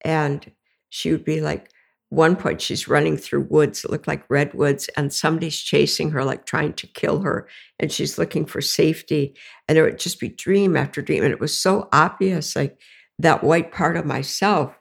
and 0.02 0.52
she 0.90 1.12
would 1.12 1.26
be 1.26 1.42
like. 1.42 1.72
One 2.10 2.36
point, 2.36 2.60
she's 2.60 2.88
running 2.88 3.18
through 3.18 3.44
woods 3.50 3.84
that 3.84 3.92
look 3.92 4.08
like 4.08 4.30
redwoods, 4.30 4.90
and 4.98 5.14
somebody's 5.14 5.60
chasing 5.60 6.10
her, 6.12 6.24
like 6.24 6.46
trying 6.46 6.74
to 6.74 6.88
kill 6.88 7.22
her, 7.22 7.48
and 7.80 7.92
she's 7.92 8.18
looking 8.18 8.46
for 8.46 8.62
safety. 8.62 9.36
And 9.68 9.78
it 9.78 9.84
would 9.84 10.00
just 10.00 10.20
be 10.20 10.30
dream 10.30 10.76
after 10.76 11.04
dream, 11.04 11.24
and 11.24 11.32
it 11.32 11.40
was 11.40 11.56
so 11.56 11.88
obvious, 11.94 12.56
like 12.56 12.80
that 13.20 13.44
white 13.44 13.72
part 13.72 13.96
of 13.96 14.06
myself, 14.06 14.74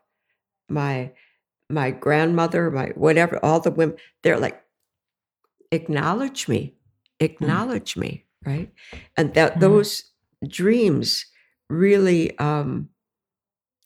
my 0.69 1.13
my 1.71 1.91
grandmother, 1.91 2.71
my 2.71 2.87
whatever, 2.95 3.39
all 3.45 3.61
the 3.61 3.71
women, 3.71 3.97
they're 4.23 4.41
like, 4.41 4.63
acknowledge 5.71 6.49
me, 6.49 6.75
mm. 7.21 7.25
acknowledge 7.25 7.95
mm. 7.95 8.01
me, 8.01 8.25
right? 8.47 8.73
And 9.17 9.35
that 9.35 9.57
mm. 9.57 9.61
those 9.61 10.05
dreams 10.47 11.27
really 11.69 12.39
um, 12.39 12.89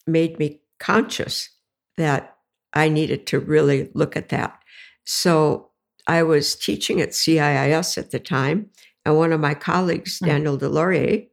made 0.07 0.39
me 0.39 0.61
conscious 0.79 1.51
that 1.97 2.32
I 2.75 2.89
needed 2.89 3.27
to 3.29 3.41
really 3.41 3.91
look 3.95 4.17
at 4.17 4.31
that. 4.31 4.59
So 5.05 5.71
I 6.07 6.23
was 6.23 6.57
teaching 6.57 7.01
at 7.01 7.11
CIIS 7.11 7.99
at 7.99 8.11
the 8.11 8.19
time, 8.19 8.71
and 9.05 9.17
one 9.17 9.33
of 9.33 9.41
my 9.41 9.55
colleagues, 9.55 10.19
mm. 10.19 10.27
Daniel 10.27 10.59
Deslauriers, 10.59 11.29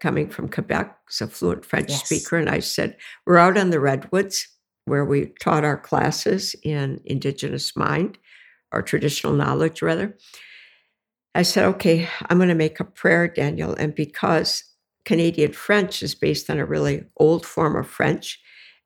coming 0.00 0.28
from 0.28 0.48
Quebec, 0.48 0.96
is 1.10 1.20
a 1.20 1.26
fluent 1.26 1.64
French 1.64 1.90
yes. 1.90 2.04
speaker. 2.04 2.36
And 2.36 2.48
I 2.48 2.60
said, 2.60 2.96
We're 3.26 3.38
out 3.38 3.56
on 3.56 3.70
the 3.70 3.80
Redwoods 3.80 4.48
where 4.84 5.04
we 5.04 5.26
taught 5.40 5.64
our 5.64 5.78
classes 5.78 6.56
in 6.62 7.00
Indigenous 7.04 7.76
mind, 7.76 8.18
or 8.72 8.82
traditional 8.82 9.34
knowledge, 9.34 9.82
rather. 9.82 10.16
I 11.34 11.42
said, 11.42 11.64
Okay, 11.66 12.08
I'm 12.28 12.38
going 12.38 12.48
to 12.48 12.54
make 12.54 12.80
a 12.80 12.84
prayer, 12.84 13.28
Daniel. 13.28 13.74
And 13.74 13.94
because 13.94 14.64
Canadian 15.04 15.52
French 15.52 16.02
is 16.02 16.14
based 16.14 16.50
on 16.50 16.58
a 16.58 16.66
really 16.66 17.04
old 17.16 17.46
form 17.46 17.76
of 17.76 17.88
French, 17.88 18.40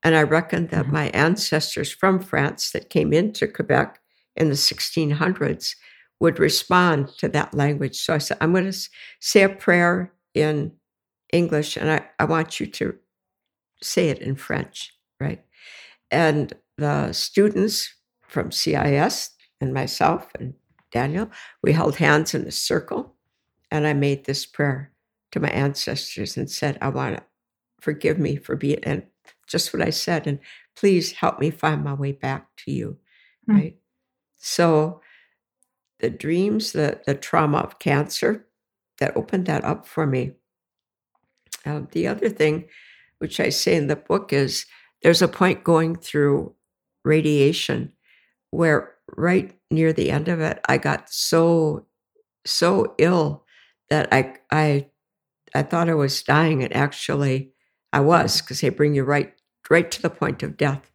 and 0.06 0.14
I 0.14 0.22
reckon 0.22 0.68
that 0.68 0.84
mm-hmm. 0.84 0.92
my 0.92 1.08
ancestors 1.08 1.90
from 1.90 2.20
France 2.20 2.70
that 2.70 2.90
came 2.90 3.12
into 3.12 3.48
Quebec 3.48 3.98
in 4.36 4.50
the 4.50 4.54
1600s 4.54 5.74
would 6.20 6.38
respond 6.38 7.08
to 7.18 7.28
that 7.30 7.52
language. 7.52 7.96
So 7.98 8.14
I 8.14 8.18
said, 8.18 8.38
I'm 8.40 8.52
going 8.52 8.70
to 8.70 8.88
say 9.18 9.42
a 9.42 9.48
prayer 9.48 10.12
in 10.32 10.70
English, 11.32 11.76
and 11.76 11.90
I, 11.90 12.06
I 12.20 12.24
want 12.24 12.60
you 12.60 12.68
to 12.68 12.94
say 13.82 14.08
it 14.08 14.20
in 14.20 14.36
French, 14.36 14.94
right? 15.18 15.44
And 16.12 16.52
the 16.78 17.12
students 17.12 17.92
from 18.22 18.50
CIIS 18.50 19.30
and 19.60 19.74
myself 19.74 20.30
and 20.38 20.54
Daniel, 20.92 21.32
we 21.64 21.72
held 21.72 21.96
hands 21.96 22.32
in 22.32 22.46
a 22.46 22.52
circle, 22.52 23.16
and 23.72 23.88
I 23.88 23.92
made 23.92 24.24
this 24.24 24.46
prayer 24.46 24.92
to 25.32 25.40
my 25.40 25.48
ancestors 25.48 26.36
and 26.36 26.48
said, 26.48 26.78
I 26.80 26.90
want 26.90 27.16
to 27.16 27.24
forgive 27.80 28.20
me 28.20 28.36
for 28.36 28.54
being, 28.54 28.78
and 28.84 29.02
just 29.46 29.72
what 29.72 29.82
I 29.82 29.90
said, 29.90 30.26
and 30.26 30.38
please 30.76 31.12
help 31.12 31.38
me 31.38 31.50
find 31.50 31.84
my 31.84 31.94
way 31.94 32.12
back 32.12 32.48
to 32.64 32.72
you, 32.72 32.98
mm-hmm. 33.48 33.58
right? 33.58 33.76
So 34.36 35.00
the 36.00 36.10
dreams, 36.10 36.72
the, 36.72 37.00
the 37.06 37.14
trauma 37.14 37.58
of 37.58 37.78
cancer 37.78 38.46
that 38.98 39.16
opened 39.16 39.46
that 39.46 39.64
up 39.64 39.86
for 39.86 40.06
me 40.06 40.32
uh, 41.66 41.82
the 41.90 42.06
other 42.06 42.28
thing, 42.28 42.68
which 43.18 43.40
I 43.40 43.48
say 43.48 43.74
in 43.74 43.88
the 43.88 43.96
book, 43.96 44.32
is 44.32 44.66
there's 45.02 45.22
a 45.22 45.28
point 45.28 45.64
going 45.64 45.96
through 45.96 46.54
radiation 47.04 47.92
where 48.50 48.94
right 49.16 49.52
near 49.70 49.92
the 49.92 50.10
end 50.10 50.28
of 50.28 50.40
it, 50.40 50.60
I 50.68 50.78
got 50.78 51.10
so 51.10 51.86
so 52.44 52.94
ill 52.98 53.44
that 53.90 54.08
I 54.12 54.36
I 54.50 54.86
I 55.54 55.62
thought 55.62 55.88
I 55.88 55.94
was 55.94 56.22
dying, 56.22 56.62
and 56.62 56.74
actually 56.74 57.50
I 57.92 58.00
was 58.00 58.40
because 58.40 58.60
they 58.60 58.68
bring 58.68 58.94
you 58.94 59.04
right 59.04 59.34
right 59.70 59.90
to 59.90 60.02
the 60.02 60.10
point 60.10 60.42
of 60.42 60.56
death. 60.56 60.90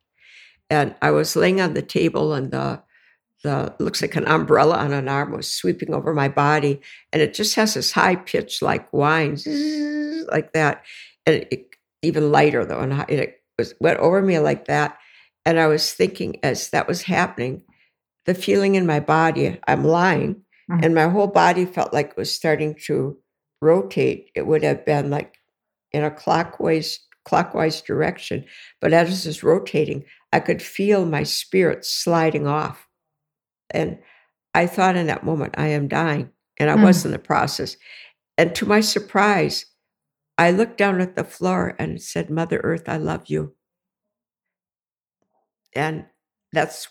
And 0.70 0.96
I 1.02 1.12
was 1.12 1.36
laying 1.36 1.60
on 1.60 1.74
the 1.74 1.82
table, 1.82 2.34
and 2.34 2.52
the 2.52 2.82
the 3.44 3.74
looks 3.80 4.02
like 4.02 4.16
an 4.16 4.28
umbrella 4.28 4.78
on 4.78 4.94
an 4.94 5.10
arm 5.10 5.32
was 5.32 5.52
sweeping 5.52 5.94
over 5.94 6.14
my 6.14 6.30
body, 6.30 6.82
and 7.12 7.22
it 7.22 7.34
just 7.34 7.56
has 7.56 7.74
this 7.74 7.92
high 7.92 8.16
pitch 8.16 8.62
like 8.62 8.90
whine 8.92 9.38
like 10.32 10.54
that, 10.54 10.84
and 11.26 11.48
it, 11.52 11.68
even 12.02 12.32
lighter 12.32 12.66
though, 12.66 12.80
and 12.80 12.94
it 13.10 13.42
was 13.58 13.74
went 13.80 14.00
over 14.00 14.22
me 14.22 14.40
like 14.40 14.66
that. 14.66 14.98
And 15.46 15.60
I 15.60 15.68
was 15.68 15.92
thinking 15.92 16.40
as 16.44 16.70
that 16.70 16.88
was 16.88 17.02
happening, 17.02 17.64
the 18.26 18.36
feeling 18.36 18.76
in 18.76 18.86
my 18.86 19.00
body, 19.00 19.60
I'm 19.68 19.84
lying, 19.84 20.36
mm-hmm. 20.70 20.84
and 20.84 20.96
my 20.96 21.10
whole 21.10 21.28
body 21.28 21.66
felt 21.66 21.94
like 21.94 22.12
it 22.12 22.18
was 22.18 22.32
starting 22.32 22.76
to 22.86 23.18
rotate. 23.62 24.30
It 24.36 24.46
would 24.46 24.64
have 24.64 24.86
been 24.86 25.10
like 25.10 25.38
in 25.92 26.04
a 26.04 26.12
clockwise 26.12 27.00
clockwise 27.26 27.82
direction. 27.82 28.46
But 28.80 28.94
as 28.94 29.26
it 29.26 29.30
was 29.30 29.44
rotating, 29.44 30.06
I 30.34 30.40
could 30.40 30.62
feel 30.62 31.06
my 31.06 31.24
spirit 31.24 31.86
sliding 31.86 32.48
off. 32.48 32.88
And 33.70 34.00
I 34.54 34.68
thought 34.68 34.96
in 34.96 35.08
that 35.08 35.26
moment, 35.26 35.56
I 35.58 35.68
am 35.68 35.88
dying. 35.88 36.30
And 36.60 36.70
I 36.70 36.76
mm. 36.76 36.84
was 36.84 37.06
in 37.06 37.12
the 37.12 37.20
process. 37.20 37.78
And 38.38 38.54
to 38.56 38.66
my 38.66 38.82
surprise, 38.82 39.66
I 40.38 40.52
looked 40.52 40.78
down 40.78 41.02
at 41.02 41.16
the 41.16 41.24
floor 41.24 41.76
and 41.78 42.02
said, 42.02 42.30
Mother 42.30 42.60
Earth, 42.64 42.88
I 42.88 42.98
love 42.98 43.24
you. 43.28 43.56
And 45.74 46.06
that's 46.52 46.88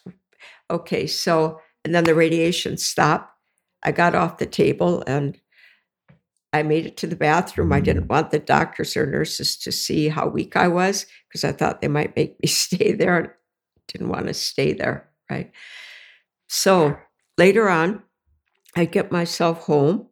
okay. 0.70 1.06
So, 1.06 1.60
and 1.84 1.94
then 1.94 2.04
the 2.04 2.14
radiation 2.14 2.76
stopped. 2.76 3.30
I 3.82 3.92
got 3.92 4.14
off 4.14 4.38
the 4.38 4.46
table 4.46 5.02
and 5.06 5.38
I 6.52 6.62
made 6.62 6.86
it 6.86 6.96
to 6.98 7.06
the 7.06 7.16
bathroom. 7.16 7.72
I 7.72 7.80
didn't 7.80 8.08
want 8.08 8.30
the 8.30 8.38
doctors 8.38 8.96
or 8.96 9.06
nurses 9.06 9.56
to 9.58 9.70
see 9.70 10.08
how 10.08 10.28
weak 10.28 10.56
I 10.56 10.68
was 10.68 11.06
because 11.28 11.44
I 11.44 11.52
thought 11.52 11.80
they 11.80 11.88
might 11.88 12.16
make 12.16 12.40
me 12.42 12.46
stay 12.48 12.92
there. 12.92 13.36
Didn't 13.88 14.08
want 14.08 14.26
to 14.26 14.34
stay 14.34 14.72
there, 14.72 15.08
right? 15.30 15.50
So 16.48 16.96
later 17.38 17.68
on, 17.68 18.02
I 18.76 18.84
get 18.84 19.12
myself 19.12 19.64
home 19.64 20.08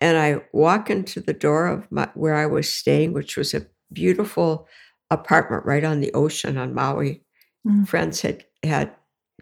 and 0.00 0.16
I 0.16 0.42
walk 0.52 0.90
into 0.90 1.20
the 1.20 1.34
door 1.34 1.66
of 1.66 1.90
my, 1.90 2.08
where 2.14 2.34
I 2.34 2.46
was 2.46 2.72
staying, 2.72 3.12
which 3.12 3.36
was 3.36 3.52
a 3.52 3.66
beautiful 3.92 4.66
apartment 5.10 5.66
right 5.66 5.84
on 5.84 6.00
the 6.00 6.12
ocean 6.12 6.56
on 6.56 6.74
Maui. 6.74 7.22
Mm. 7.66 7.86
Friends 7.86 8.22
had 8.22 8.44
had 8.62 8.94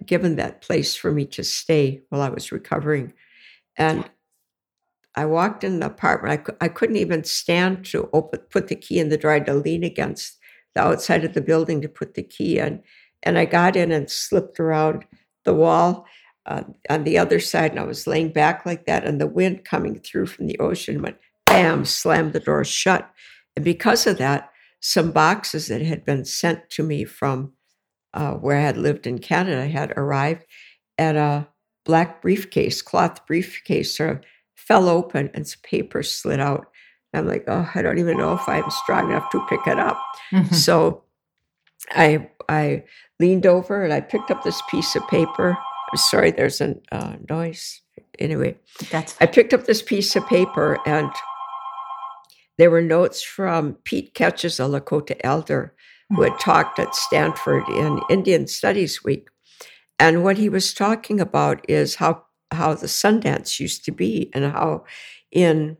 given 0.05 0.36
that 0.36 0.62
place 0.62 0.95
for 0.95 1.11
me 1.11 1.26
to 1.26 1.43
stay 1.43 2.03
while 2.09 2.22
I 2.22 2.28
was 2.28 2.53
recovering, 2.53 3.12
and 3.76 4.09
I 5.18 5.26
walked 5.26 5.64
in 5.64 5.80
the 5.80 5.86
apartment. 5.86 6.48
I, 6.60 6.66
I 6.66 6.68
couldn't 6.68 6.94
even 6.94 7.24
stand 7.24 7.84
to 7.86 8.08
open, 8.12 8.38
put 8.50 8.68
the 8.68 8.76
key 8.76 9.00
in 9.00 9.08
the 9.08 9.16
drawer 9.16 9.40
to 9.40 9.52
lean 9.52 9.82
against 9.82 10.38
the 10.76 10.82
outside 10.82 11.24
of 11.24 11.34
the 11.34 11.40
building 11.40 11.82
to 11.82 11.88
put 11.88 12.14
the 12.14 12.22
key 12.22 12.60
in. 12.60 12.84
And 13.24 13.36
I 13.36 13.44
got 13.44 13.74
in 13.74 13.90
and 13.90 14.08
slipped 14.08 14.60
around 14.60 15.04
the 15.44 15.54
wall 15.54 16.06
uh, 16.46 16.62
on 16.88 17.02
the 17.02 17.18
other 17.18 17.40
side, 17.40 17.72
and 17.72 17.80
I 17.80 17.82
was 17.82 18.06
laying 18.06 18.32
back 18.32 18.64
like 18.64 18.86
that, 18.86 19.04
and 19.04 19.20
the 19.20 19.26
wind 19.26 19.64
coming 19.64 19.98
through 19.98 20.26
from 20.26 20.46
the 20.46 20.58
ocean 20.60 21.02
went 21.02 21.16
bam, 21.46 21.84
slammed 21.84 22.32
the 22.32 22.38
door 22.38 22.64
shut. 22.64 23.10
And 23.56 23.64
because 23.64 24.06
of 24.06 24.18
that, 24.18 24.50
some 24.80 25.10
boxes 25.10 25.66
that 25.66 25.82
had 25.82 26.04
been 26.04 26.24
sent 26.24 26.70
to 26.70 26.84
me 26.84 27.04
from 27.04 27.54
uh, 28.14 28.34
where 28.34 28.58
I 28.58 28.62
had 28.62 28.76
lived 28.76 29.04
in 29.04 29.18
Canada 29.18 29.66
had 29.66 29.92
arrived, 29.96 30.44
and 30.96 31.18
a 31.18 31.48
black 31.84 32.22
briefcase, 32.22 32.82
cloth 32.82 33.26
briefcase, 33.26 33.96
sort 33.96 34.10
of 34.10 34.20
fell 34.68 34.88
open 34.88 35.30
and 35.32 35.48
some 35.48 35.60
paper 35.62 36.02
slid 36.02 36.38
out. 36.38 36.66
I'm 37.14 37.26
like, 37.26 37.44
oh, 37.48 37.68
I 37.74 37.80
don't 37.80 37.98
even 37.98 38.18
know 38.18 38.34
if 38.34 38.46
I'm 38.46 38.70
strong 38.70 39.10
enough 39.10 39.30
to 39.30 39.44
pick 39.48 39.66
it 39.66 39.78
up. 39.78 40.00
Mm-hmm. 40.30 40.54
So 40.54 41.02
I 41.90 42.28
I 42.48 42.84
leaned 43.18 43.46
over 43.46 43.82
and 43.82 43.92
I 43.92 44.00
picked 44.02 44.30
up 44.30 44.44
this 44.44 44.62
piece 44.70 44.94
of 44.94 45.08
paper. 45.08 45.56
I'm 45.90 45.96
sorry, 45.96 46.30
there's 46.30 46.60
a 46.60 46.76
uh, 46.92 47.16
noise. 47.30 47.80
Anyway, 48.18 48.56
that's 48.90 49.16
I 49.20 49.26
picked 49.26 49.54
up 49.54 49.64
this 49.64 49.80
piece 49.80 50.14
of 50.14 50.26
paper 50.26 50.78
and 50.86 51.10
there 52.58 52.70
were 52.70 52.82
notes 52.82 53.22
from 53.22 53.74
Pete 53.84 54.14
Catches, 54.14 54.60
a 54.60 54.64
Lakota 54.64 55.16
elder, 55.24 55.74
who 56.10 56.22
had 56.22 56.38
talked 56.40 56.78
at 56.78 56.94
Stanford 56.94 57.66
in 57.68 58.00
Indian 58.10 58.46
Studies 58.48 59.02
Week. 59.04 59.28
And 59.98 60.24
what 60.24 60.36
he 60.36 60.48
was 60.48 60.74
talking 60.74 61.20
about 61.20 61.64
is 61.68 61.96
how 61.96 62.24
how 62.51 62.74
the 62.74 62.86
Sundance 62.86 63.61
used 63.61 63.84
to 63.84 63.92
be 63.92 64.30
and 64.34 64.44
how 64.44 64.84
in 65.30 65.76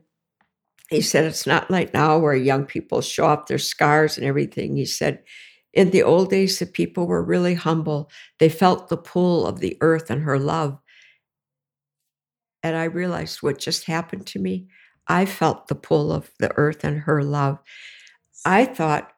he 0.89 1.01
said 1.01 1.25
it's 1.25 1.45
not 1.45 1.69
like 1.69 1.93
now 1.93 2.17
where 2.17 2.35
young 2.35 2.65
people 2.65 3.01
show 3.01 3.25
off 3.25 3.45
their 3.45 3.59
scars 3.59 4.17
and 4.17 4.25
everything. 4.25 4.75
He 4.75 4.85
said 4.85 5.23
in 5.71 5.91
the 5.91 6.01
old 6.01 6.31
days 6.31 6.57
the 6.57 6.65
people 6.65 7.05
were 7.05 7.23
really 7.23 7.53
humble. 7.53 8.09
They 8.39 8.49
felt 8.49 8.89
the 8.89 8.97
pull 8.97 9.45
of 9.45 9.59
the 9.59 9.77
earth 9.81 10.09
and 10.09 10.23
her 10.23 10.39
love. 10.39 10.79
And 12.63 12.75
I 12.75 12.85
realized 12.85 13.43
what 13.43 13.59
just 13.59 13.85
happened 13.85 14.25
to 14.27 14.39
me. 14.39 14.67
I 15.07 15.25
felt 15.25 15.67
the 15.67 15.75
pull 15.75 16.11
of 16.11 16.31
the 16.39 16.51
earth 16.55 16.83
and 16.83 16.99
her 17.01 17.23
love. 17.23 17.59
I 18.45 18.65
thought 18.65 19.11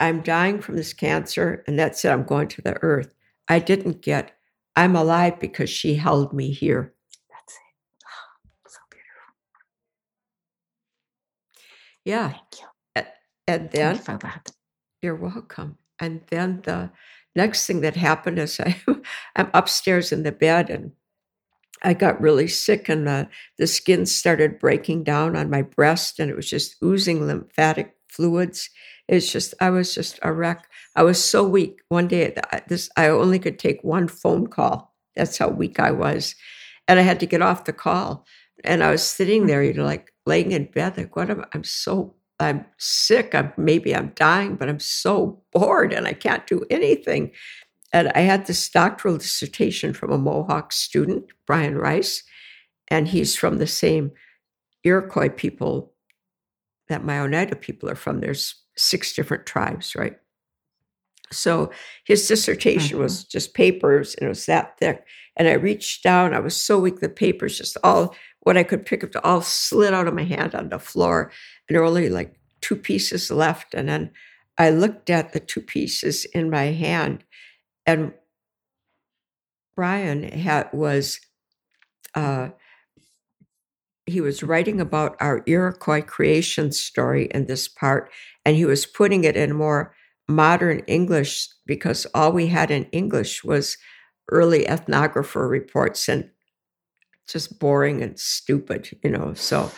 I'm 0.00 0.22
dying 0.22 0.60
from 0.60 0.76
this 0.76 0.92
cancer 0.92 1.62
and 1.66 1.78
that's 1.78 2.04
it, 2.04 2.10
I'm 2.10 2.24
going 2.24 2.48
to 2.48 2.62
the 2.62 2.82
earth. 2.82 3.14
I 3.48 3.60
didn't 3.60 4.02
get 4.02 4.37
I'm 4.78 4.94
alive 4.94 5.40
because 5.40 5.68
she 5.68 5.96
held 5.96 6.32
me 6.32 6.52
here. 6.52 6.94
That's 7.30 7.54
it. 7.54 8.04
Oh, 8.06 8.48
so 8.68 8.78
beautiful. 8.92 9.34
Yeah. 12.04 12.28
Thank 12.28 12.60
you. 12.60 12.66
And 13.48 13.70
then 13.72 13.96
Thank 13.96 13.98
you 13.98 14.04
for 14.04 14.18
that. 14.18 14.52
You're 15.02 15.16
welcome. 15.16 15.78
And 15.98 16.20
then 16.28 16.60
the 16.64 16.92
next 17.34 17.66
thing 17.66 17.80
that 17.80 17.96
happened 17.96 18.38
is 18.38 18.60
I, 18.64 18.76
I'm 19.34 19.50
upstairs 19.52 20.12
in 20.12 20.22
the 20.22 20.30
bed 20.30 20.70
and 20.70 20.92
I 21.82 21.94
got 21.94 22.20
really 22.20 22.46
sick 22.46 22.88
and 22.88 23.08
the, 23.08 23.28
the 23.56 23.66
skin 23.66 24.06
started 24.06 24.60
breaking 24.60 25.02
down 25.02 25.34
on 25.34 25.50
my 25.50 25.62
breast 25.62 26.20
and 26.20 26.30
it 26.30 26.36
was 26.36 26.48
just 26.48 26.76
oozing 26.84 27.26
lymphatic 27.26 27.96
fluids. 28.08 28.70
It's 29.08 29.32
just, 29.32 29.54
I 29.60 29.70
was 29.70 29.94
just 29.94 30.18
a 30.22 30.32
wreck. 30.32 30.68
I 30.94 31.02
was 31.02 31.22
so 31.22 31.46
weak. 31.46 31.80
One 31.88 32.08
day, 32.08 32.36
this 32.68 32.90
I 32.96 33.08
only 33.08 33.38
could 33.38 33.58
take 33.58 33.82
one 33.82 34.08
phone 34.08 34.46
call. 34.46 34.94
That's 35.16 35.38
how 35.38 35.48
weak 35.48 35.80
I 35.80 35.90
was, 35.90 36.34
and 36.86 36.98
I 36.98 37.02
had 37.02 37.20
to 37.20 37.26
get 37.26 37.42
off 37.42 37.64
the 37.64 37.72
call. 37.72 38.26
And 38.64 38.82
I 38.82 38.90
was 38.90 39.02
sitting 39.02 39.42
hmm. 39.42 39.48
there, 39.48 39.62
you 39.62 39.72
know, 39.72 39.84
like 39.84 40.12
laying 40.26 40.52
in 40.52 40.66
bed, 40.66 40.96
like, 40.96 41.16
what 41.16 41.30
am 41.30 41.40
I? 41.40 41.44
I'm 41.54 41.64
so 41.64 42.14
I'm 42.40 42.64
sick. 42.76 43.34
I'm 43.34 43.52
maybe 43.56 43.94
I'm 43.94 44.12
dying, 44.14 44.56
but 44.56 44.68
I'm 44.68 44.80
so 44.80 45.42
bored 45.52 45.92
and 45.92 46.06
I 46.06 46.12
can't 46.12 46.46
do 46.46 46.64
anything. 46.70 47.32
And 47.92 48.12
I 48.14 48.20
had 48.20 48.46
this 48.46 48.68
doctoral 48.68 49.16
dissertation 49.16 49.92
from 49.92 50.12
a 50.12 50.18
Mohawk 50.18 50.72
student, 50.72 51.24
Brian 51.46 51.76
Rice, 51.76 52.22
and 52.88 53.08
he's 53.08 53.34
from 53.34 53.58
the 53.58 53.66
same 53.66 54.12
Iroquois 54.84 55.30
people 55.30 55.94
that 56.88 57.04
my 57.04 57.18
Oneida 57.18 57.56
people 57.56 57.88
are 57.90 57.94
from. 57.94 58.20
There's 58.20 58.54
six 58.78 59.12
different 59.12 59.46
tribes, 59.46 59.94
right? 59.94 60.18
So 61.30 61.70
his 62.04 62.26
dissertation 62.26 62.94
mm-hmm. 62.94 63.02
was 63.02 63.24
just 63.24 63.54
papers 63.54 64.14
and 64.14 64.26
it 64.26 64.28
was 64.28 64.46
that 64.46 64.78
thick. 64.78 65.04
And 65.36 65.46
I 65.46 65.52
reached 65.52 66.02
down, 66.02 66.34
I 66.34 66.40
was 66.40 66.56
so 66.56 66.78
weak, 66.78 67.00
the 67.00 67.08
papers 67.08 67.58
just 67.58 67.76
all 67.84 68.14
what 68.40 68.56
I 68.56 68.62
could 68.62 68.86
pick 68.86 69.04
up 69.04 69.12
to 69.12 69.22
all 69.24 69.42
slid 69.42 69.92
out 69.92 70.08
of 70.08 70.14
my 70.14 70.24
hand 70.24 70.54
on 70.54 70.70
the 70.70 70.78
floor. 70.78 71.30
And 71.68 71.74
there 71.74 71.82
were 71.82 71.88
only 71.88 72.08
like 72.08 72.38
two 72.60 72.76
pieces 72.76 73.30
left. 73.30 73.74
And 73.74 73.88
then 73.88 74.10
I 74.56 74.70
looked 74.70 75.10
at 75.10 75.32
the 75.32 75.40
two 75.40 75.60
pieces 75.60 76.24
in 76.24 76.50
my 76.50 76.64
hand 76.64 77.24
and 77.86 78.12
Brian 79.76 80.24
had 80.24 80.68
was 80.72 81.20
uh, 82.14 82.48
he 84.08 84.20
was 84.20 84.42
writing 84.42 84.80
about 84.80 85.16
our 85.20 85.42
Iroquois 85.46 86.02
creation 86.02 86.72
story 86.72 87.26
in 87.26 87.46
this 87.46 87.68
part, 87.68 88.10
and 88.44 88.56
he 88.56 88.64
was 88.64 88.86
putting 88.86 89.24
it 89.24 89.36
in 89.36 89.54
more 89.54 89.94
modern 90.28 90.80
English 90.80 91.48
because 91.66 92.06
all 92.14 92.32
we 92.32 92.48
had 92.48 92.70
in 92.70 92.84
English 92.86 93.44
was 93.44 93.76
early 94.30 94.64
ethnographer 94.64 95.48
reports 95.48 96.08
and 96.08 96.30
just 97.26 97.58
boring 97.58 98.02
and 98.02 98.18
stupid, 98.18 98.90
you 99.02 99.10
know. 99.10 99.34
So 99.34 99.70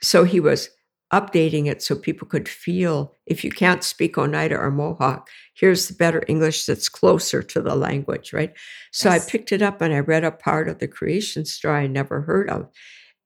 so 0.00 0.24
he 0.24 0.40
was 0.40 0.70
updating 1.12 1.66
it 1.66 1.82
so 1.82 1.94
people 1.94 2.26
could 2.26 2.48
feel 2.48 3.14
if 3.26 3.44
you 3.44 3.50
can't 3.50 3.84
speak 3.84 4.18
Oneida 4.18 4.56
or 4.56 4.70
Mohawk, 4.70 5.28
here's 5.54 5.86
the 5.86 5.94
better 5.94 6.24
English 6.26 6.66
that's 6.66 6.88
closer 6.88 7.42
to 7.42 7.62
the 7.62 7.76
language, 7.76 8.32
right? 8.32 8.52
So 8.90 9.08
yes. 9.08 9.26
I 9.26 9.30
picked 9.30 9.52
it 9.52 9.62
up 9.62 9.80
and 9.80 9.94
I 9.94 10.00
read 10.00 10.24
a 10.24 10.32
part 10.32 10.68
of 10.68 10.78
the 10.78 10.88
creation 10.88 11.44
story 11.44 11.84
I 11.84 11.86
never 11.86 12.22
heard 12.22 12.50
of. 12.50 12.68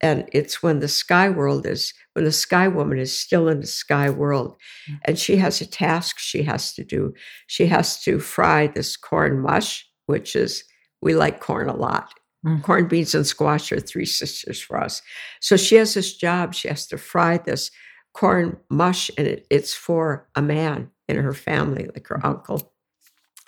And 0.01 0.29
it's 0.33 0.63
when 0.63 0.79
the 0.79 0.89
sky 0.89 1.29
world 1.29 1.67
is, 1.67 1.93
when 2.13 2.25
the 2.25 2.33
sky 2.33 2.69
woman 2.69 2.99
is 2.99 3.19
still 3.19 3.49
in 3.49 3.61
the 3.61 3.67
sky 3.67 4.11
world. 4.11 4.57
Mm. 4.89 4.99
And 5.05 5.19
she 5.19 5.37
has 5.37 5.61
a 5.61 5.67
task 5.67 6.19
she 6.19 6.43
has 6.45 6.73
to 6.75 6.85
do. 6.85 7.15
She 7.49 7.67
has 7.67 8.01
to 8.05 8.21
fry 8.21 8.69
this 8.69 8.97
corn 8.97 9.41
mush, 9.41 9.87
which 10.07 10.37
is, 10.37 10.65
we 11.03 11.15
like 11.15 11.41
corn 11.41 11.69
a 11.69 11.77
lot. 11.77 12.15
Mm. 12.47 12.63
Corn, 12.63 12.87
beans, 12.87 13.15
and 13.15 13.27
squash 13.27 13.73
are 13.73 13.81
three 13.81 14.07
sisters 14.07 14.61
for 14.61 14.81
us. 14.81 15.03
So 15.41 15.57
she 15.57 15.75
has 15.77 15.95
this 15.95 16.17
job. 16.17 16.55
She 16.55 16.69
has 16.69 16.87
to 16.89 16.99
fry 16.99 17.39
this 17.39 17.73
corn 18.15 18.57
mush, 18.71 19.11
and 19.19 19.27
it, 19.27 19.47
it's 19.51 19.75
for 19.75 20.29
a 20.35 20.43
man 20.43 20.91
in 21.09 21.17
her 21.17 21.35
family, 21.35 21.89
like 21.93 22.07
her 22.07 22.25
uncle. 22.25 22.73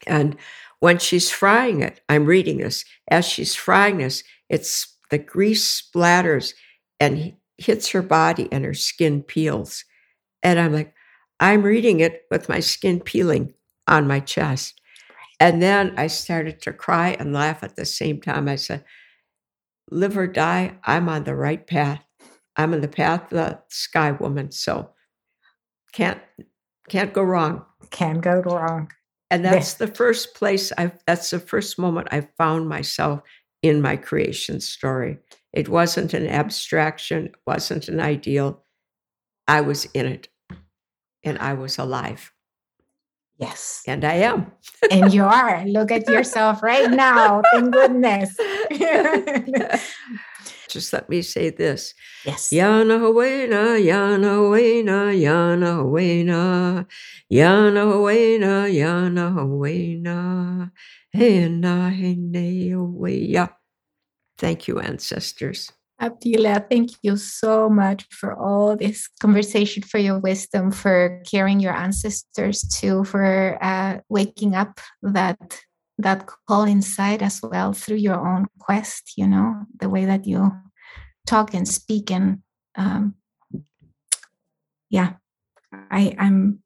And 0.07 0.37
when 0.81 0.99
she's 0.99 1.31
frying 1.31 1.83
it, 1.83 2.01
I'm 2.09 2.25
reading 2.25 2.59
this. 2.59 2.85
As 3.09 3.27
she's 3.27 3.55
frying 3.55 3.99
this, 3.99 4.25
it's 4.49 4.97
the 5.11 5.19
grease 5.19 5.83
splatters 5.83 6.55
and 6.99 7.35
hits 7.59 7.91
her 7.91 8.03
body 8.03 8.49
and 8.51 8.65
her 8.65 8.75
skin 8.75 9.23
peels. 9.23 9.85
And 10.43 10.59
I'm 10.59 10.73
like, 10.73 10.95
I'm 11.41 11.63
reading 11.63 12.01
it 12.01 12.23
with 12.31 12.49
my 12.49 12.61
skin 12.61 13.01
peeling 13.01 13.55
on 13.87 14.07
my 14.07 14.21
chest. 14.21 14.81
And 15.39 15.63
then 15.63 15.95
I 15.97 16.07
started 16.07 16.61
to 16.63 16.73
cry 16.73 17.17
and 17.19 17.33
laugh 17.33 17.63
at 17.63 17.77
the 17.77 17.87
same 17.87 18.21
time. 18.21 18.49
I 18.49 18.57
said, 18.57 18.85
Live 19.91 20.17
or 20.17 20.27
die, 20.27 20.79
I'm 20.85 21.09
on 21.09 21.25
the 21.25 21.35
right 21.35 21.67
path. 21.67 22.05
I'm 22.57 22.75
on 22.75 22.81
the 22.81 22.89
path 22.89 23.25
of 23.25 23.31
the 23.31 23.61
sky 23.69 24.13
woman. 24.13 24.53
So 24.53 24.91
Can't 25.93 26.21
can't 26.89 27.13
go 27.13 27.23
wrong. 27.23 27.65
Can't 27.91 28.21
go 28.21 28.41
wrong. 28.43 28.91
And 29.31 29.45
that's 29.45 29.75
the 29.75 29.87
first 29.87 30.35
place 30.35 30.73
I 30.77 30.93
that's 31.07 31.31
the 31.31 31.39
first 31.41 31.79
moment 31.79 32.09
I 32.13 32.29
found 32.37 32.69
myself 32.69 33.23
in 33.63 33.81
my 33.81 33.97
creation 33.97 34.61
story. 34.61 35.19
It 35.53 35.69
wasn't 35.69 36.15
an 36.15 36.27
abstraction, 36.27 37.27
it 37.27 37.35
wasn't 37.47 37.89
an 37.89 38.01
ideal. 38.01 38.65
I 39.49 39.61
was 39.61 39.87
in 39.87 40.07
it 40.07 40.29
and 41.25 41.39
I 41.39 41.55
was 41.55 41.79
alive. 41.79 42.33
Yes. 43.39 43.83
And 43.87 44.05
I 44.05 44.15
am. 44.15 44.53
and 44.91 45.13
you 45.15 45.25
are. 45.25 45.65
Look 45.67 45.91
at 45.91 46.09
yourself 46.09 46.63
right 46.63 46.91
now. 46.91 47.41
Thank 47.53 47.73
goodness. 47.73 48.37
Just 50.69 50.93
let 50.93 51.09
me 51.09 51.23
say 51.23 51.51
this. 51.51 51.95
Yes. 52.25 52.51
Yana 52.51 53.01
Huena, 53.01 53.81
Yana 53.83 54.39
Huena, 54.39 55.11
Yana 55.19 55.83
Huena, 55.83 56.87
Yana 57.33 57.93
Huena, 57.93 58.71
Yana 58.71 59.33
Hene 59.67 60.71
Thank 64.39 64.69
you, 64.69 64.81
ancestors. 64.81 65.73
Apela, 66.01 66.67
thank 66.71 66.93
you 67.03 67.17
so 67.17 67.69
much 67.69 68.07
for 68.11 68.35
all 68.35 68.75
this 68.75 69.07
conversation, 69.21 69.83
for 69.83 69.99
your 69.99 70.19
wisdom, 70.19 70.71
for 70.71 71.23
caring 71.31 71.61
your 71.61 71.75
ancestors 71.75 72.63
too, 72.63 73.05
for 73.05 73.59
uh, 73.61 73.99
waking 74.09 74.55
up 74.55 74.81
that 75.03 75.61
that 75.99 76.27
call 76.49 76.65
inside 76.65 77.23
as 77.23 77.41
well 77.43 77.75
through 77.75 77.99
your 77.99 78.27
own 78.27 78.47
quest. 78.59 79.13
You 79.19 79.29
know 79.29 79.67
the 79.79 79.91
way 79.91 80.07
that 80.07 80.27
you 80.27 80.51
talk 81.27 81.53
and 81.53 81.69
speak, 81.69 82.11
and 82.11 82.39
um, 82.77 83.15
yeah, 84.89 85.13
I, 85.73 86.15
I'm 86.19 86.61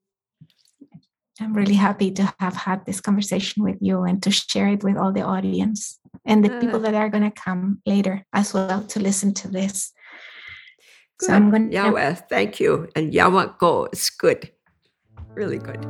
I'm 1.41 1.53
really 1.53 1.75
happy 1.75 2.13
to 2.13 2.33
have 2.39 2.55
had 2.55 2.87
this 2.87 3.01
conversation 3.01 3.65
with 3.65 3.77
you 3.81 4.05
and 4.05 4.23
to 4.23 4.31
share 4.31 4.69
it 4.69 4.85
with 4.85 4.97
all 4.97 5.13
the 5.13 5.23
audience 5.23 5.99
and 6.25 6.45
the 6.45 6.61
people 6.61 6.79
that 6.81 6.95
are 6.95 7.09
going 7.09 7.25
to 7.25 7.31
come 7.31 7.83
later 7.85 8.25
as 8.33 8.55
well 8.55 8.85
to 8.85 9.01
listen 9.01 9.35
to 9.35 9.49
this. 9.49 9.93
Good. 11.19 11.27
So 11.27 11.33
I'm 11.33 11.51
going 11.51 11.71
to 11.71 11.75
Yahweh, 11.75 12.15
thank 12.31 12.61
you. 12.61 12.89
And 12.95 13.13
Yahweh 13.13 13.49
go. 13.59 13.87
It's 13.87 14.11
good. 14.11 14.51
Really 15.35 15.59
good. 15.59 15.83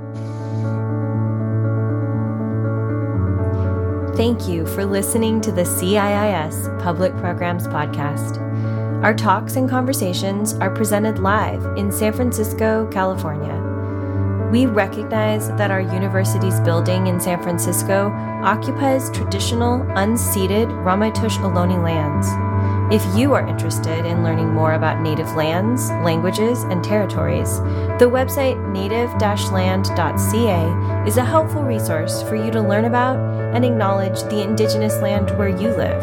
Thank 4.17 4.49
you 4.49 4.65
for 4.65 4.87
listening 4.87 5.41
to 5.43 5.53
the 5.53 5.65
CIIS 5.65 6.83
Public 6.83 7.15
Programs 7.19 7.67
Podcast. 7.69 8.41
Our 9.03 9.13
talks 9.13 9.57
and 9.57 9.69
conversations 9.69 10.55
are 10.55 10.71
presented 10.71 11.19
live 11.19 11.63
in 11.77 11.93
San 11.93 12.15
Francisco, 12.15 12.89
California. 12.91 13.64
We 14.55 14.67
recognize 14.67 15.49
that 15.57 15.73
our 15.73 15.81
university's 15.81 16.61
building 16.61 17.09
in 17.09 17.19
San 17.19 17.43
Francisco 17.43 18.13
occupies 18.45 19.11
traditional, 19.11 19.81
unceded 19.97 20.69
Ramaytush 20.85 21.39
Ohlone 21.39 21.83
lands. 21.83 22.29
If 22.95 23.03
you 23.19 23.35
are 23.35 23.45
interested 23.49 24.07
in 24.07 24.23
learning 24.23 24.51
more 24.51 24.75
about 24.75 25.03
Native 25.03 25.35
lands, 25.35 25.91
languages, 26.05 26.63
and 26.71 26.85
territories, 26.85 27.59
the 27.99 28.09
website 28.09 28.57
native-land.ca 28.73 31.05
is 31.05 31.17
a 31.17 31.25
helpful 31.25 31.65
resource 31.65 32.23
for 32.23 32.37
you 32.37 32.53
to 32.53 32.61
learn 32.61 32.85
about 32.85 33.17
and 33.57 33.65
acknowledge 33.65 34.23
the 34.23 34.41
Indigenous 34.41 34.95
land 35.03 35.37
where 35.37 35.49
you 35.49 35.71
live. 35.71 36.01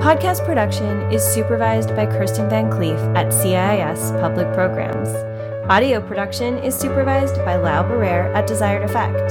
Podcast 0.00 0.42
production 0.46 1.02
is 1.12 1.22
supervised 1.22 1.90
by 1.90 2.06
Kirsten 2.06 2.48
Van 2.48 2.70
Cleef 2.70 3.14
at 3.14 3.26
CIIS 3.26 4.18
Public 4.22 4.50
Programs. 4.54 5.33
Audio 5.70 5.98
production 5.98 6.58
is 6.58 6.74
supervised 6.74 7.36
by 7.36 7.56
Lau 7.56 7.82
Barrere 7.82 8.30
at 8.34 8.46
Desired 8.46 8.82
Effect. 8.82 9.30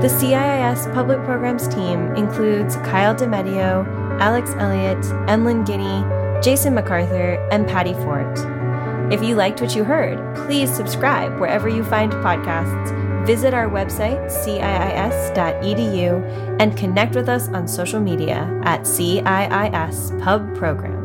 The 0.00 0.08
CIIS 0.08 0.90
Public 0.94 1.22
Programs 1.24 1.68
team 1.68 2.16
includes 2.16 2.76
Kyle 2.76 3.14
DeMedio, 3.14 3.86
Alex 4.20 4.52
Elliott, 4.56 5.04
Emlyn 5.28 5.62
Guinea, 5.64 6.02
Jason 6.42 6.74
MacArthur, 6.74 7.34
and 7.52 7.68
Patty 7.68 7.92
Fort. 7.92 8.38
If 9.12 9.22
you 9.22 9.34
liked 9.34 9.60
what 9.60 9.76
you 9.76 9.84
heard, 9.84 10.34
please 10.34 10.74
subscribe 10.74 11.38
wherever 11.38 11.68
you 11.68 11.84
find 11.84 12.10
podcasts, 12.10 13.26
visit 13.26 13.52
our 13.52 13.68
website, 13.68 14.30
ciis.edu, 14.30 15.76
and 16.58 16.74
connect 16.74 17.14
with 17.14 17.28
us 17.28 17.48
on 17.48 17.68
social 17.68 18.00
media 18.00 18.48
at 18.64 18.84
CIIS 18.84 20.18
Pub 20.22 20.56
Programs. 20.56 20.99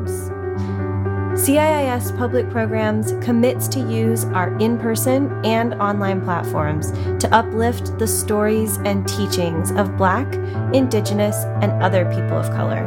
CIIS 1.45 2.17
Public 2.17 2.49
Programs 2.49 3.13
commits 3.23 3.67
to 3.67 3.79
use 3.79 4.25
our 4.25 4.57
in 4.57 4.79
person 4.79 5.31
and 5.45 5.75
online 5.75 6.21
platforms 6.21 6.89
to 7.19 7.29
uplift 7.31 7.99
the 7.99 8.07
stories 8.07 8.77
and 8.77 9.07
teachings 9.07 9.69
of 9.73 9.95
Black, 9.95 10.25
Indigenous, 10.73 11.35
and 11.61 11.71
other 11.83 12.05
people 12.05 12.39
of 12.39 12.49
color, 12.49 12.81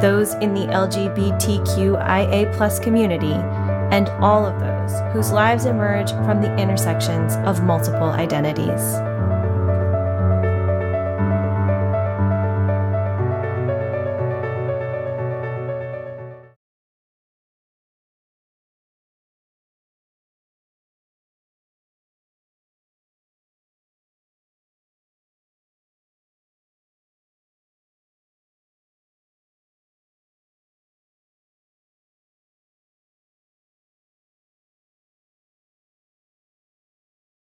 those 0.00 0.32
in 0.36 0.54
the 0.54 0.68
LGBTQIA 0.68 2.50
community, 2.82 3.34
and 3.94 4.08
all 4.24 4.46
of 4.46 4.58
those 4.58 4.98
whose 5.12 5.30
lives 5.30 5.66
emerge 5.66 6.10
from 6.12 6.40
the 6.40 6.56
intersections 6.56 7.36
of 7.46 7.62
multiple 7.62 8.08
identities. 8.08 8.94